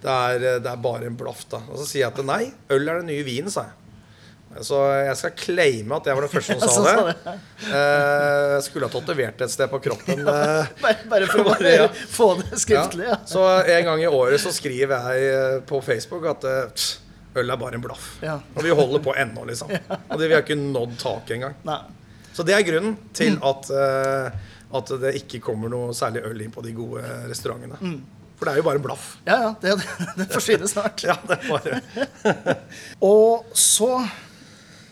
Det 0.00 0.08
er, 0.08 0.46
eh, 0.54 0.62
det 0.64 0.70
er 0.72 0.80
bare 0.82 1.06
en 1.10 1.18
blaff, 1.20 1.44
da. 1.52 1.60
Og 1.68 1.78
så 1.82 1.86
sier 1.90 2.06
jeg 2.06 2.14
at 2.14 2.24
nei, 2.26 2.46
øl 2.72 2.88
er 2.88 3.02
den 3.02 3.10
nye 3.12 3.26
vinen, 3.26 3.52
sa 3.52 3.68
jeg. 3.68 3.76
Så 4.66 4.74
jeg 5.06 5.14
skal 5.14 5.34
claime 5.38 5.94
at 5.94 6.08
jeg 6.10 6.16
var 6.18 6.24
den 6.26 6.32
første 6.32 6.56
som 6.58 6.86
sa 6.88 6.94
det. 7.06 7.36
Eh, 7.68 8.54
Jeg 8.56 8.64
skulle 8.66 8.88
ha 8.88 8.94
tatovert 8.96 9.36
det 9.38 9.46
et 9.46 9.52
sted 9.54 9.70
på 9.70 9.78
kroppen. 9.84 10.24
eh, 10.26 10.72
Bare, 10.82 10.96
bare 11.12 11.28
for 11.30 11.44
å 11.44 11.46
Bare, 11.52 11.74
ja. 11.76 11.84
få 12.16 12.32
det 12.40 12.58
skriftlig. 12.64 13.06
Ja. 13.12 13.20
Så 13.30 13.44
en 13.62 13.86
gang 13.92 14.02
i 14.02 14.08
året 14.10 14.42
så 14.42 14.50
skriver 14.56 15.06
jeg 15.12 15.28
eh, 15.36 15.60
på 15.70 15.78
Facebook 15.86 16.26
at 16.32 16.48
eh, 16.50 16.64
pff, 16.74 16.96
øl 17.36 17.50
er 17.54 17.56
bare 17.60 17.78
en 17.78 17.82
blaff. 17.84 18.06
Ja. 18.24 18.38
Og 18.56 18.62
vi 18.66 18.70
holder 18.74 19.02
på 19.04 19.14
ennå, 19.14 19.44
liksom. 19.46 19.70
Og 20.10 20.14
det, 20.18 20.28
vi 20.28 20.34
har 20.34 20.42
ikke 20.42 20.56
nådd 20.58 20.96
taket 20.98 21.36
engang. 21.38 21.54
Nei. 21.68 21.80
Så 22.34 22.46
det 22.46 22.54
er 22.56 22.64
grunnen 22.66 22.96
til 23.16 23.36
at, 23.42 23.68
uh, 23.74 24.30
at 24.78 24.92
det 25.02 25.14
ikke 25.20 25.40
kommer 25.44 25.70
noe 25.72 25.92
særlig 25.96 26.22
øl 26.28 26.40
inn 26.44 26.52
på 26.54 26.62
de 26.64 26.72
gode 26.76 27.02
restaurantene. 27.30 27.78
For 28.38 28.46
det 28.48 28.52
er 28.54 28.60
jo 28.62 28.66
bare 28.70 28.80
en 28.80 28.84
blaff. 28.86 29.06
Ja, 29.26 29.36
ja. 29.44 29.50
Det, 29.60 29.74
det 30.16 30.28
forsvinner 30.32 30.70
snart. 30.70 31.02
Ja, 31.08 31.16
det 31.28 31.40
bare 31.50 31.80
Og 33.10 33.50
så 33.58 33.90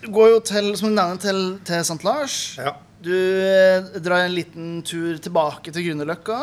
går 0.05 0.35
jo 0.35 0.41
til, 0.47 0.73
som 0.79 0.91
du 0.91 0.95
nevner, 0.99 1.19
til, 1.23 1.41
til 1.67 1.81
St. 1.87 2.03
Lars. 2.07 2.37
Ja. 2.61 2.75
Du 3.03 3.15
eh, 3.15 3.87
drar 4.03 4.25
en 4.27 4.35
liten 4.35 4.81
tur 4.87 5.17
tilbake 5.23 5.71
til 5.75 5.87
Grünerløkka. 5.87 6.39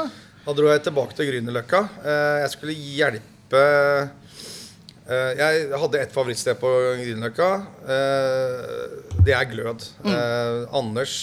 Da 0.45 0.53
dro 0.55 0.69
jeg 0.71 0.83
tilbake 0.85 1.15
til 1.17 1.27
Grünerløkka. 1.29 1.81
Eh, 1.99 2.37
Jeg 2.45 2.51
skulle 2.55 2.75
hjelpe 2.79 3.61
eh, 3.61 4.13
Jeg 5.07 5.67
hadde 5.77 5.99
et 6.01 6.13
favorittsted 6.15 6.57
på 6.57 6.69
Grünerløkka. 6.97 7.49
Eh, 7.85 9.03
Det 9.25 9.33
er 9.37 9.45
Glød. 9.51 9.83
Eh, 10.05 10.65
Anders 10.73 11.13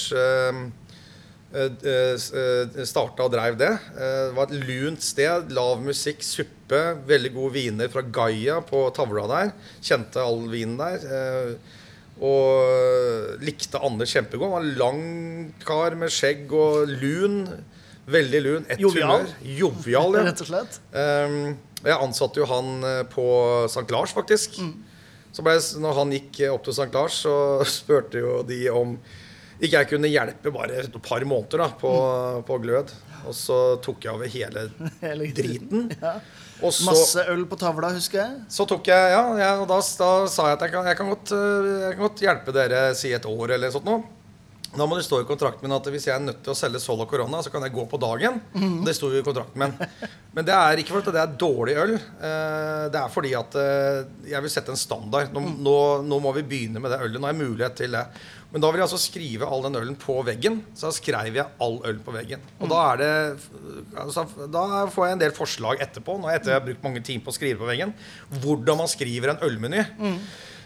starta 2.88 3.27
og 3.27 3.33
dreiv 3.35 3.59
det. 3.61 3.73
Eh, 3.97 4.29
Det 4.31 4.35
var 4.37 4.47
et 4.49 4.55
lunt 4.68 5.03
sted. 5.03 5.51
Lav 5.53 5.83
musikk, 5.85 6.23
suppe, 6.25 6.81
veldig 7.07 7.33
gode 7.35 7.53
viner 7.59 7.88
fra 7.92 8.03
Gaia 8.03 8.61
på 8.64 8.87
tavla 8.97 9.27
der. 9.29 9.53
Kjente 9.83 10.16
all 10.23 10.47
vinen 10.49 10.79
der. 10.79 10.99
eh, 11.03 11.55
Og 12.23 13.40
likte 13.42 13.81
Anders 13.83 14.12
kjempegodt. 14.14 14.53
Han 14.53 14.53
var 14.53 14.77
lang 14.79 15.55
kar 15.64 15.95
med 15.97 16.09
skjegg 16.12 16.53
og 16.53 16.87
lun. 16.87 17.49
Veldig 18.07 18.42
lun. 18.45 18.66
Ett 18.68 18.79
humør. 18.81 19.27
Jovial, 19.42 20.14
ja. 20.14 20.23
Rett 20.29 20.40
og 20.40 20.47
slett. 20.47 20.79
Um, 20.92 21.57
jeg 21.83 21.99
ansatte 21.99 22.42
jo 22.42 22.49
han 22.51 22.87
eh, 22.87 23.03
på 23.11 23.27
St. 23.71 23.88
Lars, 23.90 24.14
faktisk. 24.14 24.61
Så 25.33 25.45
ble, 25.45 25.57
når 25.83 25.99
han 25.99 26.14
gikk 26.14 26.42
eh, 26.45 26.53
opp 26.55 26.66
til 26.66 26.77
St. 26.77 26.90
Lars, 26.95 27.23
så 27.25 27.35
spurte 27.81 28.23
jo 28.23 28.40
de 28.47 28.64
om 28.73 28.97
ikke 29.62 29.79
jeg 29.79 29.90
kunne 29.92 30.11
hjelpe 30.11 30.51
bare 30.51 30.81
et 30.83 30.95
par 31.05 31.23
måneder 31.29 31.62
da, 31.62 31.68
på, 31.79 31.90
på 32.47 32.61
Glød. 32.64 32.95
Og 33.31 33.35
så 33.38 33.59
tok 33.83 34.03
jeg 34.03 34.16
over 34.16 34.31
hele 34.31 34.64
Hele 35.05 35.29
driten. 35.35 35.90
Ja. 36.01 36.16
Så, 36.62 36.85
Masse 36.87 37.23
øl 37.31 37.42
på 37.51 37.59
tavla, 37.59 37.88
husker 37.90 38.21
jeg. 38.21 38.35
så 38.55 38.62
tok 38.71 38.87
jeg 38.87 39.14
Ja, 39.14 39.23
ja 39.35 39.49
og 39.59 39.64
da, 39.66 39.81
da 39.83 40.11
sa 40.31 40.45
jeg 40.51 40.59
at 40.61 40.61
jeg 40.62 40.75
kan, 40.75 40.87
jeg, 40.87 40.99
kan 41.01 41.09
godt, 41.11 41.33
øh, 41.35 41.71
jeg 41.88 41.97
kan 41.97 42.05
godt 42.05 42.23
hjelpe 42.23 42.55
dere 42.55 42.83
si 42.99 43.11
et 43.14 43.27
år 43.27 43.57
eller 43.57 43.73
sånt 43.75 43.88
noe. 43.88 44.05
Da 44.72 44.87
må 44.88 44.96
det 44.96 45.04
stå 45.04 45.18
i 45.20 45.26
kontrakten 45.28 45.66
min 45.66 45.74
at 45.76 45.85
hvis 45.92 46.06
jeg 46.08 46.14
er 46.16 46.22
nødt 46.24 46.38
til 46.46 46.54
å 46.54 46.56
selge 46.56 46.80
Sol 46.80 47.02
og 47.04 47.08
Corona, 47.11 47.42
så 47.44 47.50
kan 47.52 47.61
jeg 47.66 47.74
gå 47.74 47.82
på 47.90 47.98
dagen. 48.00 48.38
Det 48.87 48.94
sto 48.96 49.11
jo 49.12 49.20
i 49.20 49.24
kontrakten 49.26 49.61
min. 49.61 49.74
Men 50.32 50.46
det 50.48 50.54
er 50.56 50.80
ikke 50.80 50.94
fordi 50.96 51.12
det 51.12 51.20
er 51.20 51.35
dårlig 51.42 51.74
øl. 51.82 51.92
eh, 51.98 52.85
Det 52.94 53.00
er 53.02 53.11
fordi 53.12 53.35
at 53.37 53.56
eh, 53.61 53.98
jeg 54.30 54.40
vil 54.46 54.52
sette 54.54 54.72
en 54.72 54.80
standard. 54.80 55.28
Nå, 55.37 55.42
nå, 55.61 55.74
nå 56.08 56.20
må 56.24 56.32
vi 56.38 56.44
begynne 56.48 56.80
med 56.80 56.88
det 56.94 57.02
ølet. 57.04 57.20
Nå 57.20 57.28
har 57.28 57.35
jeg 57.37 57.42
mulighet 57.44 57.76
til 57.82 57.92
det. 57.98 58.06
Men 58.52 58.64
da 58.64 58.70
vil 58.72 58.80
jeg 58.82 58.87
altså 58.88 59.00
skrive 59.00 59.46
all 59.48 59.62
den 59.64 59.76
ølen 59.82 59.94
på 60.00 60.16
veggen. 60.24 60.62
Så 60.76 60.88
da 60.88 60.94
skrev 60.96 61.37
jeg 61.37 61.46
all 61.66 61.76
øl 61.88 62.00
på 62.04 62.12
veggen. 62.16 62.40
Og 62.64 62.72
da 62.72 62.80
er 62.94 63.02
det 63.02 63.12
altså, 64.06 64.24
Da 64.52 64.64
får 64.92 65.06
jeg 65.11 65.18
en 65.18 65.22
del 65.26 65.37
forslag 65.37 65.85
etterpå, 65.85 66.16
nå 66.20 66.32
etter 66.32 66.52
jeg 66.54 66.61
har 66.61 66.64
brukt 66.66 66.85
mange 66.88 67.04
timer 67.04 67.24
på 67.28 67.32
å 67.32 67.37
skrive 67.37 67.61
på 67.61 67.68
veggen, 67.68 67.92
hvordan 68.40 68.80
man 68.80 68.88
skriver 68.92 69.35
en 69.35 69.44
ølmeny. 69.48 69.85
Eh, 69.85 70.18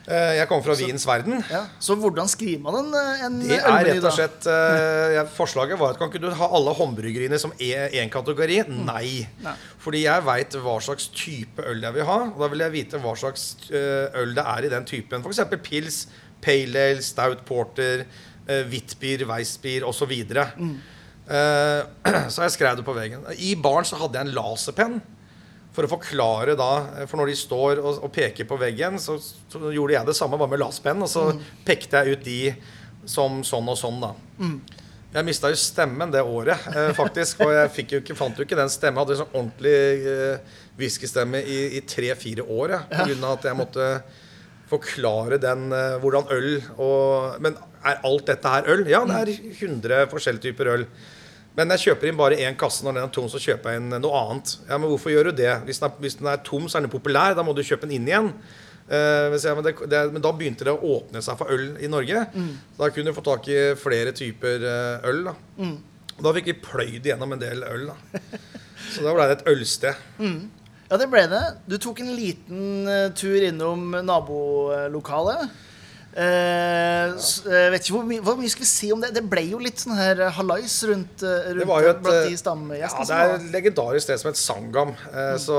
Jeg 0.07 0.47
kommer 0.47 0.63
fra 0.63 0.77
Wiens 0.79 1.07
verden. 1.09 1.41
Ja. 1.51 1.65
Så 1.83 1.97
hvordan 1.99 2.29
skriver 2.31 2.63
man 2.63 2.77
en, 2.79 2.93
eh, 2.95 3.25
en 3.27 3.39
Det 3.43 3.59
er 3.59 3.89
rett 3.89 4.05
og 4.05 4.15
slett 4.15 4.47
eh, 4.51 5.15
jeg, 5.17 5.31
Forslaget 5.35 5.81
var 5.81 5.95
at 5.95 5.99
kan 5.99 6.13
ikke 6.13 6.23
du 6.23 6.29
ha 6.31 6.49
alle 6.55 6.75
håndbryggeriene 6.79 7.41
som 7.43 7.55
én 7.59 8.13
kategori? 8.13 8.61
Nei. 8.71 9.27
Nei. 9.43 9.57
Fordi 9.83 10.05
jeg 10.05 10.27
veit 10.29 10.55
hva 10.63 10.77
slags 10.85 11.09
type 11.11 11.65
øl 11.67 11.83
jeg 11.83 11.99
vil 11.99 12.07
ha. 12.07 12.19
Og 12.29 12.39
da 12.45 12.51
vil 12.53 12.63
jeg 12.67 12.75
vite 12.77 13.03
hva 13.03 13.17
slags 13.19 13.49
eh, 13.71 14.07
øl 14.23 14.37
det 14.37 14.47
er 14.47 14.69
i 14.69 14.73
den 14.77 14.87
typen. 14.87 15.27
F.eks. 15.27 15.43
pils, 15.67 16.01
pale 16.45 16.87
ale, 16.93 17.03
stout 17.03 17.43
porter, 17.49 18.05
uh, 18.47 18.63
hvittbier, 18.71 19.25
weissbier 19.27 19.87
osv. 19.89 20.13
Mm. 20.55 20.77
så 22.31 22.45
jeg 22.45 22.55
skrev 22.55 22.79
det 22.79 22.87
på 22.87 22.95
veggen. 22.95 23.27
I 23.43 23.57
baren 23.59 23.89
så 23.89 23.99
hadde 23.99 24.21
jeg 24.21 24.29
en 24.29 24.37
laserpenn. 24.37 25.01
For 25.77 25.85
å 25.85 25.91
forklare 25.93 26.57
da 26.57 26.71
For 27.05 27.21
når 27.21 27.29
de 27.29 27.37
står 27.37 27.83
og, 27.83 28.01
og 28.07 28.13
peker 28.15 28.49
på 28.49 28.57
veggen, 28.61 28.97
så, 29.03 29.19
så 29.21 29.61
gjorde 29.69 29.99
jeg 29.99 30.09
det 30.09 30.17
samme 30.17 30.41
bare 30.41 30.55
med 30.55 30.63
laspenn. 30.65 31.05
Og 31.05 31.11
så 31.13 31.29
pekte 31.67 32.01
jeg 32.01 32.17
ut 32.17 32.27
de 32.27 32.41
som 33.07 33.43
sånn 33.47 33.69
og 33.71 33.79
sånn, 33.79 34.01
da. 34.03 34.15
Jeg 35.17 35.25
mista 35.25 35.49
jo 35.49 35.57
stemmen 35.57 36.11
det 36.13 36.21
året, 36.21 36.67
eh, 36.75 36.91
faktisk. 36.97 37.41
Og 37.47 37.53
jeg 37.55 37.87
jo 37.95 38.03
ikke, 38.03 38.17
fant 38.19 38.37
jo 38.37 38.45
ikke 38.45 38.59
den 38.59 38.73
stemmen. 38.73 38.99
Jeg 39.01 39.07
hadde 39.07 39.19
sånn 39.23 39.37
ordentlig 39.39 39.77
eh, 40.13 40.57
i, 41.41 41.59
i 41.79 41.83
tre-fire 41.89 42.45
år. 42.45 42.75
Ja, 42.91 43.07
av 43.25 43.39
at 43.39 43.47
jeg 43.49 43.57
måtte 43.57 43.91
forklare 44.69 45.39
den 45.41 45.71
eh, 45.73 45.97
hvordan 46.03 46.27
øl 46.35 46.49
og 46.83 47.37
Men 47.41 47.55
er 47.87 48.01
alt 48.03 48.27
dette 48.27 48.51
her 48.51 48.67
øl? 48.73 48.83
Ja, 48.91 49.05
det 49.07 49.21
er 49.23 49.31
100 49.55 50.09
forskjellige 50.11 50.51
typer 50.51 50.73
øl. 50.75 50.89
Men 51.57 51.73
jeg 51.73 51.87
kjøper 51.87 52.11
inn 52.11 52.19
bare 52.19 52.37
én 52.45 52.57
kasse. 52.59 52.85
Når 52.85 52.99
den 52.99 53.07
er 53.07 53.13
tom, 53.17 53.27
så 53.33 53.41
kjøper 53.41 53.73
jeg 53.73 53.81
inn 53.83 53.97
noe 53.97 54.21
annet. 54.21 54.55
Ja, 54.69 54.77
Men 54.77 54.91
hvorfor 54.93 55.13
gjør 55.13 55.31
du 55.31 55.39
det? 55.41 55.53
Hvis 55.65 55.81
den 55.81 55.89
er, 55.89 55.99
hvis 56.05 56.19
den 56.21 56.31
er 56.31 56.43
tom, 56.45 56.69
så 56.69 56.79
er 56.79 56.85
den 56.85 56.93
populær. 56.93 57.37
Da 57.37 57.45
må 57.47 57.55
du 57.57 57.65
kjøpe 57.65 57.89
den 57.89 57.97
inn 57.97 58.11
igjen. 58.11 58.33
Uh, 58.87 59.35
jeg, 59.35 59.51
men, 59.57 59.65
det, 59.67 59.73
det, 59.91 60.01
men 60.15 60.23
da 60.23 60.31
begynte 60.37 60.67
det 60.69 60.71
å 60.77 60.93
åpne 60.99 61.19
seg 61.25 61.41
for 61.41 61.51
øl 61.51 61.73
i 61.83 61.89
Norge. 61.91 62.27
Da 62.79 62.91
kunne 62.95 63.11
du 63.11 63.17
få 63.17 63.25
tak 63.27 63.49
i 63.51 63.59
flere 63.81 64.13
typer 64.15 64.63
eh, 64.63 65.09
øl. 65.11 65.25
Da. 65.27 65.35
Da 66.23 66.33
fikk 66.37 66.53
vi 66.53 66.59
pløyd 66.69 67.01
igjennom 67.01 67.35
en 67.35 67.43
del 67.43 67.65
øl. 67.67 67.89
Da. 67.91 68.21
Så 68.93 69.03
da 69.03 69.17
ble 69.17 69.27
det 69.27 69.41
et 69.41 69.49
ølsted. 69.51 70.05
Ja, 70.87 71.01
det 71.01 71.09
ble 71.11 71.25
det. 71.33 71.43
Du 71.67 71.75
tok 71.83 72.05
en 72.05 72.13
liten 72.15 72.87
eh, 72.87 73.09
tur 73.19 73.43
innom 73.49 73.97
nabolokalet. 74.07 75.49
Eh, 76.17 77.11
jeg 77.13 77.73
vet 77.75 77.83
ikke 77.85 77.93
hvor, 77.93 78.07
mye- 78.09 78.23
hvor 78.25 78.39
mye 78.41 78.49
skal 78.49 78.65
vi 78.65 78.69
si 78.71 78.89
om 78.95 79.03
det. 79.05 79.11
Det 79.13 79.23
ble 79.29 79.43
jo 79.51 79.59
litt 79.61 79.83
sånn 79.83 79.97
her 79.99 80.23
hallais 80.33 80.77
rundt, 80.89 81.23
eh, 81.23 81.43
Det 81.51 81.57
rundt 81.59 81.69
var 81.69 81.83
jo 81.85 81.91
et, 81.91 82.01
blant 82.03 82.31
de 82.71 82.79
ja, 82.81 82.89
det 82.89 83.11
er 83.19 83.35
et 83.35 83.51
legendarisk 83.53 84.07
sted 84.09 84.23
som 84.23 84.31
het 84.31 84.41
Sangam. 84.41 84.95
Eh, 85.13 85.37
Så 85.37 85.59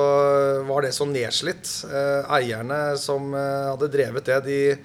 var 0.65 0.81
det 0.81 0.93
så 0.97 1.05
nedslitt. 1.05 1.69
Eh, 1.85 2.23
eierne 2.39 2.97
som 2.97 3.31
hadde 3.33 3.91
drevet 3.93 4.25
det, 4.25 4.39
de, 4.45 4.77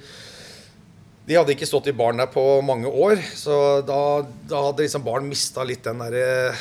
de 1.27 1.35
hadde 1.39 1.55
ikke 1.55 1.67
stått 1.71 1.87
i 1.89 1.93
baren 1.97 2.19
der 2.21 2.27
på 2.27 2.45
mange 2.63 2.91
år. 2.93 3.17
Så 3.35 3.81
da, 3.87 4.01
da 4.51 4.63
hadde 4.69 4.85
liksom 4.85 5.05
baren 5.07 5.29
mista 5.31 5.65
litt 5.65 5.85
den 5.85 5.99
der, 6.05 6.53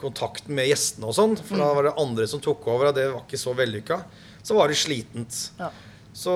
kontakten 0.00 0.54
med 0.56 0.68
gjestene 0.70 1.04
og 1.10 1.14
sånn. 1.18 1.36
For 1.36 1.58
da 1.60 1.68
var 1.74 1.82
det 1.90 1.94
andre 1.98 2.26
som 2.26 2.40
tok 2.40 2.64
over, 2.66 2.88
og 2.88 2.94
det 2.96 3.10
var 3.12 3.26
ikke 3.26 3.36
så 3.44 3.52
vellykka. 3.58 4.00
Så 4.42 4.54
var 4.56 4.68
det 4.72 4.78
slitent. 4.80 5.50
Ja. 5.58 5.68
Så, 6.18 6.32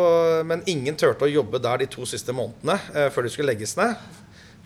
men 0.47 0.63
ingen 0.71 0.95
turte 0.95 1.27
å 1.27 1.31
jobbe 1.31 1.59
der 1.63 1.83
de 1.83 1.89
to 1.91 2.07
siste 2.07 2.35
månedene 2.37 2.77
eh, 2.95 3.09
før 3.11 3.27
de 3.27 3.33
skulle 3.35 3.51
legges 3.51 3.75
ned. 3.81 3.97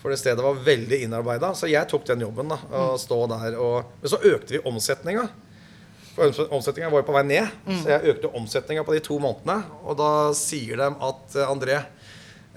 For 0.02 0.12
det 0.12 0.20
stedet 0.20 0.44
var 0.44 0.58
veldig 0.60 0.98
innarbeida. 1.06 1.54
Så 1.56 1.70
jeg 1.72 1.88
tok 1.88 2.04
den 2.10 2.26
jobben. 2.26 2.52
da, 2.52 2.58
å 2.68 2.98
stå 3.00 3.22
der 3.32 3.56
og, 3.56 3.96
Men 4.02 4.12
så 4.12 4.20
økte 4.20 4.58
vi 4.58 4.60
omsetninga. 4.68 5.24
For 6.16 6.52
omsetninga 6.52 6.88
var 6.92 7.02
jo 7.02 7.08
på 7.08 7.16
vei 7.16 7.24
ned, 7.28 7.56
så 7.68 7.90
jeg 7.92 8.12
økte 8.14 8.30
omsetninga 8.38 8.84
på 8.86 8.94
de 8.96 9.02
to 9.04 9.18
månedene. 9.20 9.58
Og 9.84 9.98
da 10.00 10.10
sier 10.36 10.80
de 10.80 10.86
at 11.08 11.34
eh, 11.36 11.50
André, 11.50 11.80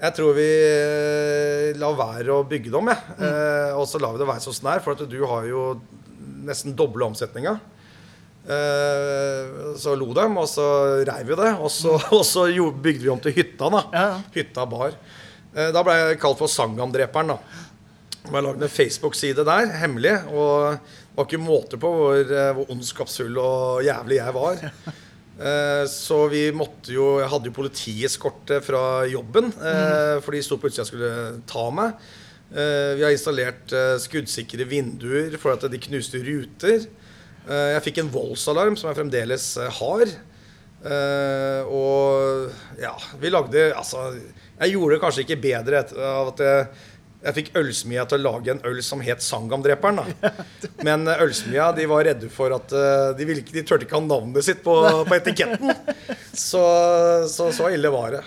jeg 0.00 0.16
tror 0.16 0.36
vi 0.36 0.46
eh, 0.48 1.66
lar 1.80 1.96
være 1.98 2.38
å 2.38 2.46
bygge 2.48 2.72
det 2.72 2.78
om, 2.80 2.88
jeg. 2.88 3.18
Eh, 3.20 3.74
og 3.76 3.84
så 3.88 4.00
lar 4.00 4.14
vi 4.16 4.22
det 4.22 4.30
være 4.30 4.44
så 4.44 4.54
sånn 4.56 4.70
her, 4.72 4.84
for 4.84 4.96
at 4.96 5.04
du 5.12 5.18
har 5.28 5.48
jo 5.48 5.64
nesten 6.48 6.76
doble 6.76 7.08
omsetninga. 7.08 7.58
Eh, 8.48 9.74
så 9.76 9.94
lo 9.98 10.12
dem, 10.16 10.38
og 10.40 10.48
så 10.48 10.66
reiv 11.06 11.32
vi 11.32 11.38
det. 11.40 11.50
Og 11.60 11.70
så, 11.72 11.96
og 12.18 12.24
så 12.26 12.46
bygde 12.72 13.04
vi 13.04 13.12
om 13.12 13.20
til 13.22 13.36
hytta. 13.36 13.72
da. 13.72 13.82
Ja. 13.94 14.06
Hytta 14.36 14.66
bar. 14.70 14.96
Eh, 15.50 15.68
da 15.74 15.82
ble 15.86 15.98
jeg 15.98 16.22
kalt 16.22 16.40
for 16.40 16.50
Sangamdreperen. 16.50 17.34
da. 17.34 17.66
Jeg 18.30 18.44
lagde 18.44 18.66
en 18.66 18.72
Facebook-side 18.72 19.44
der, 19.48 19.76
hemmelig. 19.80 20.16
Og 20.30 20.78
det 20.78 21.18
var 21.18 21.28
ikke 21.28 21.42
måte 21.42 21.80
på 21.80 21.92
hvor, 21.92 22.18
eh, 22.20 22.50
hvor 22.56 22.72
ondskapsfull 22.72 23.38
og 23.42 23.84
jævlig 23.86 24.20
jeg 24.20 24.36
var. 24.36 24.66
Så 25.88 26.26
vi 26.28 26.50
måtte 26.52 26.92
jo 26.92 27.14
Jeg 27.16 27.30
hadde 27.32 27.48
jo 27.48 27.54
politieskorte 27.56 28.58
fra 28.60 29.06
jobben, 29.08 29.46
eh, 29.48 30.18
for 30.20 30.36
de 30.36 30.42
sto 30.44 30.58
på 30.60 30.68
utsida 30.68 30.84
og 30.84 30.90
skulle 30.90 31.12
ta 31.48 31.62
meg. 31.72 31.94
Vi 32.50 33.04
har 33.06 33.14
installert 33.14 33.72
skuddsikre 34.02 34.66
vinduer 34.68 35.38
for 35.40 35.54
at 35.54 35.64
de 35.70 35.80
knuste 35.80 36.18
ruter. 36.26 36.84
Eh, 37.48 37.70
Jeg 37.76 37.84
fikk 37.88 38.02
en 38.02 38.12
voldsalarm 38.12 38.76
som 38.78 38.90
jeg 38.90 38.98
fremdeles 39.00 39.46
eh, 39.60 39.70
har. 39.80 40.12
Eh, 40.80 41.68
og 41.68 42.80
ja, 42.80 42.94
vi 43.20 43.28
lagde 43.32 43.66
Altså, 43.76 44.14
jeg 44.62 44.72
gjorde 44.72 44.94
det 44.96 45.02
kanskje 45.02 45.24
ikke 45.26 45.36
bedre 45.42 45.82
av 46.08 46.30
at 46.32 46.40
jeg, 46.44 46.62
jeg 47.26 47.36
fikk 47.36 47.50
ølsmia 47.60 48.06
til 48.08 48.20
å 48.22 48.30
lage 48.30 48.54
en 48.54 48.62
øl 48.70 48.80
som 48.84 49.02
het 49.04 49.20
Sangamdreperen. 49.24 50.00
Men 50.86 51.04
ølsmia 51.12 51.68
de 51.76 51.84
var 51.90 52.06
redde 52.08 52.30
for 52.32 52.54
at 52.56 52.72
De, 52.72 53.26
ville 53.28 53.42
ikke, 53.44 53.58
de 53.58 53.64
turte 53.68 53.84
ikke 53.84 53.98
ha 53.98 54.04
navnet 54.06 54.46
sitt 54.46 54.62
på, 54.64 54.76
på 55.08 55.18
etiketten. 55.18 55.74
Så, 56.40 56.60
så 57.28 57.48
så 57.52 57.66
ille 57.74 57.90
var 57.92 58.14
det. 58.14 58.20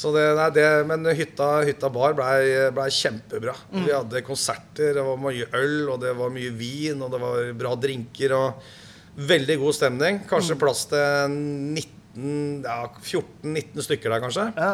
Så 0.00 0.12
det, 0.14 0.22
nei, 0.38 0.46
det, 0.56 0.66
men 0.88 1.04
hytta, 1.12 1.48
hytta 1.68 1.90
bar 1.92 2.14
blei 2.16 2.70
ble 2.72 2.86
kjempebra. 2.96 3.52
Vi 3.74 3.90
hadde 3.92 4.22
konserter, 4.24 4.94
det 4.96 5.04
var 5.04 5.18
mye 5.20 5.48
øl, 5.58 5.90
og 5.92 5.98
det 6.00 6.14
var 6.16 6.32
mye 6.32 6.52
vin, 6.56 7.02
og 7.04 7.12
det 7.12 7.20
var 7.20 7.50
bra 7.60 7.74
drinker. 7.76 8.32
og 8.32 8.70
Veldig 9.30 9.58
god 9.60 9.76
stemning. 9.76 10.22
Kanskje 10.30 10.56
plass 10.56 10.86
til 10.88 11.34
19, 11.36 12.64
ja, 12.64 12.78
14-19 13.02 13.84
stykker 13.84 14.14
der, 14.14 14.24
kanskje. 14.24 14.46
Ja. 14.56 14.72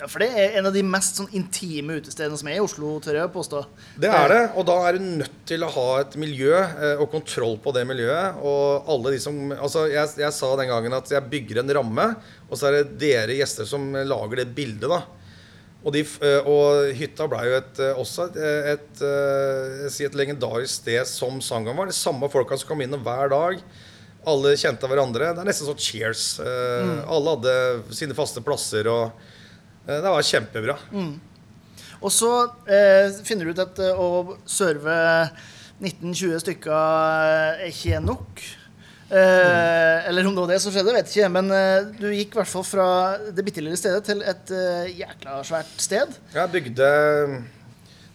Ja, 0.00 0.08
for 0.10 0.24
det 0.24 0.26
er 0.34 0.56
en 0.58 0.66
av 0.66 0.74
de 0.74 0.82
mest 0.82 1.20
sånn 1.20 1.30
intime 1.38 2.00
utestedene 2.00 2.38
som 2.40 2.48
er 2.50 2.58
i 2.58 2.62
Oslo, 2.64 2.96
tør 3.02 3.20
jeg 3.20 3.30
påstå. 3.34 3.60
Det 4.02 4.10
er 4.10 4.32
det, 4.32 4.40
og 4.58 4.66
da 4.66 4.78
er 4.88 4.96
du 4.98 5.04
nødt 5.20 5.36
til 5.46 5.62
å 5.62 5.70
ha 5.70 5.88
et 6.00 6.16
miljø 6.18 6.54
eh, 6.58 6.96
og 6.98 7.12
kontroll 7.12 7.54
på 7.62 7.74
det 7.76 7.84
miljøet. 7.86 8.40
Og 8.42 8.90
alle 8.90 9.14
de 9.14 9.20
som 9.22 9.36
Altså, 9.54 9.84
jeg, 9.92 10.16
jeg 10.18 10.34
sa 10.34 10.48
den 10.58 10.70
gangen 10.72 10.96
at 10.96 11.12
jeg 11.14 11.30
bygger 11.30 11.60
en 11.62 11.74
ramme, 11.78 12.08
og 12.48 12.58
så 12.58 12.68
er 12.68 12.80
det 12.80 12.96
dere 13.04 13.36
gjester 13.38 13.68
som 13.70 13.86
lager 13.94 14.42
det 14.42 14.48
bildet, 14.56 14.90
da. 14.90 15.04
Og, 15.84 15.92
de, 15.92 16.00
eh, 16.26 16.48
og 16.48 16.90
hytta 16.96 17.28
ble 17.28 17.42
jo 17.44 17.56
et, 17.60 17.80
eh, 17.84 18.00
også 18.00 18.26
et, 18.30 18.38
et, 18.72 19.02
et, 19.04 19.92
sier 19.92 20.08
et 20.08 20.16
legendarisk 20.16 20.80
sted 20.80 21.06
som 21.06 21.38
sangen 21.44 21.76
var. 21.76 21.86
De 21.90 21.94
samme 21.94 22.30
folka 22.32 22.58
som 22.58 22.72
kom 22.72 22.82
innom 22.82 23.04
hver 23.04 23.30
dag. 23.30 23.62
Alle 24.26 24.56
kjente 24.56 24.88
hverandre. 24.88 25.30
Det 25.36 25.44
er 25.44 25.48
nesten 25.52 25.68
sånn 25.68 25.78
cheers. 25.86 26.24
Eh, 26.40 26.92
Alle 27.04 27.36
hadde 27.36 27.56
sine 27.94 28.16
faste 28.16 28.42
plasser, 28.42 28.88
og 28.88 29.12
eh, 29.12 29.30
det 29.86 30.00
var 30.14 30.22
kjempebra. 30.24 30.76
Og 32.04 32.12
så 32.12 32.30
eh, 32.68 33.14
finner 33.24 33.48
du 33.48 33.54
ut 33.54 33.62
at 33.64 33.78
eh, 33.80 33.96
å 34.00 34.36
serve 34.48 34.94
19-20 35.80 36.42
stykker 36.44 36.74
er 36.74 37.64
ikke 37.70 38.00
nok. 38.04 38.42
Eh, 39.14 40.08
Eller 40.08 40.26
om 40.26 40.34
det 40.34 40.42
var 40.44 40.52
det 40.54 40.60
som 40.64 40.72
skjedde, 40.74 40.94
vet 40.96 41.10
jeg 41.12 41.24
ikke. 41.24 41.32
Men 41.36 41.50
eh, 41.54 41.90
du 42.00 42.06
gikk 42.12 42.34
i 42.36 42.40
hvert 42.40 42.50
fall 42.50 42.64
fra 42.66 42.86
det 43.32 43.44
bitte 43.46 43.62
lille 43.64 43.78
stedet 43.80 44.04
til 44.08 44.24
et 44.24 44.52
eh, 44.54 44.88
jækla 45.00 45.38
svært 45.48 45.74
sted. 45.80 46.16
Jeg 46.34 46.52
bygde 46.54 46.88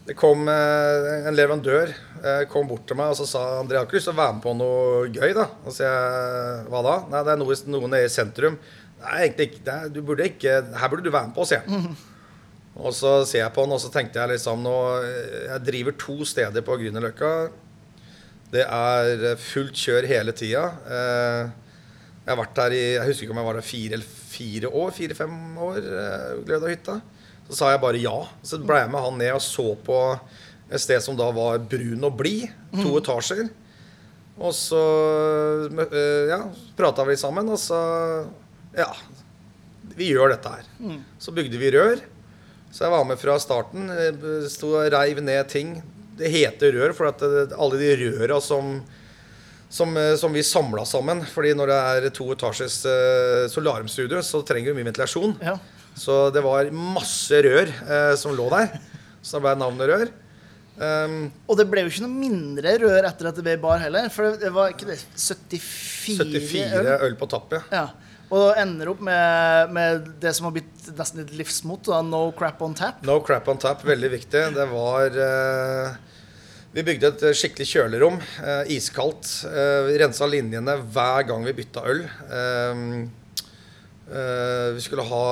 Det 0.09 0.15
kom 0.17 0.47
eh, 0.49 1.27
en 1.29 1.37
leverandør 1.37 1.91
eh, 1.93 2.43
kom 2.49 2.65
bort 2.69 2.87
til 2.89 2.97
meg 2.97 3.11
og 3.13 3.19
så 3.19 3.27
sa 3.29 3.41
André 3.59 3.77
har 3.77 3.85
ikke 3.85 3.99
lyst 3.99 4.09
til 4.09 4.15
å 4.15 4.21
være 4.21 4.37
med 4.39 4.43
på 4.45 4.55
noe 4.57 5.09
gøy. 5.13 5.33
da 5.37 5.45
Og 5.65 5.73
så 5.75 5.85
jeg, 5.85 6.67
Hva 6.73 6.81
da? 6.85 6.95
Nei, 7.13 7.23
det 7.27 7.35
er 7.35 7.41
noe, 7.43 7.59
noe 7.77 7.91
nede 7.93 8.07
i 8.09 8.13
sentrum. 8.13 8.57
Nei, 8.99 9.15
egentlig 9.25 9.45
ikke. 9.53 9.75
Du 9.95 10.01
burde 10.03 10.25
ikke 10.27 10.57
Her 10.75 10.89
burde 10.91 11.05
du 11.05 11.11
være 11.13 11.29
med 11.29 11.35
på, 11.37 11.45
sier 11.47 11.61
han. 11.67 11.95
Og 12.79 12.93
så 12.95 13.13
ser 13.27 13.41
jeg 13.45 13.53
på 13.55 13.63
han, 13.65 13.73
og 13.75 13.79
så 13.83 13.89
tenkte 13.91 14.19
jeg 14.21 14.33
liksom 14.35 14.61
nå 14.63 14.73
Jeg 15.49 15.63
driver 15.67 15.95
to 15.99 16.17
steder 16.27 16.63
på 16.67 16.77
Grünerløkka. 16.79 17.31
Det 18.49 18.63
er 18.65 19.23
eh, 19.31 19.37
fullt 19.39 19.75
kjør 19.77 20.07
hele 20.09 20.33
tida. 20.33 20.63
Eh, 20.89 21.49
Jeg 22.25 22.33
har 22.35 22.39
vært 22.43 22.55
der 22.59 22.75
i 22.77 22.81
Jeg 22.97 23.07
husker 23.07 23.25
ikke 23.27 23.35
om 23.35 23.41
jeg 23.41 23.47
var 23.49 23.57
der 23.59 23.67
fire 23.67 23.93
eller 23.97 24.13
fire 24.35 24.71
år. 24.83 24.91
Fire-fem 24.95 25.35
år. 25.69 25.77
eh, 25.79 26.43
Glød 26.47 26.63
av 26.67 26.69
hytta. 26.73 26.95
Så 27.49 27.57
sa 27.59 27.71
jeg 27.73 27.81
bare 27.81 28.01
ja. 28.03 28.15
Så 28.45 28.59
ble 28.61 28.77
jeg 28.83 28.91
med 28.93 29.01
han 29.05 29.17
ned 29.21 29.33
og 29.37 29.41
så 29.41 29.67
på 29.85 29.99
et 30.69 30.81
sted 30.83 31.01
som 31.01 31.15
da 31.17 31.31
var 31.33 31.57
brun 31.71 32.03
og 32.05 32.17
blid. 32.19 32.47
To 32.77 32.97
etasjer. 32.99 33.47
Og 34.39 34.53
så 34.55 34.79
ja, 36.29 36.37
prata 36.77 37.03
vi 37.09 37.15
sammen, 37.19 37.49
og 37.51 37.57
så 37.59 37.79
Ja. 38.77 38.91
Vi 39.95 40.11
gjør 40.13 40.29
dette 40.35 40.51
her. 40.53 40.67
Så 41.19 41.33
bygde 41.35 41.57
vi 41.59 41.71
rør. 41.73 42.01
Så 42.71 42.85
jeg 42.85 42.93
var 42.93 43.05
med 43.09 43.17
fra 43.17 43.37
starten. 43.41 43.89
eh, 43.89 44.47
Sto 44.51 44.75
og 44.77 44.91
reiv 44.93 45.21
ned 45.25 45.47
ting. 45.49 45.79
Det 46.19 46.29
heter 46.31 46.75
rør 46.75 46.93
for 46.93 47.09
at 47.09 47.23
alle 47.57 47.79
de 47.81 47.93
røra 48.03 48.41
som 48.43 48.81
som, 49.69 49.91
eh, 49.97 50.15
som 50.17 50.33
vi 50.33 50.41
samla 50.41 50.81
sammen. 50.85 51.21
Fordi 51.29 51.51
når 51.53 51.67
det 51.69 51.75
er 52.05 52.09
to 52.15 52.25
etasjes 52.33 52.79
eh, 52.89 53.47
solarmstudio, 53.53 54.21
så 54.25 54.41
trenger 54.45 54.73
du 54.73 54.79
mye 54.79 54.87
ventilasjon. 54.89 55.35
Ja. 55.45 55.57
Så 55.99 56.31
det 56.33 56.41
var 56.41 56.69
masse 56.73 57.37
rør 57.45 57.69
eh, 57.69 58.15
som 58.17 58.33
lå 58.37 58.47
der. 58.49 58.79
Så 59.21 59.37
det 59.37 59.43
ble 59.45 59.55
navnet 59.59 59.89
Rør. 59.91 60.11
Um, 60.79 61.15
Og 61.51 61.57
det 61.59 61.65
ble 61.67 61.81
jo 61.83 61.89
ikke 61.91 62.05
noe 62.05 62.15
mindre 62.21 62.77
rør 62.79 63.03
etter 63.09 63.27
at 63.27 63.35
det 63.35 63.43
ble 63.43 63.57
bar 63.59 63.81
heller. 63.83 64.05
For 64.13 64.37
det 64.39 64.49
var 64.55 64.71
ikke 64.71 64.87
det 64.87 64.95
74, 65.19 66.15
74 66.23 66.77
øl. 66.79 66.87
øl 67.09 67.17
på 67.19 67.27
tapp, 67.29 67.51
ja. 67.57 67.61
Ja. 67.73 67.87
Og 68.29 68.51
ender 68.61 68.91
opp 68.91 68.99
med, 69.01 69.71
med 69.73 70.03
det 70.21 70.35
som 70.37 70.45
har 70.45 70.53
blitt 70.53 70.89
nesten 70.93 71.23
et 71.23 71.31
livsmot. 71.33 71.81
da, 71.87 72.01
No 72.05 72.27
crap 72.37 72.59
on 72.61 72.75
tap. 72.77 73.01
No 73.07 73.15
crap 73.25 73.47
on 73.49 73.57
tap, 73.61 73.81
veldig 73.87 74.11
viktig. 74.13 74.43
Det 74.53 74.65
var 74.69 75.17
eh, 75.17 75.95
Vi 76.75 76.83
bygde 76.85 77.09
et 77.15 77.23
skikkelig 77.39 77.65
kjølerom. 77.71 78.19
Eh, 78.45 78.69
iskaldt. 78.77 79.31
Eh, 79.49 79.79
vi 79.89 79.97
rensa 80.03 80.29
linjene 80.29 80.77
hver 80.93 81.25
gang 81.31 81.47
vi 81.49 81.55
bytta 81.57 81.87
øl. 81.89 82.03
Eh, 82.05 82.85
eh, 84.13 84.69
vi 84.77 84.85
skulle 84.85 85.07
ha 85.09 85.25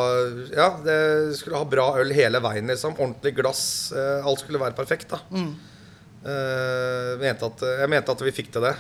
Ja, 0.58 0.70
det 0.82 0.98
skulle 1.38 1.62
ha 1.62 1.70
bra 1.70 1.92
øl 2.02 2.10
hele 2.18 2.42
veien, 2.42 2.66
liksom. 2.74 2.98
Ordentlig 2.98 3.36
glass. 3.38 3.64
Eh, 3.94 4.26
alt 4.26 4.42
skulle 4.42 4.64
være 4.66 4.74
perfekt, 4.78 5.14
da. 5.14 5.22
Eh, 5.38 7.14
mente 7.22 7.46
at, 7.46 7.62
jeg 7.84 7.94
mente 7.94 8.12
at 8.18 8.26
vi 8.26 8.34
fikk 8.42 8.50
til 8.58 8.66
det 8.66 8.74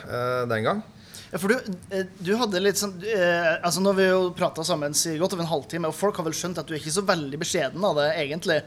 den 0.50 0.66
gang. 0.66 0.82
Ja, 1.32 1.40
for 1.42 1.52
du, 1.52 1.74
eh, 1.92 2.06
du 2.24 2.30
hadde 2.40 2.62
litt 2.64 2.80
sånn 2.80 2.94
eh, 3.04 3.58
Altså 3.58 3.82
Nå 3.84 3.92
har 3.92 3.98
vi 3.98 4.06
jo 4.08 4.20
prata 4.38 4.64
sammen 4.64 4.96
i 4.96 5.18
godt 5.20 5.36
over 5.36 5.44
en 5.44 5.50
halvtime, 5.52 5.90
og 5.90 5.98
folk 5.98 6.20
har 6.20 6.28
vel 6.28 6.36
skjønt 6.38 6.62
at 6.62 6.70
du 6.70 6.76
er 6.76 6.80
ikke 6.80 6.94
så 6.96 7.04
veldig 7.08 7.40
beskjeden 7.42 7.84
av 7.84 8.00
det, 8.00 8.08
egentlig. 8.22 8.62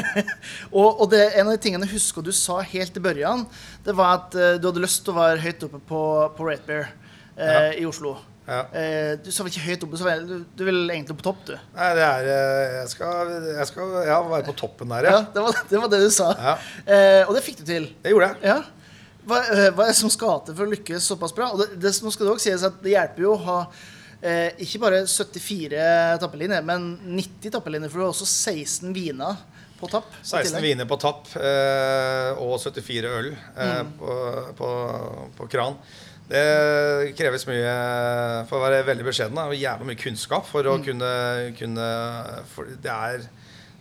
Og 0.80 1.02
og 1.04 1.10
det, 1.12 1.22
en 1.34 1.48
av 1.48 1.54
de 1.56 1.62
tingene 1.62 1.86
jeg 1.88 1.98
husker 1.98 2.24
du 2.24 2.32
sa 2.36 2.60
helt 2.64 2.96
i 2.96 3.04
børjan, 3.04 3.44
det 3.84 3.94
var 3.96 4.16
at 4.18 4.34
eh, 4.38 4.56
du 4.60 4.70
hadde 4.70 4.82
lyst 4.84 5.04
til 5.04 5.14
å 5.14 5.20
være 5.20 5.44
høyt 5.44 5.68
oppe 5.68 5.80
på, 5.90 6.02
på 6.36 6.48
Rate 6.48 6.66
Bear 6.68 6.90
eh, 7.36 7.80
i 7.80 7.86
Oslo. 7.88 8.16
Ja. 8.50 8.64
Eh, 8.74 9.12
du 9.22 9.30
sa 9.30 9.44
vel 9.44 9.52
ikke 9.52 9.62
høyt 9.68 9.84
oppe, 9.86 10.00
du, 10.26 10.32
du 10.58 10.64
vil 10.66 10.80
egentlig 10.90 11.14
på 11.20 11.26
topp, 11.28 11.44
du. 11.46 11.54
Nei, 11.76 11.92
det 11.98 12.06
er 12.06 12.28
Jeg 12.80 12.90
skal, 12.94 13.32
jeg 13.46 13.68
skal 13.70 13.94
ja, 14.08 14.18
være 14.26 14.48
på 14.48 14.56
toppen 14.58 14.90
der, 14.90 15.06
Ja, 15.06 15.16
ja. 15.20 15.22
det 15.36 15.44
var 15.44 15.60
det, 15.60 15.80
var 15.84 15.92
det 15.92 16.02
du 16.02 16.10
sa. 16.14 16.32
Ja. 16.34 16.58
Eh, 16.82 17.22
og 17.28 17.36
det 17.36 17.44
fikk 17.46 17.60
du 17.60 17.66
til. 17.68 17.90
Det 18.02 18.14
gjorde 18.14 18.32
jeg. 18.32 18.42
Ja. 18.50 18.58
Hva, 19.28 19.40
eh, 19.52 19.68
hva 19.74 19.86
er 19.86 19.92
det 19.92 19.98
som 20.00 20.12
skal 20.12 20.42
til 20.46 20.56
for 20.56 20.66
å 20.66 20.72
lykkes 20.74 21.08
såpass 21.12 21.34
bra? 21.36 21.50
Og 21.54 21.62
det, 21.62 21.72
det, 21.82 21.94
nå 22.04 22.12
skal 22.14 22.28
det 22.28 22.34
også 22.34 22.48
sies 22.48 22.66
at 22.66 22.78
det 22.84 22.94
hjelper 22.94 23.26
jo 23.26 23.34
å 23.34 23.40
ha 23.46 23.58
eh, 24.22 24.60
ikke 24.64 24.82
bare 24.82 25.00
74 25.08 26.18
tappelinjer, 26.22 26.66
men 26.66 26.92
90 27.04 27.56
tappelinjer, 27.56 27.92
for 27.92 28.00
du 28.00 28.06
har 28.06 28.14
også 28.14 28.28
16 28.28 28.94
viner 28.96 29.40
på 29.80 29.88
tapp. 29.88 30.12
16 30.22 30.60
viner 30.64 30.88
på 30.88 31.00
tapp 31.00 31.32
eh, 31.40 32.40
og 32.40 32.56
74 32.60 33.12
øl 33.20 33.32
eh, 33.32 33.82
på, 33.98 34.20
på, 34.58 34.70
på 35.38 35.50
kran. 35.52 35.78
Det 36.30 37.10
kreves 37.18 37.42
mye 37.48 37.70
For 38.46 38.60
å 38.60 38.62
være 38.62 38.84
veldig 38.86 39.06
beskjeden, 39.08 39.38
og 39.42 39.56
jævlig 39.56 39.88
mye 39.88 39.98
kunnskap 39.98 40.46
for 40.46 40.68
å 40.70 40.76
kunne, 40.84 41.08
kunne 41.58 41.86
for 42.52 42.70
Det 42.78 42.92
er 42.92 43.24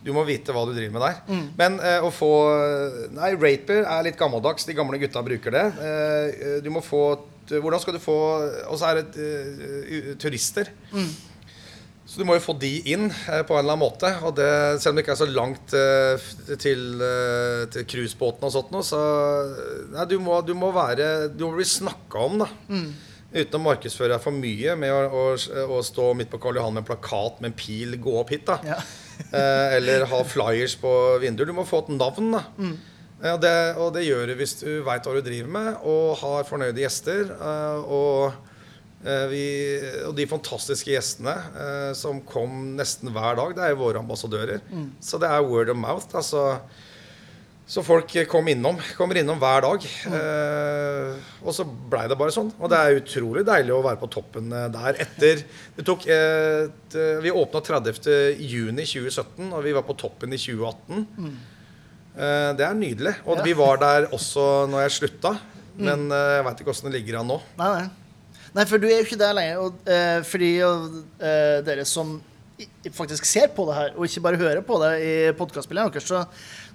Du 0.09 0.13
må 0.17 0.25
vite 0.27 0.55
hva 0.55 0.65
du 0.65 0.73
driver 0.73 0.97
med 0.97 1.05
der. 1.05 1.47
Men 1.59 1.79
eh, 1.85 2.01
å 2.01 2.09
få 2.13 2.33
Nei, 3.13 3.35
raper 3.37 3.85
er 3.85 4.05
litt 4.09 4.19
gammeldags. 4.19 4.65
De 4.65 4.77
gamle 4.77 4.99
gutta 5.01 5.21
bruker 5.25 5.53
det. 5.53 5.65
Eh, 5.85 6.55
du 6.65 6.73
må 6.73 6.83
få 6.85 7.03
Hvordan 7.49 7.81
skal 7.81 7.95
du 7.95 8.01
få 8.03 8.15
Og 8.69 8.75
så 8.77 8.91
er 8.91 8.99
det 8.99 9.23
uh, 9.25 10.09
turister. 10.21 10.69
turister. 10.93 11.17
Så 12.09 12.17
du 12.17 12.25
må 12.25 12.39
jo 12.39 12.41
få 12.41 12.55
de 12.57 12.71
inn 12.89 13.05
eh, 13.05 13.41
på 13.45 13.53
en 13.53 13.61
eller 13.61 13.75
annen 13.75 13.83
måte. 13.83 14.09
Og 14.25 14.33
det, 14.37 14.49
selv 14.81 14.95
om 14.95 14.97
det 14.97 15.03
ikke 15.05 15.13
er 15.13 15.19
så 15.19 15.27
langt 15.29 15.75
eh, 15.77 16.23
til, 16.57 16.87
eh, 17.05 17.65
til 17.75 17.85
cruisebåten 17.91 18.47
og 18.47 18.55
sånt 18.55 18.71
noe, 18.73 18.85
så 18.85 19.01
nei, 19.93 20.07
du, 20.09 20.17
må, 20.23 20.39
du 20.45 20.55
må 20.57 20.71
være 20.73 21.29
Du 21.29 21.45
må 21.45 21.53
bli 21.59 21.67
snakka 21.69 22.25
om, 22.25 22.41
da. 22.41 22.49
Uten 23.29 23.59
å 23.59 23.61
markedsføre 23.61 24.15
deg 24.15 24.23
for 24.23 24.33
mye 24.33 24.73
med 24.81 24.89
å, 24.89 25.21
å, 25.21 25.25
å 25.77 25.83
stå 25.85 26.07
midt 26.17 26.31
på 26.33 26.39
Karl 26.41 26.57
Johan 26.57 26.73
med 26.73 26.81
en 26.81 26.89
plakat 26.89 27.43
med 27.43 27.51
en 27.51 27.59
pil 27.59 27.93
'gå 28.01 28.15
opp 28.23 28.33
hit', 28.33 28.47
da. 28.49 28.57
Ja. 28.65 28.79
Eh, 29.31 29.75
eller 29.77 30.05
ha 30.09 30.21
flyers 30.25 30.75
på 30.79 30.91
vinduer. 31.21 31.49
Du 31.49 31.53
må 31.57 31.65
få 31.67 31.83
et 31.85 31.91
navn, 31.97 32.31
da. 32.37 32.43
Ja, 33.19 33.33
det, 33.35 33.55
og 33.75 33.91
det 33.97 34.05
gjør 34.07 34.29
du 34.31 34.35
hvis 34.39 34.53
du 34.61 34.67
veit 34.85 35.03
hva 35.03 35.15
du 35.17 35.21
driver 35.25 35.49
med, 35.51 35.73
og 35.83 36.13
har 36.21 36.45
fornøyde 36.47 36.79
gjester. 36.85 37.33
eh, 37.35 37.81
og, 37.83 38.31
eh, 39.03 39.25
vi, 39.31 39.43
og 40.07 40.13
de 40.15 40.27
fantastiske 40.31 40.93
gjestene 40.93 41.33
eh, 41.35 41.89
som 41.99 42.21
kom 42.23 42.75
nesten 42.79 43.11
hver 43.11 43.35
dag, 43.41 43.55
det 43.57 43.65
er 43.65 43.73
jo 43.75 43.81
våre 43.83 43.99
ambassadører. 43.99 44.63
Så 45.03 45.19
det 45.19 45.27
er 45.27 45.43
word 45.43 45.69
of 45.73 45.77
mouth. 45.77 46.07
Altså, 46.15 46.61
så 47.69 47.83
folk 47.85 48.09
kom 48.31 48.47
innom, 48.49 48.79
kommer 48.97 49.19
innom 49.21 49.37
hver 49.37 49.61
dag. 49.61 49.83
Eh, 50.09 51.19
og 51.45 51.53
så 51.53 51.65
blei 51.69 52.07
det 52.09 52.17
bare 52.17 52.33
sånn. 52.33 52.49
Og 52.57 52.71
det 52.71 52.79
er 52.81 52.97
utrolig 52.97 53.43
deilig 53.45 53.75
å 53.75 53.83
være 53.85 53.99
på 54.01 54.09
toppen 54.15 54.49
eh, 54.57 54.65
der 54.73 54.97
etter 55.05 55.43
det 55.77 55.85
tok, 55.85 56.07
eh, 56.09 56.65
et, 56.65 56.97
Vi 57.21 57.29
åpna 57.29 57.61
30.6.2017, 57.61 59.51
og 59.53 59.63
vi 59.67 59.75
var 59.77 59.85
på 59.87 59.95
toppen 60.01 60.33
i 60.33 60.39
2018. 60.41 61.05
Eh, 62.17 62.49
det 62.57 62.65
er 62.65 62.73
nydelig. 62.77 63.15
Og 63.25 63.37
Ja. 63.37 63.43
vi 63.45 63.53
var 63.53 63.77
der 63.77 64.09
også 64.11 64.65
når 64.69 64.87
jeg 64.87 64.95
slutta. 64.97 65.35
Men 65.79 66.09
eh, 66.11 66.35
jeg 66.39 66.45
veit 66.49 66.59
ikke 66.65 66.73
åssen 66.73 66.89
det 66.91 66.97
ligger 66.99 67.19
an 67.21 67.27
nå. 67.31 67.37
Nei, 67.59 67.69
nei. 67.77 67.89
Nei, 68.57 68.65
for 68.65 68.81
du 68.81 68.87
er 68.89 68.97
jo 68.97 69.05
ikke 69.05 69.19
der 69.21 69.33
lenger. 69.37 69.59
Og, 69.61 69.77
eh, 69.87 70.21
fordi 70.25 70.49
eh, 70.59 71.61
dere 71.63 71.85
som 71.85 72.17
faktisk 72.95 73.27
ser 73.27 73.51
på 73.55 73.65
det 73.69 73.75
her, 73.77 73.91
og 73.95 74.07
ikke 74.07 74.23
bare 74.25 74.39
hører 74.39 74.63
på 74.65 74.79
det 74.83 74.91
i 75.03 75.13
podkastspilleren 75.37 75.91
deres, 75.93 76.07
så, 76.09 76.23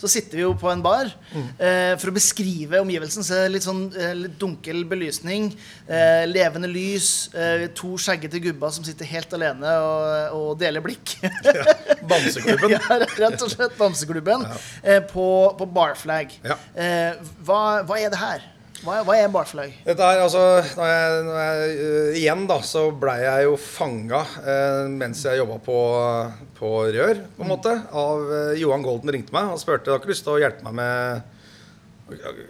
så 0.00 0.10
sitter 0.10 0.38
vi 0.38 0.44
jo 0.44 0.52
på 0.58 0.70
en 0.70 0.82
bar. 0.84 1.10
Eh, 1.34 1.94
for 2.00 2.10
å 2.10 2.14
beskrive 2.16 2.80
omgivelsen 2.82 3.26
så 3.26 3.38
er 3.38 3.46
det 3.46 3.56
litt 3.56 3.66
sånn 3.66 3.84
eh, 3.92 4.14
litt 4.18 4.38
dunkel 4.40 4.84
belysning, 4.90 5.50
eh, 5.88 6.24
levende 6.30 6.70
lys, 6.70 7.10
eh, 7.34 7.66
to 7.76 7.94
skjeggete 8.00 8.42
gubber 8.44 8.74
som 8.74 8.86
sitter 8.86 9.08
helt 9.10 9.36
alene 9.36 9.74
og, 9.84 10.38
og 10.38 10.48
deler 10.62 10.84
blikk. 10.84 11.16
Bamseklubben. 12.10 12.74
ja, 12.76 12.82
rett 13.24 13.44
og 13.44 13.52
slett 13.52 13.78
Bamseklubben 13.80 14.48
eh, 14.82 15.00
på, 15.10 15.28
på 15.58 15.70
Barflag. 15.76 16.34
Ja. 16.44 16.58
Eh, 16.74 17.22
hva, 17.44 17.62
hva 17.86 18.00
er 18.00 18.12
det 18.12 18.20
her? 18.20 18.50
Hva, 18.82 18.98
hva 19.06 19.14
er 19.16 19.30
Barflag? 19.32 19.72
Dette 19.86 20.02
er 20.02 20.20
altså 20.24 20.42
når 20.76 20.88
jeg, 20.90 21.20
når 21.28 21.36
jeg, 21.38 21.74
uh, 21.78 22.18
Igjen 22.18 22.46
da, 22.50 22.58
så 22.66 22.82
blei 22.90 23.20
jeg 23.22 23.46
jo 23.46 23.54
fanga 23.60 24.20
uh, 24.24 24.90
mens 24.92 25.22
jeg 25.24 25.38
jobba 25.40 25.60
på, 25.64 25.78
på 26.58 26.72
rør, 26.96 27.22
på 27.36 27.46
en 27.46 27.52
måte. 27.54 27.74
Av 27.94 28.24
uh, 28.28 28.52
Johan 28.58 28.84
Golden 28.84 29.14
ringte 29.14 29.36
meg 29.36 29.54
og 29.54 29.62
spurte 29.62 29.94
har 29.94 30.02
ikke 30.02 30.10
lyst 30.12 30.26
til 30.26 30.34
å 30.34 30.40
hjelpe 30.42 30.66
meg 30.66 30.78
med 30.82 31.30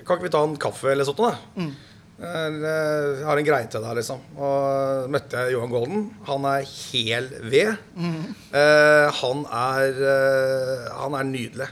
Kan 0.07 0.17
ikke 0.17 0.25
vi 0.27 0.33
ta 0.35 0.43
en 0.49 0.57
kaffe 0.61 0.91
eller 0.95 1.07
sånt 1.07 1.21
da? 1.23 1.35
Eller, 2.25 3.19
Jeg 3.21 3.27
har 3.27 3.41
en 3.41 3.47
greie 3.47 3.69
til 3.71 3.83
deg, 3.83 3.97
liksom. 3.99 4.21
Og 4.39 5.09
møtte 5.11 5.41
jeg 5.45 5.55
Johan 5.57 5.73
Golden. 5.73 6.05
Han 6.29 6.47
er 6.47 6.67
hel 6.71 7.27
ved. 7.43 7.75
Eh, 8.55 9.09
han 9.21 9.43
er 9.51 9.99
eh, 10.15 10.85
Han 11.01 11.17
er 11.19 11.27
nydelig. 11.27 11.69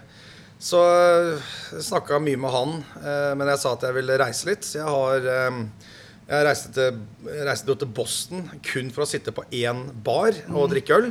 Så 0.63 0.79
jeg 0.79 1.83
snakka 1.83 2.21
mye 2.23 2.39
med 2.39 2.55
han, 2.55 2.77
eh, 3.03 3.33
men 3.35 3.49
jeg 3.51 3.61
sa 3.65 3.73
at 3.75 3.83
jeg 3.89 3.97
ville 3.97 4.19
reise 4.21 4.47
litt. 4.47 4.63
Så 4.63 4.79
jeg 4.79 4.87
har 4.87 5.27
eh, 5.33 5.57
jeg 6.33 6.47
reiste, 6.47 6.71
til, 6.77 7.01
jeg 7.27 7.47
reiste 7.49 7.75
til 7.81 7.91
Boston 7.97 8.45
kun 8.63 8.93
for 8.95 9.05
å 9.05 9.09
sitte 9.11 9.35
på 9.35 9.43
én 9.59 9.89
bar 10.07 10.39
og 10.55 10.71
drikke 10.71 11.01
øl. 11.01 11.09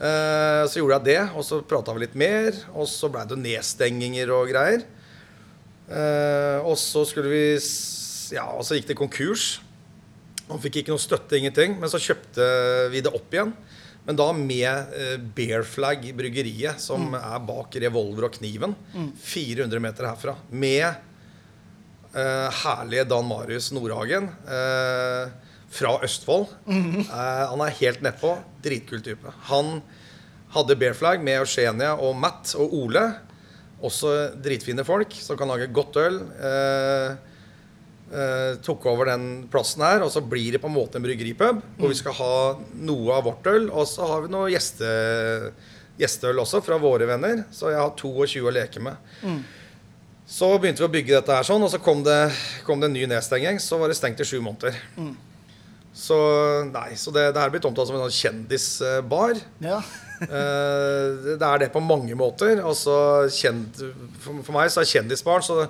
Eh, 0.00 0.62
så 0.70 0.78
gjorde 0.78 1.00
jeg 1.00 1.06
det, 1.10 1.18
og 1.34 1.44
så 1.44 1.58
prata 1.66 1.92
vi 1.96 2.04
litt 2.04 2.14
mer. 2.18 2.54
Og 2.72 2.86
så 2.88 3.10
blei 3.12 3.26
det 3.28 3.40
nedstenginger 3.42 4.30
og 4.36 4.52
greier. 4.52 4.86
Eh, 5.90 6.62
og 6.62 6.78
så 6.78 7.04
skulle 7.08 7.32
vi 7.32 7.44
Ja, 8.30 8.46
og 8.54 8.62
så 8.62 8.78
gikk 8.78 8.92
det 8.92 9.00
konkurs. 9.00 9.58
Han 10.46 10.62
fikk 10.62 10.80
ikke 10.80 10.94
noe 10.94 11.02
støtte, 11.02 11.34
ingenting. 11.34 11.74
Men 11.82 11.90
så 11.90 11.98
kjøpte 11.98 12.46
vi 12.94 13.02
det 13.02 13.10
opp 13.10 13.34
igjen. 13.34 13.50
Men 14.06 14.16
da 14.16 14.30
med 14.32 14.94
eh, 14.96 15.16
Bear 15.36 15.62
Flag 15.68 16.06
bryggeriet, 16.16 16.80
som 16.80 17.12
er 17.18 17.38
bak 17.46 17.76
Revolver 17.82 18.28
og 18.30 18.36
Kniven. 18.38 18.74
400 19.20 19.82
meter 19.84 20.08
herfra. 20.08 20.34
Med 20.50 20.86
eh, 22.14 22.48
herlige 22.64 23.04
Dan 23.10 23.28
Marius 23.28 23.70
Nordhagen 23.76 24.30
eh, 24.48 25.30
fra 25.70 25.92
Østfold. 26.06 26.48
Eh, 26.66 27.44
han 27.52 27.64
er 27.66 27.76
helt 27.82 28.02
nedpå. 28.06 28.34
Dritkul 28.64 29.02
type. 29.04 29.34
Han 29.52 29.78
hadde 30.56 30.78
Bear 30.80 30.96
Flag 30.98 31.22
med 31.22 31.42
Eugenia 31.44 31.92
og 32.00 32.16
Matt 32.18 32.54
og 32.58 32.72
Ole. 32.74 33.04
Også 33.86 34.10
dritfine 34.42 34.82
folk 34.84 35.14
som 35.16 35.38
kan 35.40 35.48
lage 35.52 35.70
godt 35.72 36.00
øl. 36.02 36.18
Eh, 36.40 37.18
eh, 38.10 38.58
tok 38.64 38.86
over 38.90 39.10
den 39.12 39.26
plassen 39.52 39.84
her, 39.86 40.04
og 40.04 40.10
så 40.12 40.22
blir 40.24 40.56
det 40.56 40.62
på 40.62 40.70
en 40.70 40.76
måte 40.76 40.98
en 40.98 41.06
bryggeripub. 41.06 41.62
Hvor 41.78 41.92
vi 41.92 41.98
skal 41.98 42.16
ha 42.18 42.34
noe 42.86 43.16
av 43.16 43.24
vårt 43.28 43.46
øl, 43.52 43.70
og 43.70 43.88
så 43.88 44.08
har 44.10 44.26
vi 44.26 44.32
noe 44.34 44.50
gjeste, 44.52 44.90
gjesteøl 46.00 46.42
også 46.42 46.62
fra 46.64 46.78
våre 46.82 47.08
venner. 47.10 47.44
Så 47.54 47.72
jeg 47.72 47.80
har 47.80 47.96
22 47.96 48.44
å 48.46 48.54
leke 48.54 48.82
med. 48.84 49.16
Så 50.30 50.52
begynte 50.62 50.84
vi 50.84 50.86
å 50.86 50.92
bygge 50.94 51.16
dette 51.16 51.34
her 51.34 51.46
sånn, 51.46 51.64
og 51.66 51.72
så 51.72 51.80
kom 51.82 52.04
det, 52.06 52.20
kom 52.66 52.82
det 52.82 52.90
en 52.90 52.94
ny 52.94 53.08
nedstenging. 53.10 53.58
Så 53.62 53.80
var 53.80 53.90
det 53.90 53.98
stengt 53.98 54.22
i 54.22 54.28
sju 54.28 54.38
måneder. 54.44 54.76
Så 56.00 56.16
nei, 56.70 56.94
så 56.94 57.10
det, 57.10 57.32
det 57.34 57.40
er 57.42 57.50
blitt 57.50 57.66
omtalt 57.66 57.90
som 57.90 57.96
en 57.98 58.04
sånn 58.06 58.20
kjendisbar. 58.22 59.42
Ja. 59.64 59.82
Eh, 60.20 61.30
det 61.40 61.46
er 61.46 61.62
det 61.62 61.70
på 61.72 61.80
mange 61.80 62.12
måter. 62.12 62.58
Altså, 62.60 62.92
kjent, 63.32 63.78
for, 64.20 64.42
for 64.44 64.52
meg 64.52 64.68
så 64.68 64.82
er 64.82 64.90
kjendisbarn 64.90 65.40
så, 65.40 65.62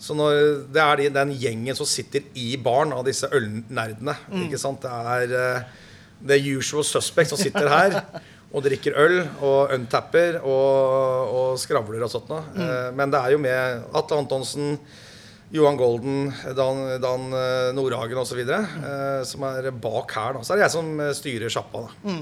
så 0.00 0.16
når, 0.16 0.64
Det 0.72 0.80
er 0.80 0.96
de, 0.96 1.08
den 1.12 1.32
gjengen 1.36 1.76
som 1.76 1.88
sitter 1.88 2.24
i 2.40 2.54
baren 2.56 2.94
av 2.96 3.04
disse 3.04 3.28
ølnerdene. 3.28 4.14
Ikke 4.46 4.60
sant? 4.60 4.80
Det 4.80 4.88
er 5.14 5.34
uh, 5.36 5.88
the 6.24 6.38
usual 6.56 6.84
suspect 6.84 7.32
som 7.32 7.40
sitter 7.40 7.68
her 7.68 7.98
og 8.54 8.64
drikker 8.64 8.96
øl 8.98 9.20
og 9.46 9.74
untapper 9.76 10.40
og, 10.40 11.36
og 11.36 11.60
skravler 11.60 12.02
og 12.04 12.10
sånt 12.10 12.30
noe. 12.32 12.42
Eh, 12.56 12.88
men 12.98 13.12
det 13.12 13.20
er 13.20 13.34
jo 13.34 13.42
med 13.42 13.84
Atle 13.94 14.18
Antonsen, 14.24 14.74
Johan 15.54 15.78
Golden, 15.78 16.32
Dan, 16.58 16.82
Dan 17.02 17.28
uh, 17.34 17.70
Nordhagen 17.74 18.18
osv. 18.22 18.40
Eh, 18.42 19.22
som 19.26 19.46
er 19.48 19.70
bak 19.70 20.14
her. 20.14 20.38
Da. 20.38 20.44
Så 20.46 20.54
er 20.54 20.60
det 20.60 20.66
jeg 20.68 20.74
som 20.76 20.90
eh, 21.02 21.12
styrer 21.16 21.52
sjappa. 21.52 21.86
da. 21.86 22.18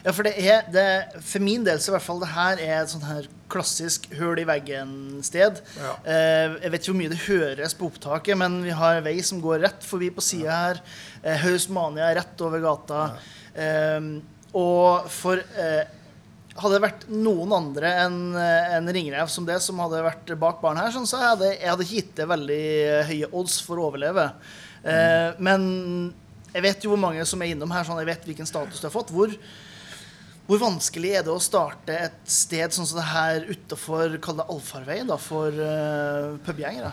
Ja, 0.00 0.14
for 0.16 0.24
det 0.24 0.34
er 0.40 0.64
det, 0.72 0.88
For 1.28 1.44
min 1.44 1.64
del 1.66 1.80
så 1.80 1.92
i 1.92 1.96
hvert 1.98 2.06
fall 2.08 2.22
det 2.22 2.32
her 2.32 2.60
er 2.64 2.76
et 2.80 2.92
sånn 2.92 3.04
her 3.04 3.28
klassisk 3.50 4.08
høl 4.18 4.40
i 4.42 4.46
veggen-sted. 4.48 5.60
Ja. 5.80 5.92
Eh, 6.04 6.56
jeg 6.64 6.72
vet 6.72 6.82
ikke 6.82 6.92
hvor 6.92 7.00
mye 7.00 7.12
det 7.12 7.22
høres 7.26 7.76
på 7.76 7.88
opptaket, 7.90 8.38
men 8.40 8.60
vi 8.64 8.74
har 8.76 9.02
vei 9.04 9.16
som 9.26 9.42
går 9.42 9.64
rett 9.66 9.86
forbi 9.86 10.10
på 10.14 10.24
sida 10.24 10.58
her. 10.64 10.82
Eh, 11.22 11.38
Hausmania 11.44 12.10
er 12.10 12.20
rett 12.22 12.44
over 12.46 12.62
gata. 12.64 13.06
Eh, 13.54 14.10
og 14.56 15.10
for 15.12 15.40
eh, 15.40 15.82
hadde 16.60 16.74
det 16.74 16.82
vært 16.82 17.04
noen 17.12 17.52
andre 17.54 17.92
enn 18.04 18.18
eh, 18.38 18.72
en 18.78 18.90
ringrev 18.90 19.30
som 19.32 19.46
det, 19.48 19.60
som 19.64 19.78
hadde 19.82 20.02
vært 20.06 20.32
bak 20.40 20.62
baren 20.62 20.80
her, 20.82 20.90
sånn, 20.94 21.08
så 21.08 21.20
hadde 21.22 21.52
jeg 21.52 21.70
hadde 21.70 21.86
ikke 21.86 22.00
gitt 22.00 22.16
det 22.18 22.30
veldig 22.30 22.64
høye 23.10 23.30
odds 23.42 23.60
for 23.66 23.80
å 23.80 23.90
overleve. 23.90 24.30
Mm. 24.80 25.40
Men 25.44 25.64
jeg 26.54 26.64
vet 26.64 26.84
jo 26.84 26.94
hvor 26.94 27.00
mange 27.02 27.24
som 27.28 27.42
er 27.42 27.52
innom 27.52 27.70
her, 27.74 27.84
sånn 27.86 28.00
jeg 28.00 28.08
vet 28.08 28.24
hvilken 28.30 28.48
status 28.48 28.80
du 28.80 28.86
har 28.88 28.94
fått. 28.94 29.12
Hvor, 29.14 29.34
hvor 30.50 30.58
vanskelig 30.64 31.12
er 31.20 31.22
det 31.26 31.30
å 31.32 31.40
starte 31.42 31.94
et 32.08 32.18
sted 32.26 32.74
sånn 32.74 32.88
som 32.90 32.98
det 32.98 33.06
her 33.12 33.46
utafor 33.52 34.18
allfarvei 34.18 35.00
da, 35.06 35.16
for 35.22 35.54
uh, 35.54 36.34
pubgjengere? 36.46 36.90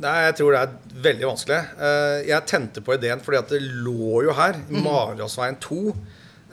Nei, 0.00 0.14
jeg 0.24 0.34
tror 0.40 0.56
det 0.56 0.60
er 0.64 1.00
veldig 1.04 1.28
vanskelig. 1.28 1.60
Uh, 1.78 2.16
Jeg 2.26 2.48
tente 2.50 2.80
på 2.82 2.96
ideen 2.96 3.20
fordi 3.22 3.38
at 3.44 3.52
det 3.54 3.60
lå 3.84 4.24
jo 4.26 4.32
her, 4.34 4.56
Mm. 4.66 4.80
Maridalsveien 4.88 5.60
2. 5.62 5.78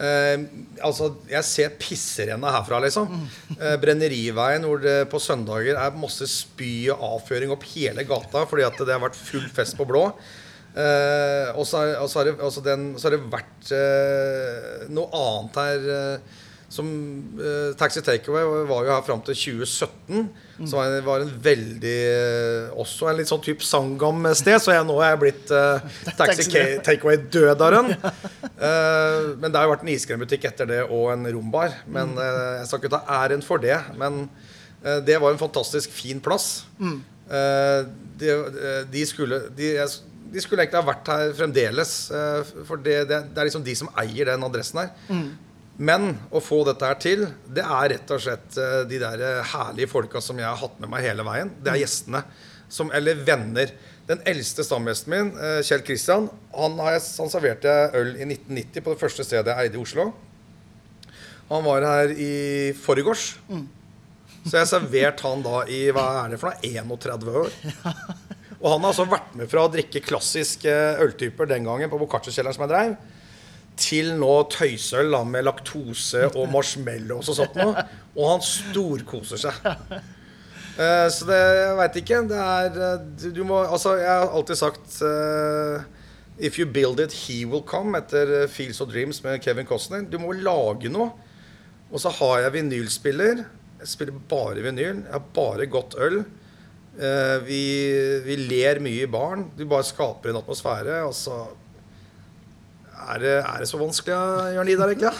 Uh, 0.02 0.44
altså, 0.86 1.08
jeg 1.30 1.46
ser 1.46 1.74
pisserenna 1.82 2.52
herfra, 2.54 2.80
liksom. 2.84 3.10
Uh, 3.56 3.76
Brenneriveien 3.82 4.64
hvor 4.66 4.82
det 4.82 5.00
på 5.12 5.20
søndager 5.22 5.78
er 5.78 5.98
masse 5.98 6.26
spy 6.30 6.90
og 6.94 7.02
avføring 7.16 7.54
opp 7.54 7.66
hele 7.74 8.06
gata 8.10 8.46
fordi 8.50 8.66
at 8.68 8.78
det 8.82 8.94
har 8.96 9.04
vært 9.08 9.18
full 9.18 9.46
fest 9.54 9.78
på 9.80 9.86
blå. 9.90 10.08
Uh, 10.72 11.52
og 11.60 11.66
så 11.68 11.82
har- 11.84 12.26
det, 12.30 12.38
altså 12.40 12.62
den- 12.64 12.94
så 12.98 13.10
har 13.10 13.18
det 13.18 13.26
vært 13.34 13.72
uh, 13.76 14.86
annet 15.40 15.60
her 15.64 15.92
eh, 15.98 16.40
som 16.72 16.88
uh, 17.36 17.74
Taxi 17.76 18.00
Takeaway 18.00 18.46
var 18.70 18.86
jo 18.88 18.92
her 18.94 19.02
fram 19.04 19.20
til 19.28 19.36
2017. 19.36 20.22
Så 20.70 20.78
var 20.78 20.94
det 20.94 21.02
var 21.04 21.24
en 21.26 21.34
veldig 21.44 21.96
uh, 22.72 22.78
Også 22.80 23.10
en 23.12 23.18
litt 23.20 23.28
sånn 23.28 23.42
type 23.44 23.66
Sangam-sted. 23.68 24.56
Så 24.64 24.72
jeg, 24.72 24.86
nå 24.88 24.96
er 25.04 25.12
jeg 25.12 25.20
blitt 25.26 25.52
uh, 25.58 25.84
Taxi. 26.16 26.48
Takeaway-dødaren. 26.88 27.92
Uh, 28.62 29.34
men 29.42 29.50
det 29.50 29.58
har 29.58 29.66
jo 29.66 29.72
vært 29.72 29.84
en 29.88 29.90
iskrembutikk 29.90 30.44
etter 30.52 30.68
det 30.70 30.82
og 30.86 31.08
en 31.16 31.24
rombar. 31.34 31.72
Men 31.90 32.12
eh, 32.14 32.60
jeg 32.60 32.68
skal 32.70 32.78
ikke 32.84 32.92
ta 32.94 33.00
æren 33.24 33.42
for 33.42 33.58
det. 33.64 33.74
Men 33.98 34.28
det 35.08 35.16
var 35.18 35.34
en 35.34 35.42
fantastisk 35.42 35.90
fin 35.90 36.22
plass. 36.22 36.68
Eh, 36.78 37.80
de, 38.22 38.30
de, 38.94 39.02
skulle, 39.10 39.40
de, 39.58 39.72
jeg- 39.80 40.11
de 40.32 40.42
skulle 40.44 40.64
egentlig 40.64 40.80
ha 40.82 40.88
vært 40.88 41.10
her 41.12 41.32
fremdeles. 41.36 41.94
eh, 42.16 42.52
For 42.68 42.80
det, 42.80 42.98
det, 43.10 43.18
det 43.36 43.42
er 43.42 43.50
liksom 43.50 43.66
de 43.68 43.76
som 43.76 43.90
eier 44.00 44.32
den 44.32 44.46
adressen 44.48 44.80
her. 44.84 44.92
Men 45.82 46.12
å 46.30 46.42
få 46.44 46.62
dette 46.68 46.86
her 46.86 46.98
til, 47.02 47.24
det 47.50 47.64
er 47.66 47.90
rett 47.96 48.12
og 48.14 48.22
slett 48.22 48.58
eh, 48.62 48.82
de 48.90 49.00
der 49.02 49.24
eh, 49.28 49.42
herlige 49.54 49.90
folka 49.92 50.22
som 50.24 50.40
jeg 50.40 50.48
har 50.48 50.60
hatt 50.62 50.80
med 50.84 50.92
meg 50.94 51.04
hele 51.08 51.26
veien. 51.28 51.52
Det 51.64 51.74
er 51.74 51.82
gjestene. 51.84 52.24
Som, 52.72 52.92
eller 52.96 53.20
venner. 53.28 53.74
Den 54.08 54.22
eldste 54.28 54.64
stamgjesten 54.64 55.12
min, 55.12 55.30
Kjell 55.64 55.84
Kristian, 55.88 56.26
han, 56.56 56.78
jeg, 56.88 57.02
han 57.20 57.30
serverte 57.32 57.74
øl 58.00 58.14
i 58.16 58.26
1990 58.26 58.84
på 58.84 58.94
det 58.96 59.00
første 59.04 59.24
stedet 59.28 59.52
jeg 59.54 59.68
eide 59.70 59.78
i 59.78 59.82
Oslo. 59.84 60.08
Han 61.52 61.64
var 61.68 61.84
her 61.86 62.12
i 62.16 62.32
forgårs. 62.80 63.26
Så 64.42 64.56
jeg 64.56 64.62
har 64.64 64.70
servert 64.72 65.22
han 65.28 65.44
da 65.46 65.62
i 65.70 65.84
hva 65.94 66.06
er 66.24 66.34
det 66.34 66.40
for 66.42 66.56
noe, 66.56 66.98
31 66.98 67.36
år. 67.44 67.52
Og 68.62 68.68
han 68.70 68.84
har 68.84 68.94
altså 68.94 69.08
vært 69.10 69.34
med 69.38 69.50
fra 69.50 69.66
å 69.66 69.72
drikke 69.74 70.04
klassiske 70.06 70.74
øltyper 71.02 71.50
den 71.50 71.66
gangen 71.66 71.90
på 71.90 71.98
Boccaccio-kjelleren 72.02 72.58
som 72.58 72.66
jeg 72.68 72.72
dreiv, 72.72 72.96
til 73.82 74.12
nå 74.20 74.34
tøysøl 74.54 75.16
med 75.26 75.48
laktose 75.48 76.28
og 76.30 76.50
marshmallows 76.52 77.32
og 77.32 77.38
sånt 77.40 77.58
noe. 77.58 77.86
Og 78.14 78.28
han 78.28 78.44
storkoser 78.46 79.42
seg. 79.42 79.72
Uh, 80.72 81.08
så 81.12 81.26
det 81.28 81.40
Jeg 81.40 81.78
veit 81.80 81.98
ikke. 82.00 82.20
Det 82.30 82.38
er 82.42 82.78
eh, 82.80 83.02
du, 83.20 83.26
du 83.36 83.42
må 83.44 83.58
Altså, 83.66 83.98
jeg 84.00 84.08
har 84.08 84.30
alltid 84.32 84.56
sagt 84.56 85.02
uh, 85.04 85.84
If 86.40 86.58
you 86.58 86.66
build 86.66 87.02
it, 87.04 87.14
he 87.28 87.44
will 87.46 87.64
come, 87.68 87.98
etter 87.98 88.32
eh, 88.42 88.48
Fields 88.50 88.80
of 88.82 88.90
Dreams 88.90 89.20
med 89.24 89.42
Kevin 89.44 89.68
Costner. 89.68 90.06
Du 90.08 90.18
må 90.22 90.32
lage 90.34 90.90
noe. 90.90 91.12
Og 91.92 92.02
så 92.02 92.10
har 92.22 92.46
jeg 92.46 92.56
vinylspiller. 92.56 93.44
Jeg 93.82 93.92
spiller 93.92 94.22
bare 94.32 94.64
vinyl. 94.64 95.04
Jeg 95.04 95.12
har 95.12 95.28
bare 95.36 95.68
godt 95.70 95.98
øl. 96.02 96.22
Eh, 97.00 97.38
vi, 97.48 97.62
vi 98.26 98.36
ler 98.50 98.82
mye 98.84 99.06
i 99.06 99.10
baren. 99.10 99.48
Du 99.56 99.64
bare 99.70 99.88
skaper 99.88 100.32
en 100.32 100.42
atmosfære, 100.42 101.02
og 101.08 101.16
så 101.16 101.38
er 103.12 103.22
det, 103.24 103.36
er 103.40 103.64
det 103.64 103.68
så 103.70 103.80
vanskelig, 103.82 104.18
Jørn 104.58 104.70
Idar, 104.76 104.92
egentlig? 104.94 105.14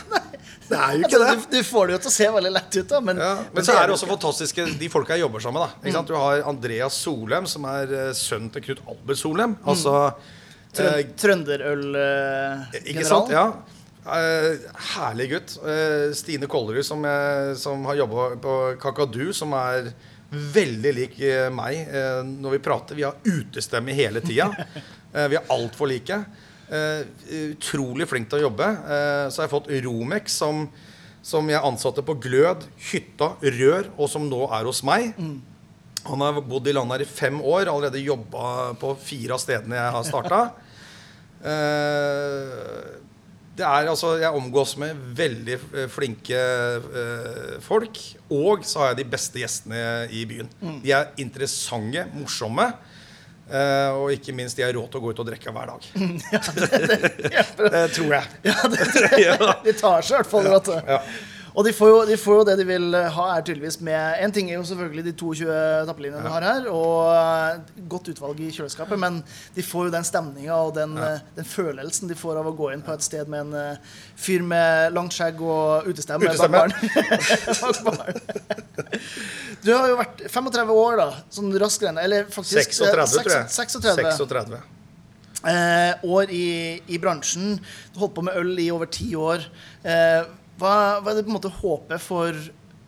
Det 0.72 0.78
er 0.80 0.94
jo 0.96 1.00
ikke 1.04 1.18
Altså, 1.20 1.36
det. 1.36 1.48
du, 1.52 1.58
du 1.58 1.68
får 1.68 1.88
det 1.88 1.94
jo 1.94 2.00
til 2.00 2.08
å 2.08 2.14
se 2.16 2.28
veldig 2.32 2.52
lett 2.56 2.76
ut, 2.78 2.86
da. 2.88 3.00
Men, 3.04 3.18
Ja, 3.20 3.32
men 3.52 3.66
så 3.68 3.74
er 3.76 3.90
det 3.90 3.96
også 3.98 4.08
fantastiske 4.08 4.66
de 4.80 4.88
folka 4.94 5.18
jeg 5.18 5.26
jobber 5.26 5.44
sammen 5.44 5.60
med. 5.60 5.74
da 5.74 5.90
Ikke 5.90 5.98
sant? 5.98 6.12
Du 6.12 6.16
har 6.16 6.46
Andreas 6.48 7.00
Solheim, 7.04 7.50
som 7.52 7.66
er 7.68 7.92
eh, 7.98 8.12
sønnen 8.16 8.54
til 8.54 8.64
Knut 8.70 8.80
Albert 8.94 9.20
Solheim. 9.20 9.58
Altså 9.68 9.96
mm. 10.14 11.12
Trønderøl-generalen. 11.20 12.88
Ikke 12.94 13.04
sant? 13.10 13.34
Ja. 13.36 13.44
Eh, 14.16 14.64
herlig 14.94 15.28
gutt. 15.34 15.58
Eh, 15.60 16.08
Stine 16.16 16.48
Kollerud, 16.52 16.86
som, 16.88 17.04
som 17.60 17.84
har 17.90 18.00
jobba 18.06 18.30
på 18.46 18.56
Kakadu, 18.80 19.26
som 19.36 19.52
er 19.60 19.92
veldig 20.32 20.94
lik 20.96 21.18
eh, 21.26 21.50
meg 21.54 21.90
eh, 21.92 22.22
når 22.24 22.56
vi 22.56 22.64
prater. 22.64 22.98
Vi 22.98 23.06
har 23.06 23.20
utestemme 23.28 23.96
hele 23.98 24.24
tida. 24.26 24.52
Eh, 25.12 25.26
vi 25.28 25.36
er 25.36 25.50
altfor 25.52 25.90
like. 25.92 26.16
Utrolig 26.72 28.06
flink 28.08 28.30
til 28.32 28.38
å 28.38 28.46
jobbe. 28.46 28.64
Så 29.28 29.42
har 29.42 29.44
jeg 29.44 29.52
fått 29.52 29.68
Romex, 29.84 30.38
som, 30.40 30.62
som 31.20 31.50
jeg 31.52 31.60
ansatte 31.60 32.00
på 32.08 32.16
Glød, 32.24 32.64
Hytta, 32.94 33.34
Rør, 33.44 33.90
og 33.98 34.08
som 34.08 34.30
nå 34.32 34.40
er 34.56 34.70
hos 34.70 34.80
meg. 34.88 35.12
Han 36.08 36.24
har 36.24 36.40
bodd 36.40 36.72
i 36.72 36.78
landet 36.80 36.96
her 36.96 37.04
i 37.04 37.10
fem 37.12 37.44
år, 37.44 37.68
allerede 37.68 38.00
jobba 38.00 38.72
på 38.80 38.94
fire 39.04 39.36
av 39.36 39.44
stedene 39.44 39.82
jeg 39.82 39.96
har 39.98 40.08
starta. 40.14 40.40
det 43.58 43.66
er 43.68 43.90
altså 43.92 44.14
Jeg 44.22 44.32
omgås 44.38 44.78
med 44.80 44.96
veldig 45.18 45.58
eh, 45.76 45.88
flinke 45.92 46.38
eh, 46.40 47.58
folk. 47.66 48.00
Og 48.32 48.64
så 48.66 48.80
har 48.80 48.94
jeg 48.94 49.02
de 49.02 49.10
beste 49.12 49.42
gjestene 49.42 49.82
i 50.14 50.24
byen. 50.30 50.50
De 50.84 50.94
er 50.96 51.12
interessante, 51.22 52.06
morsomme. 52.16 52.70
eh, 53.52 53.90
og 53.92 54.14
ikke 54.16 54.34
minst 54.38 54.56
de 54.58 54.64
har 54.64 54.72
råd 54.78 54.88
til 54.94 55.02
å 55.02 55.04
gå 55.04 55.12
ut 55.12 55.20
og 55.26 55.28
drikke 55.28 55.52
hver 55.52 55.74
dag. 55.74 55.92
Ja, 56.32 57.44
det 57.76 57.84
tror 57.98 58.16
jeg. 58.16 58.32
Ja, 58.48 58.56
det, 58.72 58.88
det, 58.96 59.52
de 59.68 59.74
tar 59.82 60.02
seg 60.02 60.16
i 60.16 60.20
hvert 60.22 60.32
fall 60.32 60.48
Ja. 60.48 60.62
Ja. 60.88 61.02
Og 61.52 61.66
de 61.68 61.74
får, 61.76 61.90
jo, 61.92 61.98
de 62.08 62.18
får 62.20 62.38
jo 62.40 62.44
det 62.48 62.56
de 62.62 62.66
vil 62.68 62.96
ha, 62.96 63.26
er 63.36 63.44
tydeligvis 63.44 63.80
med 63.84 64.22
En 64.24 64.32
ting 64.32 64.50
er 64.50 64.56
jo 64.56 64.64
selvfølgelig 64.70 65.04
de 65.10 65.14
22 65.20 65.58
tappelinjene 65.90 66.24
du 66.24 66.32
har 66.32 66.46
her, 66.48 66.68
og 66.72 67.12
eh, 67.12 67.84
godt 67.92 68.12
utvalg 68.14 68.40
i 68.40 68.52
kjøleskapet, 68.56 69.00
men 69.02 69.20
de 69.56 69.66
får 69.66 69.90
jo 69.90 69.94
den 69.98 70.08
stemninga 70.08 70.56
og 70.56 70.74
den, 70.78 70.96
ja. 70.96 71.18
den 71.36 71.48
følelsen 71.48 72.12
de 72.12 72.18
får 72.20 72.40
av 72.40 72.48
å 72.52 72.56
gå 72.56 72.72
inn 72.76 72.86
på 72.86 72.96
et 72.96 73.06
sted 73.06 73.32
med 73.32 73.50
en 73.50 73.60
eh, 73.60 73.96
fyr 74.16 74.46
med 74.48 74.96
langt 74.96 75.16
skjegg 75.18 75.42
og 75.44 75.90
utestemme 75.92 76.32
Utestemme. 76.32 76.68
Bak 77.62 77.82
barn. 77.88 78.22
Du 79.62 79.72
har 79.76 79.90
jo 79.92 79.98
vært 80.00 80.22
35 80.32 80.76
år, 80.76 81.00
da, 81.02 81.10
sånn 81.34 81.52
raskere 81.62 81.92
enn 81.92 82.00
Eller 82.02 82.30
faktisk 82.32 82.78
36, 82.78 82.86
eh, 82.88 83.26
tror 83.26 83.36
jeg. 83.36 83.50
36. 83.58 83.98
36. 84.22 84.62
Eh, 85.42 86.04
år 86.06 86.30
i, 86.34 86.82
i 86.94 87.00
bransjen. 87.02 87.56
Du 87.94 88.04
holdt 88.04 88.14
på 88.18 88.26
med 88.26 88.38
øl 88.38 88.54
i 88.62 88.70
over 88.74 88.90
ti 88.94 89.10
år. 89.18 89.46
Eh, 89.82 90.22
hva, 90.62 90.76
hva 91.02 91.12
er 91.12 91.18
det 91.18 91.26
på 91.26 91.32
en 91.34 91.38
måte 91.40 91.54
håpet 91.62 92.04
for, 92.04 92.38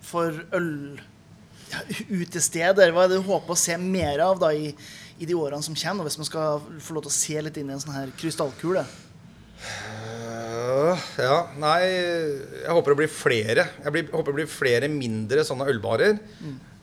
for 0.05 0.43
øl 0.55 0.71
ja? 1.74 1.82
Hva 1.82 3.05
er 3.05 3.09
det 3.09 3.17
du 3.17 3.26
håper 3.26 3.55
å 3.55 3.57
se 3.57 3.78
mer 3.82 4.21
av 4.21 4.41
da 4.41 4.51
i, 4.53 4.69
i 5.17 5.30
de 5.30 5.38
årene 5.38 5.65
som 5.65 5.78
kommer, 5.78 6.05
hvis 6.05 6.19
man 6.21 6.30
skal 6.30 6.61
få 6.61 6.95
lov 6.95 7.07
til 7.07 7.13
å 7.13 7.15
se 7.15 7.41
litt 7.47 7.57
inn 7.57 7.71
i 7.71 7.76
en 7.76 7.82
sånn 7.82 7.95
her 7.95 8.13
krystallkule? 8.19 8.86
Øh, 9.63 11.03
ja, 11.24 11.38
nei 11.55 11.80
Jeg 11.88 12.74
håper 12.76 12.93
det 12.93 12.99
blir 12.99 13.11
flere. 13.11 13.67
Jeg 13.86 13.95
blir, 13.95 14.07
håper 14.11 14.34
det 14.34 14.39
blir 14.41 14.51
flere 14.51 14.89
mindre 14.91 15.45
sånne 15.47 15.67
ølbarer. 15.71 16.17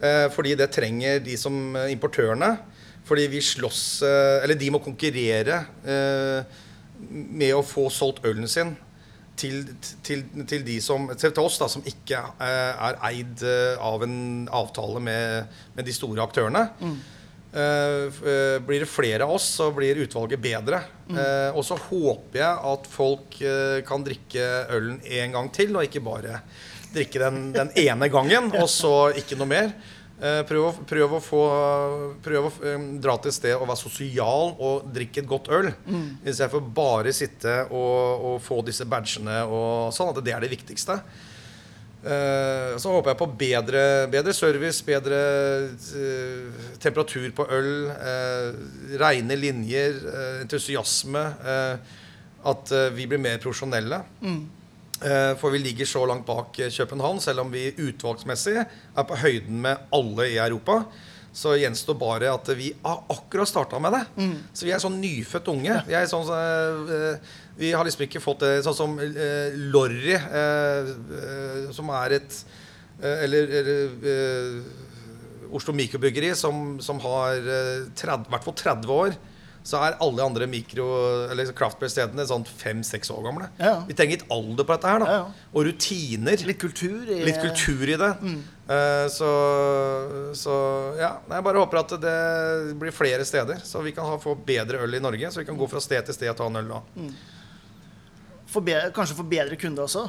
Eh, 0.01 0.27
fordi 0.33 0.57
det 0.59 0.71
trenger 0.73 1.21
de 1.23 1.37
som 1.39 1.77
eh, 1.77 1.91
importørene. 1.93 2.55
Fordi 3.07 3.27
vi 3.33 3.43
slåss 3.45 3.83
eh, 4.07 4.43
Eller 4.45 4.59
de 4.59 4.71
må 4.73 4.81
konkurrere 4.83 5.65
eh, 5.85 6.61
med 7.11 7.55
å 7.57 7.65
få 7.65 7.89
solgt 7.93 8.25
ølen 8.29 8.49
sin 8.51 8.75
til, 9.41 9.63
til, 10.05 10.25
til 10.49 10.65
de 10.67 10.77
som 10.85 11.09
Til 11.19 11.41
oss, 11.43 11.59
da, 11.61 11.69
som 11.71 11.85
ikke 11.87 12.21
eh, 12.43 12.85
er 12.89 12.99
eid 13.11 13.45
eh, 13.47 13.81
av 13.81 14.05
en 14.07 14.19
avtale 14.61 15.03
med, 15.03 15.57
med 15.77 15.89
de 15.89 15.95
store 15.97 16.25
aktørene. 16.25 16.67
Mm. 16.81 16.97
eh, 18.23 18.57
blir 18.67 18.85
det 18.85 18.91
flere 18.91 19.27
av 19.27 19.37
oss, 19.39 19.49
så 19.61 19.71
blir 19.75 20.03
utvalget 20.05 20.43
bedre. 20.43 20.83
Eh, 21.11 21.49
og 21.55 21.65
så 21.67 21.79
håper 21.89 22.43
jeg 22.43 22.67
at 22.73 22.91
folk 22.91 23.41
kan 23.89 24.05
drikke 24.07 24.51
ølen 24.77 25.01
en 25.05 25.39
gang 25.39 25.55
til, 25.55 25.75
og 25.75 25.89
ikke 25.89 26.05
bare 26.05 26.43
drikke 26.95 27.23
den, 27.23 27.41
den 27.55 27.73
ene 27.79 28.11
gangen, 28.11 28.51
og 28.59 28.69
så 28.71 29.11
ikke 29.19 29.39
noe 29.39 29.51
mer. 29.51 29.73
Eh, 30.21 30.43
prøv, 30.45 30.67
å, 30.69 30.85
prøv 30.85 31.15
å 31.17 31.21
få 31.25 31.41
Prøv 32.21 32.49
å 32.49 32.53
eh, 32.69 32.83
dra 33.01 33.15
til 33.17 33.33
et 33.33 33.37
sted 33.39 33.55
og 33.57 33.71
være 33.71 33.81
sosial 33.81 34.53
og 34.59 34.91
drikke 34.93 35.23
et 35.23 35.31
godt 35.31 35.49
øl. 35.57 35.71
Istedenfor 36.21 36.67
bare 36.77 37.15
sitte 37.17 37.63
og, 37.71 38.27
og 38.29 38.39
få 38.45 38.61
disse 38.67 38.85
badgene 38.89 39.43
og 39.49 39.95
sånn. 39.97 40.13
At 40.13 40.23
det 40.25 40.37
er 40.37 40.45
det 40.45 40.53
viktigste. 40.53 40.99
Eh, 42.01 42.77
så 42.81 42.93
håper 42.95 43.13
jeg 43.13 43.21
på 43.21 43.31
bedre, 43.41 43.83
bedre 44.13 44.37
service, 44.37 44.85
bedre 44.85 45.23
eh, 46.01 46.69
temperatur 46.81 47.27
på 47.37 47.45
øl, 47.53 47.73
uh, 47.93 48.95
rene 49.01 49.37
linjer, 49.37 49.99
entusiasme. 50.45 51.27
eh, 51.45 51.99
at 52.49 52.73
vi 52.97 53.07
blir 53.09 53.21
mer 53.21 53.41
profesjonelle. 53.43 54.03
Eh, 54.25 54.39
for 55.41 55.51
vi 55.55 55.59
ligger 55.63 55.89
så 55.89 56.03
langt 56.07 56.27
bak 56.29 56.59
eh, 56.61 56.71
København, 56.73 57.21
selv 57.25 57.41
om 57.45 57.53
vi 57.53 57.71
utvalgsmessig 57.77 58.59
er 58.61 59.07
på 59.09 59.17
høyden 59.23 59.63
med 59.65 59.87
alle 59.97 60.27
i 60.29 60.37
Europa. 60.43 60.83
Så 61.33 61.53
gjenstår 61.55 61.95
bare 61.95 62.27
at 62.35 62.49
vi 62.59 62.73
har 62.83 63.05
akkurat 63.15 63.47
starta 63.49 63.79
med 63.79 63.95
det. 63.95 64.01
Så 64.53 64.67
vi 64.67 64.73
er 64.75 64.83
sånn 64.83 64.97
nyfødt 64.99 65.47
unge. 65.53 65.77
Vi, 65.87 65.95
sånn, 66.11 66.27
eh, 66.35 67.35
vi 67.61 67.71
har 67.71 67.87
liksom 67.87 68.03
ikke 68.09 68.23
fått 68.25 68.43
det 68.43 68.65
sånn 68.67 68.75
som 68.77 68.97
eh, 68.99 69.55
Lorry, 69.71 70.17
eh, 70.19 70.91
eh, 71.21 71.71
som 71.77 71.93
er 72.03 72.17
et 72.19 72.39
eh, 73.01 73.23
Eller, 73.29 73.55
eller 73.61 74.09
eh, 74.11 75.55
Oslo 75.55 75.73
Mikrobryggeri, 75.75 76.35
som, 76.39 76.81
som 76.83 76.99
har 77.07 77.39
eh, 77.39 77.87
30, 77.95 78.27
i 78.27 78.35
hvert 78.35 78.45
fall 78.51 78.59
30 78.65 78.93
år. 78.99 79.17
Så 79.63 79.77
er 79.77 79.97
alle 80.01 80.25
andre 80.25 80.47
mikro- 80.49 81.29
eller 81.31 81.51
craftbeer-stedene 81.53 82.25
sånn 82.27 82.47
fem-seks 82.49 83.11
år 83.13 83.21
gamle. 83.27 83.49
Ja. 83.61 83.75
Vi 83.85 83.93
trenger 83.95 84.17
litt 84.17 84.31
alder 84.33 84.65
på 84.65 84.73
dette 84.73 84.89
her. 84.89 85.03
da 85.03 85.09
Ja, 85.11 85.17
ja. 85.19 85.49
Og 85.53 85.67
rutiner. 85.69 86.45
Litt 86.49 86.59
kultur? 86.63 87.03
I, 87.05 87.19
Litt 87.29 87.43
kultur 87.43 87.85
i 87.93 87.99
det. 88.01 88.09
Eh, 88.71 89.05
så, 89.13 89.29
så 90.33 90.55
ja. 90.97 91.11
Jeg 91.29 91.45
bare 91.45 91.61
håper 91.61 91.81
at 91.83 91.93
det 92.01 92.17
blir 92.81 92.95
flere 92.97 93.27
steder, 93.29 93.61
så 93.63 93.83
vi 93.85 93.93
kan 93.93 94.09
ha, 94.09 94.17
få 94.23 94.33
bedre 94.35 94.81
øl 94.87 94.97
i 94.97 95.03
Norge. 95.05 95.29
Så 95.31 95.43
vi 95.43 95.47
kan 95.51 95.59
gå 95.61 95.69
fra 95.69 95.83
sted 95.85 96.09
til 96.09 96.17
sted 96.17 96.33
og 96.33 96.39
ta 96.41 96.49
en 96.49 96.57
øl 96.63 96.73
da. 96.73 96.81
For 98.51 98.65
be, 98.65 98.79
kanskje 98.97 99.19
få 99.21 99.27
bedre 99.29 99.61
kunder 99.61 99.85
også? 99.85 100.07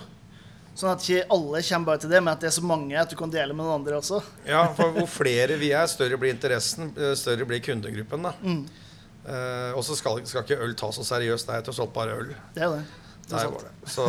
Sånn 0.79 0.93
at 0.93 1.03
ikke 1.03 1.25
alle 1.35 1.59
kommer 1.67 1.89
bare 1.91 1.99
til 2.05 2.09
det, 2.13 2.21
men 2.23 2.31
at 2.31 2.39
det 2.39 2.47
er 2.47 2.55
så 2.55 2.63
mange 2.63 2.95
at 2.95 3.11
du 3.11 3.17
kan 3.19 3.29
dele 3.33 3.51
med 3.51 3.65
noen 3.67 3.81
andre 3.81 3.99
også. 3.99 4.21
Ja, 4.47 4.63
for 4.77 4.93
hvor 4.95 5.09
flere 5.11 5.59
vi 5.59 5.73
er, 5.75 5.83
større 5.91 6.15
blir 6.17 6.31
interessen, 6.31 6.93
eh, 6.95 7.11
større 7.19 7.43
blir 7.49 7.59
kundegruppen. 7.67 8.23
da 8.31 8.33
Eh, 9.21 9.71
og 9.77 9.83
så 9.85 9.95
skal, 9.97 10.21
skal 10.25 10.45
ikke 10.45 10.59
øl 10.65 10.73
tas 10.77 10.97
så 10.97 11.05
seriøst. 11.05 11.47
Det 11.47 11.57
er 11.59 11.65
tross 11.67 11.81
alt 11.83 11.93
bare 11.93 12.17
øl. 12.17 12.33
Det 12.55 12.65
er 12.65 12.75
det. 12.77 12.83
Det 13.31 13.37
er 13.37 13.47
Nei, 13.47 13.61
det. 13.61 13.89
Så 13.93 14.05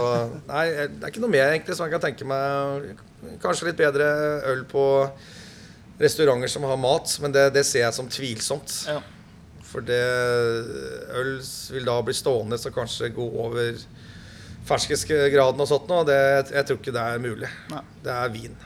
nei, 0.48 0.64
det 0.72 1.04
er 1.04 1.12
ikke 1.12 1.22
noe 1.22 1.30
mer 1.30 1.52
egentlig 1.52 1.76
som 1.78 1.86
jeg 1.86 1.94
kan 1.94 2.04
tenke 2.08 2.26
meg. 2.26 3.02
Kanskje 3.42 3.68
litt 3.68 3.78
bedre 3.78 4.08
øl 4.50 4.64
på 4.70 4.84
restauranter 6.02 6.50
som 6.50 6.64
har 6.66 6.80
mat, 6.80 7.12
men 7.22 7.34
det, 7.34 7.50
det 7.54 7.62
ser 7.68 7.84
jeg 7.84 7.94
som 7.94 8.08
tvilsomt. 8.10 8.72
Ja. 8.90 8.98
For 9.68 9.84
det 9.86 10.02
øl 11.20 11.36
vil 11.76 11.86
da 11.86 12.00
bli 12.04 12.16
stående 12.16 12.58
så 12.60 12.72
kanskje 12.74 13.12
gå 13.14 13.28
over 13.44 13.78
ferskesgraden 14.66 15.60
og 15.62 15.68
sånt 15.70 15.88
noe, 15.90 16.04
det, 16.06 16.18
jeg 16.54 16.66
tror 16.68 16.80
ikke 16.80 16.94
det 16.94 17.06
er 17.14 17.22
mulig. 17.22 17.50
Nei. 17.72 17.84
Det 18.02 18.12
er 18.16 18.34
vin. 18.34 18.58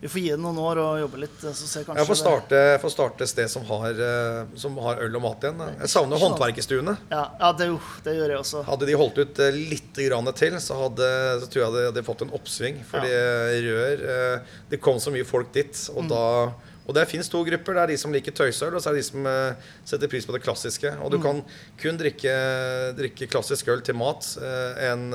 Vi 0.00 0.06
får 0.08 0.20
gi 0.22 0.28
det 0.30 0.38
noen 0.38 0.58
år 0.62 0.78
og 0.78 0.98
jobbe 1.00 1.18
litt, 1.24 1.40
så 1.42 1.50
ser 1.66 1.82
kanskje 1.82 1.98
Jeg 2.04 2.06
får 2.06 2.18
starte, 2.20 2.58
får 2.84 2.92
starte 2.94 3.24
et 3.26 3.30
sted 3.32 3.48
som 3.50 3.64
har, 3.66 3.96
eh, 3.98 4.44
som 4.54 4.76
har 4.84 5.00
øl 5.02 5.16
og 5.18 5.22
mat 5.24 5.42
igjen. 5.42 5.58
Jeg 5.80 5.90
savner 5.90 6.20
håndverkerstuene. 6.22 6.94
Ja, 7.10 7.24
ja 7.40 7.48
det, 7.58 7.66
jo, 7.72 7.80
det 8.06 8.14
gjør 8.14 8.30
jeg 8.30 8.38
også. 8.44 8.62
Hadde 8.68 8.86
de 8.86 8.94
holdt 9.00 9.18
ut 9.18 9.40
eh, 9.42 9.58
litt 9.72 9.98
grann 10.06 10.30
til, 10.38 10.54
så, 10.62 10.76
hadde, 10.84 11.08
så 11.42 11.48
tror 11.50 11.64
jeg 11.64 11.74
de 11.74 11.82
hadde 11.88 12.04
fått 12.06 12.22
en 12.28 12.30
oppsving. 12.38 12.78
Fordi 12.92 13.10
rør 13.66 14.04
eh, 14.14 14.54
Det 14.70 14.78
kom 14.86 15.00
så 15.02 15.10
mye 15.10 15.26
folk 15.26 15.50
dit. 15.56 15.74
Og, 15.96 16.04
Mm. 16.04 16.12
da, 16.14 16.22
og 16.88 16.94
det 16.94 17.08
fins 17.10 17.28
to 17.28 17.42
grupper. 17.44 17.74
Det 17.74 17.82
er 17.82 17.90
de 17.90 17.96
som 17.98 18.12
liker 18.14 18.32
tøysøl, 18.38 18.76
og 18.78 18.80
så 18.80 18.92
er 18.92 18.94
det 19.00 19.02
de 19.02 19.08
som 19.10 19.26
setter 19.84 20.08
pris 20.08 20.24
på 20.24 20.32
det 20.32 20.44
klassiske. 20.46 20.94
Og 21.02 21.10
Mm. 21.10 21.16
du 21.16 21.18
kan 21.26 21.42
kun 21.82 21.98
drikke, 21.98 22.36
drikke 22.96 23.26
klassisk 23.28 23.66
øl 23.74 23.82
til 23.82 23.98
mat. 23.98 24.22
En, 24.78 25.10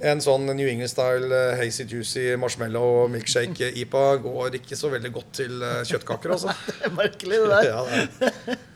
en 0.00 0.22
sånn 0.24 0.48
New 0.56 0.66
England-style 0.66 1.28
eh, 1.36 1.54
hazy 1.60 1.84
juicy 1.86 2.24
marshmallow 2.40 3.08
milkshake 3.12 3.72
IPA 3.84 4.04
går 4.24 4.58
ikke 4.62 4.78
så 4.78 4.90
veldig 4.92 5.12
godt 5.14 5.32
til 5.42 5.62
eh, 5.62 5.82
kjøttkaker, 5.88 6.36
altså. 6.38 6.54
Det 6.80 6.90
er 6.90 6.96
merkelig, 6.96 7.42
det 7.44 7.50
der. 7.52 7.70
Ja, 7.72 7.82
det 7.88 8.30
er. 8.30 8.68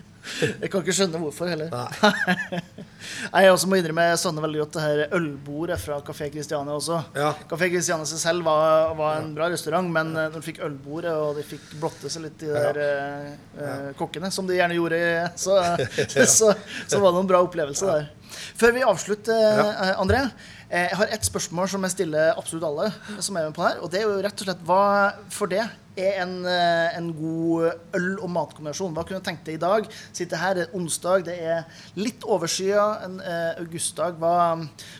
Jeg 0.43 0.71
kan 0.73 0.83
ikke 0.83 0.95
skjønne 0.97 1.21
hvorfor 1.23 1.47
heller. 1.47 1.69
Nei. 1.71 2.61
Nei, 3.33 3.43
Jeg 3.45 3.53
også 3.55 3.69
må 3.71 3.79
innrømme 3.79 4.09
jeg 4.09 4.19
savner 4.19 4.43
veldig 4.43 4.59
godt 4.65 4.75
det 4.75 4.83
her 4.83 5.15
ølbordet 5.15 5.77
fra 5.79 6.01
Kafé 6.05 6.27
Christiane 6.35 6.75
også. 6.75 6.99
Ja. 7.15 7.29
Kafé 7.47 7.69
Kristiania 7.71 8.09
seg 8.11 8.19
selv 8.25 8.47
var, 8.49 8.91
var 8.99 9.21
en 9.21 9.31
bra 9.37 9.47
restaurant, 9.53 9.87
men 9.95 10.11
eh, 10.17 10.27
når 10.27 10.41
de 10.43 10.49
fikk 10.49 10.61
ølbordet, 10.67 11.15
og 11.15 11.39
de 11.39 11.47
fikk 11.47 11.71
blotte 11.81 12.11
seg 12.13 12.27
litt, 12.27 12.37
de 12.43 12.51
der 12.53 12.83
eh, 12.83 13.31
eh, 13.63 13.89
kokkene, 13.99 14.33
som 14.35 14.51
de 14.51 14.59
gjerne 14.59 14.79
gjorde, 14.79 15.01
så, 15.39 15.61
så, 16.27 16.53
så 16.91 17.03
var 17.03 17.15
det 17.15 17.23
en 17.23 17.31
bra 17.31 17.43
opplevelse 17.47 17.87
der. 17.93 18.11
Før 18.59 18.75
vi 18.75 18.85
avslutter, 18.85 19.63
eh, 19.63 19.95
André, 20.03 20.25
eh, 20.27 20.55
jeg 20.67 20.97
har 20.99 21.11
ett 21.15 21.27
spørsmål 21.27 21.69
som 21.71 21.85
jeg 21.87 21.95
stiller 21.95 22.33
absolutt 22.35 22.65
alle 22.67 22.89
som 23.23 23.37
er 23.37 23.47
med 23.47 23.55
på 23.55 23.63
her. 23.63 23.79
Og 23.85 23.91
det 23.93 24.01
er 24.01 24.09
jo 24.09 24.23
rett 24.25 24.41
og 24.43 24.49
slett 24.49 24.65
hva 24.67 24.81
for 25.31 25.53
det 25.53 25.63
er 25.97 26.19
en, 26.25 26.45
eh, 26.45 26.97
en 26.99 27.13
god 27.17 27.71
øl- 27.97 28.19
og 28.21 28.31
matkombinasjon? 28.35 28.93
Hva 28.97 29.05
kunne 29.07 29.21
du 29.23 29.29
tenkt 29.29 29.47
deg 29.47 29.57
i 29.57 29.63
dag? 29.63 29.87
Sitte 30.13 30.37
her, 30.37 30.55
det 30.55 30.67
er 30.67 30.75
onsdag, 30.77 31.25
det 31.25 31.39
er 31.41 31.65
litt 31.97 32.27
overskya, 32.27 33.05
en 33.07 33.21
eh, 33.21 33.55
augustdag. 33.63 34.19
Hva, 34.21 34.35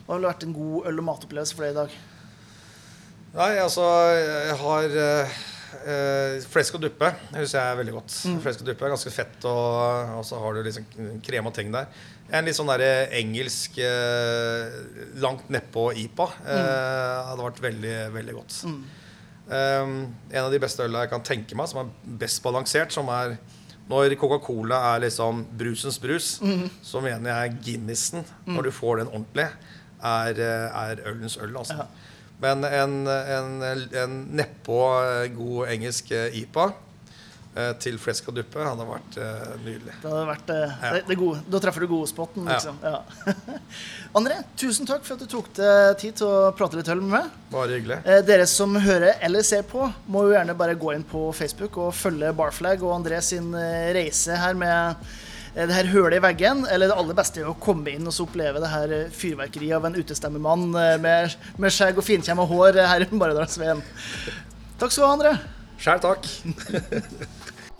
hva 0.07 0.15
ville 0.15 0.31
vært 0.31 0.47
en 0.47 0.55
god 0.55 0.89
øl- 0.89 1.03
og 1.03 1.07
matopplevelse 1.11 1.57
for 1.57 1.67
deg 1.67 1.75
i 1.75 1.79
dag? 1.81 1.99
Nei, 3.37 3.51
altså 3.61 3.83
Jeg 4.17 4.57
har 4.63 4.95
eh, 5.03 5.37
eh, 5.85 6.45
flesk 6.49 6.79
og 6.79 6.81
duppe. 6.87 7.11
Det 7.29 7.43
husker 7.43 7.59
jeg 7.59 7.73
er 7.73 7.81
veldig 7.83 7.97
godt. 7.99 8.15
Flesk 8.41 8.63
og 8.63 8.71
duppe 8.71 8.87
er 8.87 8.95
ganske 8.95 9.13
fett, 9.13 9.37
og, 9.45 10.15
og 10.17 10.25
så 10.25 10.39
har 10.41 10.55
du 10.55 10.63
liksom 10.65 10.87
krem 11.27 11.51
og 11.51 11.53
ting 11.53 11.69
der. 11.75 11.91
En 12.33 12.47
litt 12.47 12.57
sånn 12.57 12.67
der 12.67 13.11
engelsk 13.15 13.77
eh, 13.79 14.79
langt 15.23 15.47
nedpå 15.53 15.89
IPA 15.95 16.25
eh, 16.43 17.27
hadde 17.29 17.45
vært 17.45 17.61
veldig, 17.63 17.97
veldig 18.15 18.35
godt. 18.35 18.57
Um, 19.47 19.93
en 20.27 20.41
av 20.43 20.51
de 20.51 20.59
beste 20.59 20.83
ølene 20.83 21.05
jeg 21.05 21.13
kan 21.13 21.23
tenke 21.23 21.55
meg, 21.55 21.69
som 21.71 21.85
er 21.85 22.17
best 22.19 22.41
balansert, 22.43 22.91
som 22.91 23.07
er 23.15 23.37
når 23.87 24.17
Coca-Cola 24.19 24.81
er 24.89 25.05
liksom 25.05 25.45
brusens 25.55 25.95
brus, 26.03 26.33
så 26.83 26.99
mener 26.99 27.31
jeg 27.31 27.55
Guinnessen, 27.63 28.25
når 28.43 28.67
du 28.67 28.71
får 28.75 28.99
den 28.99 29.13
ordentlig, 29.13 29.47
er, 30.03 30.41
eh, 30.43 30.81
er 30.83 30.99
ølens 31.07 31.37
øl. 31.39 31.55
Altså. 31.55 31.79
Ja. 31.79 31.87
Men 32.43 32.65
en, 32.67 32.97
en, 33.07 33.63
en 34.03 34.17
nedpå 34.37 34.81
eh, 35.01 35.29
god 35.33 35.71
engelsk 35.73 36.11
eh, 36.13 36.35
IPA 36.43 36.67
eh, 36.67 36.75
til 37.81 37.95
flesk 38.01 38.27
og 38.31 38.35
duppe 38.37 38.61
hadde 38.63 38.85
vært 38.87 39.17
eh, 39.21 39.45
nydelig. 39.65 39.93
Det 40.03 40.09
hadde 40.11 40.25
vært 40.29 40.51
eh, 40.53 40.75
Ja. 40.83 40.91
det, 40.97 41.03
det 41.09 41.17
gode. 41.19 41.41
Da 41.51 41.61
treffer 41.63 41.85
du 41.85 41.87
godespotten, 41.91 42.45
Ja. 42.47 42.57
liksom. 42.57 42.79
Ja. 42.83 43.01
André, 44.17 44.39
tusen 44.59 44.87
takk 44.89 45.05
for 45.07 45.17
at 45.17 45.23
du 45.25 45.29
tok 45.31 45.51
deg 45.57 45.97
tid 46.01 46.17
til 46.21 46.27
å 46.31 46.51
prate 46.57 46.79
litt 46.79 46.89
øl 46.93 47.01
med 47.05 47.13
meg. 47.17 47.31
Bare 47.53 47.77
hyggelig. 47.79 47.99
Eh, 48.05 48.21
dere 48.27 48.45
som 48.49 48.75
hører 48.81 49.17
eller 49.25 49.45
ser 49.47 49.65
på, 49.69 49.87
må 50.11 50.27
jo 50.27 50.35
gjerne 50.35 50.55
bare 50.57 50.77
gå 50.79 50.93
inn 50.95 51.05
på 51.07 51.27
Facebook 51.37 51.77
og 51.85 51.93
følge 51.97 52.33
Barflag 52.37 52.83
og 52.85 52.95
André 52.99 53.21
sin 53.25 53.49
eh, 53.57 53.89
reise 53.97 54.37
her 54.37 54.53
med 54.57 55.03
eh, 55.55 55.65
det 55.67 55.73
her 55.77 55.89
hølet 55.95 56.19
i 56.19 56.23
veggen. 56.27 56.63
Eller 56.71 56.91
det 56.91 56.97
aller 56.99 57.17
beste 57.17 57.41
er 57.43 57.49
å 57.51 57.57
komme 57.61 57.93
inn 57.97 58.05
og 58.09 58.13
så 58.15 58.25
oppleve 58.27 58.61
det 58.63 58.71
her 58.73 58.95
eh, 59.01 59.11
fyrverkeriet 59.13 59.77
av 59.79 59.89
en 59.89 59.97
utestemmemann 59.97 60.69
eh, 60.77 60.95
med, 61.03 61.37
med 61.57 61.73
skjegg 61.73 61.97
og 62.01 62.05
finkjemma 62.07 62.45
hår 62.49 62.77
eh, 62.83 62.89
her 62.93 63.07
i 63.07 63.11
Maridalsveien. 63.17 63.81
Takk 64.77 64.93
skal 64.93 65.03
du 65.03 65.07
ha, 65.09 65.13
André. 65.17 65.35
Sjæl 65.77 65.99
takk. 66.01 66.25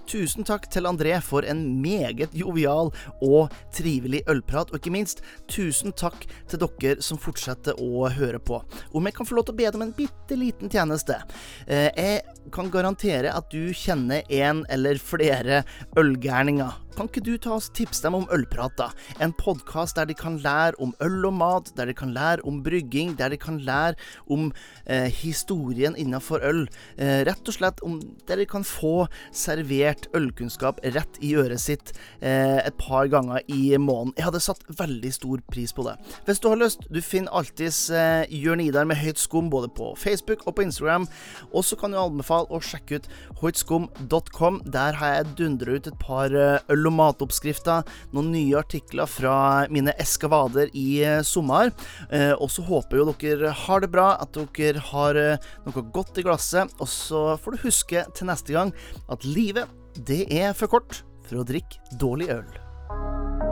Tusen 0.08 0.46
takk 0.48 0.70
til 0.72 0.88
André 0.88 1.18
for 1.20 1.44
en 1.44 1.66
meget 1.84 2.32
jovial 2.38 2.94
og 3.26 3.52
trivelig 3.76 4.22
ølprat. 4.32 4.72
Og 4.72 4.80
ikke 4.80 4.94
minst, 4.96 5.20
tusen 5.52 5.92
takk 6.00 6.24
til 6.48 6.62
dere 6.64 7.04
som 7.04 7.20
fortsetter 7.20 7.76
å 7.84 8.08
høre 8.16 8.40
på. 8.40 8.62
Om 8.96 9.10
jeg 9.10 9.18
kan 9.18 9.28
få 9.28 9.36
lov 9.36 9.50
til 9.50 9.58
å 9.58 9.60
be 9.60 9.68
deg 9.68 9.76
om 9.80 9.84
en 9.90 9.96
bitte 9.98 10.40
liten 10.40 10.72
tjeneste. 10.72 11.20
Eh, 11.68 11.92
Jeg 11.98 12.22
kan 12.54 12.72
garantere 12.72 13.34
at 13.36 13.52
du 13.52 13.74
kjenner 13.76 14.24
en 14.32 14.66
eller 14.70 14.96
flere 15.02 15.64
ølgærninger. 16.00 16.87
Kan 16.98 17.06
ikke 17.12 17.22
du 17.22 17.36
ta 17.38 17.52
oss 17.54 17.68
tipse 17.78 18.02
dem 18.02 18.16
om 18.18 18.24
Ølprata? 18.34 18.88
En 19.22 19.30
podkast 19.38 20.00
der 20.00 20.08
de 20.10 20.16
kan 20.18 20.40
lære 20.42 20.80
om 20.82 20.96
øl 21.06 21.28
og 21.30 21.36
mat, 21.38 21.68
der 21.78 21.86
de 21.86 21.94
kan 21.94 22.10
lære 22.16 22.42
om 22.50 22.64
brygging, 22.66 23.12
der 23.20 23.30
de 23.30 23.38
kan 23.38 23.60
lære 23.62 23.94
om 24.34 24.48
eh, 24.90 25.06
historien 25.14 25.94
innenfor 25.94 26.42
øl. 26.42 26.64
Eh, 26.98 27.22
rett 27.28 27.46
og 27.46 27.54
slett 27.54 27.84
om 27.86 28.00
der 28.26 28.42
de 28.42 28.48
kan 28.50 28.66
få 28.66 29.06
servert 29.30 30.08
ølkunnskap 30.18 30.82
rett 30.96 31.20
i 31.22 31.36
øret 31.38 31.62
sitt 31.62 31.94
eh, 32.18 32.64
et 32.64 32.80
par 32.82 33.06
ganger 33.14 33.46
i 33.46 33.78
måneden. 33.78 34.16
Jeg 34.18 34.26
hadde 34.32 34.42
satt 34.48 34.66
veldig 34.82 35.14
stor 35.14 35.46
pris 35.54 35.76
på 35.78 35.86
det. 35.86 35.94
Hvis 36.26 36.42
du 36.42 36.50
har 36.50 36.58
lyst, 36.58 36.90
du 36.90 36.98
finner 37.06 37.38
alltids 37.38 37.92
eh, 37.94 38.26
Jørn 38.34 38.66
Idar 38.66 38.90
med 38.90 38.98
høyt 39.04 39.22
skum 39.22 39.54
både 39.54 39.70
på 39.70 39.92
Facebook 40.02 40.48
og 40.48 40.58
på 40.58 40.66
Instagram. 40.66 41.06
Og 41.54 41.62
så 41.62 41.78
kan 41.78 41.94
du 41.94 42.02
anbefale 42.02 42.50
å 42.50 42.58
sjekke 42.58 42.98
ut 42.98 43.12
høytskum.com. 43.44 44.64
Der 44.66 44.98
har 44.98 45.20
jeg 45.20 45.38
dundra 45.46 45.78
ut 45.78 45.94
et 45.94 46.02
par 46.02 46.34
eh, 46.34 46.58
øl- 46.88 46.92
og 46.92 46.96
matoppskrifter, 46.96 47.86
noen 48.16 48.32
nye 48.32 48.58
artikler 48.60 49.08
fra 49.10 49.68
mine 49.70 49.94
eskavader 50.00 50.72
i 50.74 51.04
eh, 51.04 51.22
sommer. 51.24 51.72
Eh, 52.12 52.34
og 52.34 52.50
så 52.52 52.64
håper 52.64 52.98
jo 52.98 53.10
dere 53.18 53.52
har 53.52 53.82
det 53.82 53.92
bra, 53.92 54.16
at 54.22 54.38
dere 54.56 54.80
har 54.92 55.16
eh, 55.16 55.50
noe 55.66 55.84
godt 55.94 56.18
i 56.18 56.26
glasset. 56.26 56.72
Og 56.80 56.88
så 56.88 57.38
får 57.42 57.56
du 57.56 57.66
huske 57.68 58.06
til 58.16 58.28
neste 58.30 58.56
gang 58.56 58.74
at 59.10 59.28
livet, 59.28 59.68
det 59.98 60.28
er 60.32 60.54
for 60.54 60.70
kort 60.70 61.04
for 61.28 61.42
å 61.42 61.48
drikke 61.48 61.98
dårlig 62.00 62.30
øl. 62.32 63.47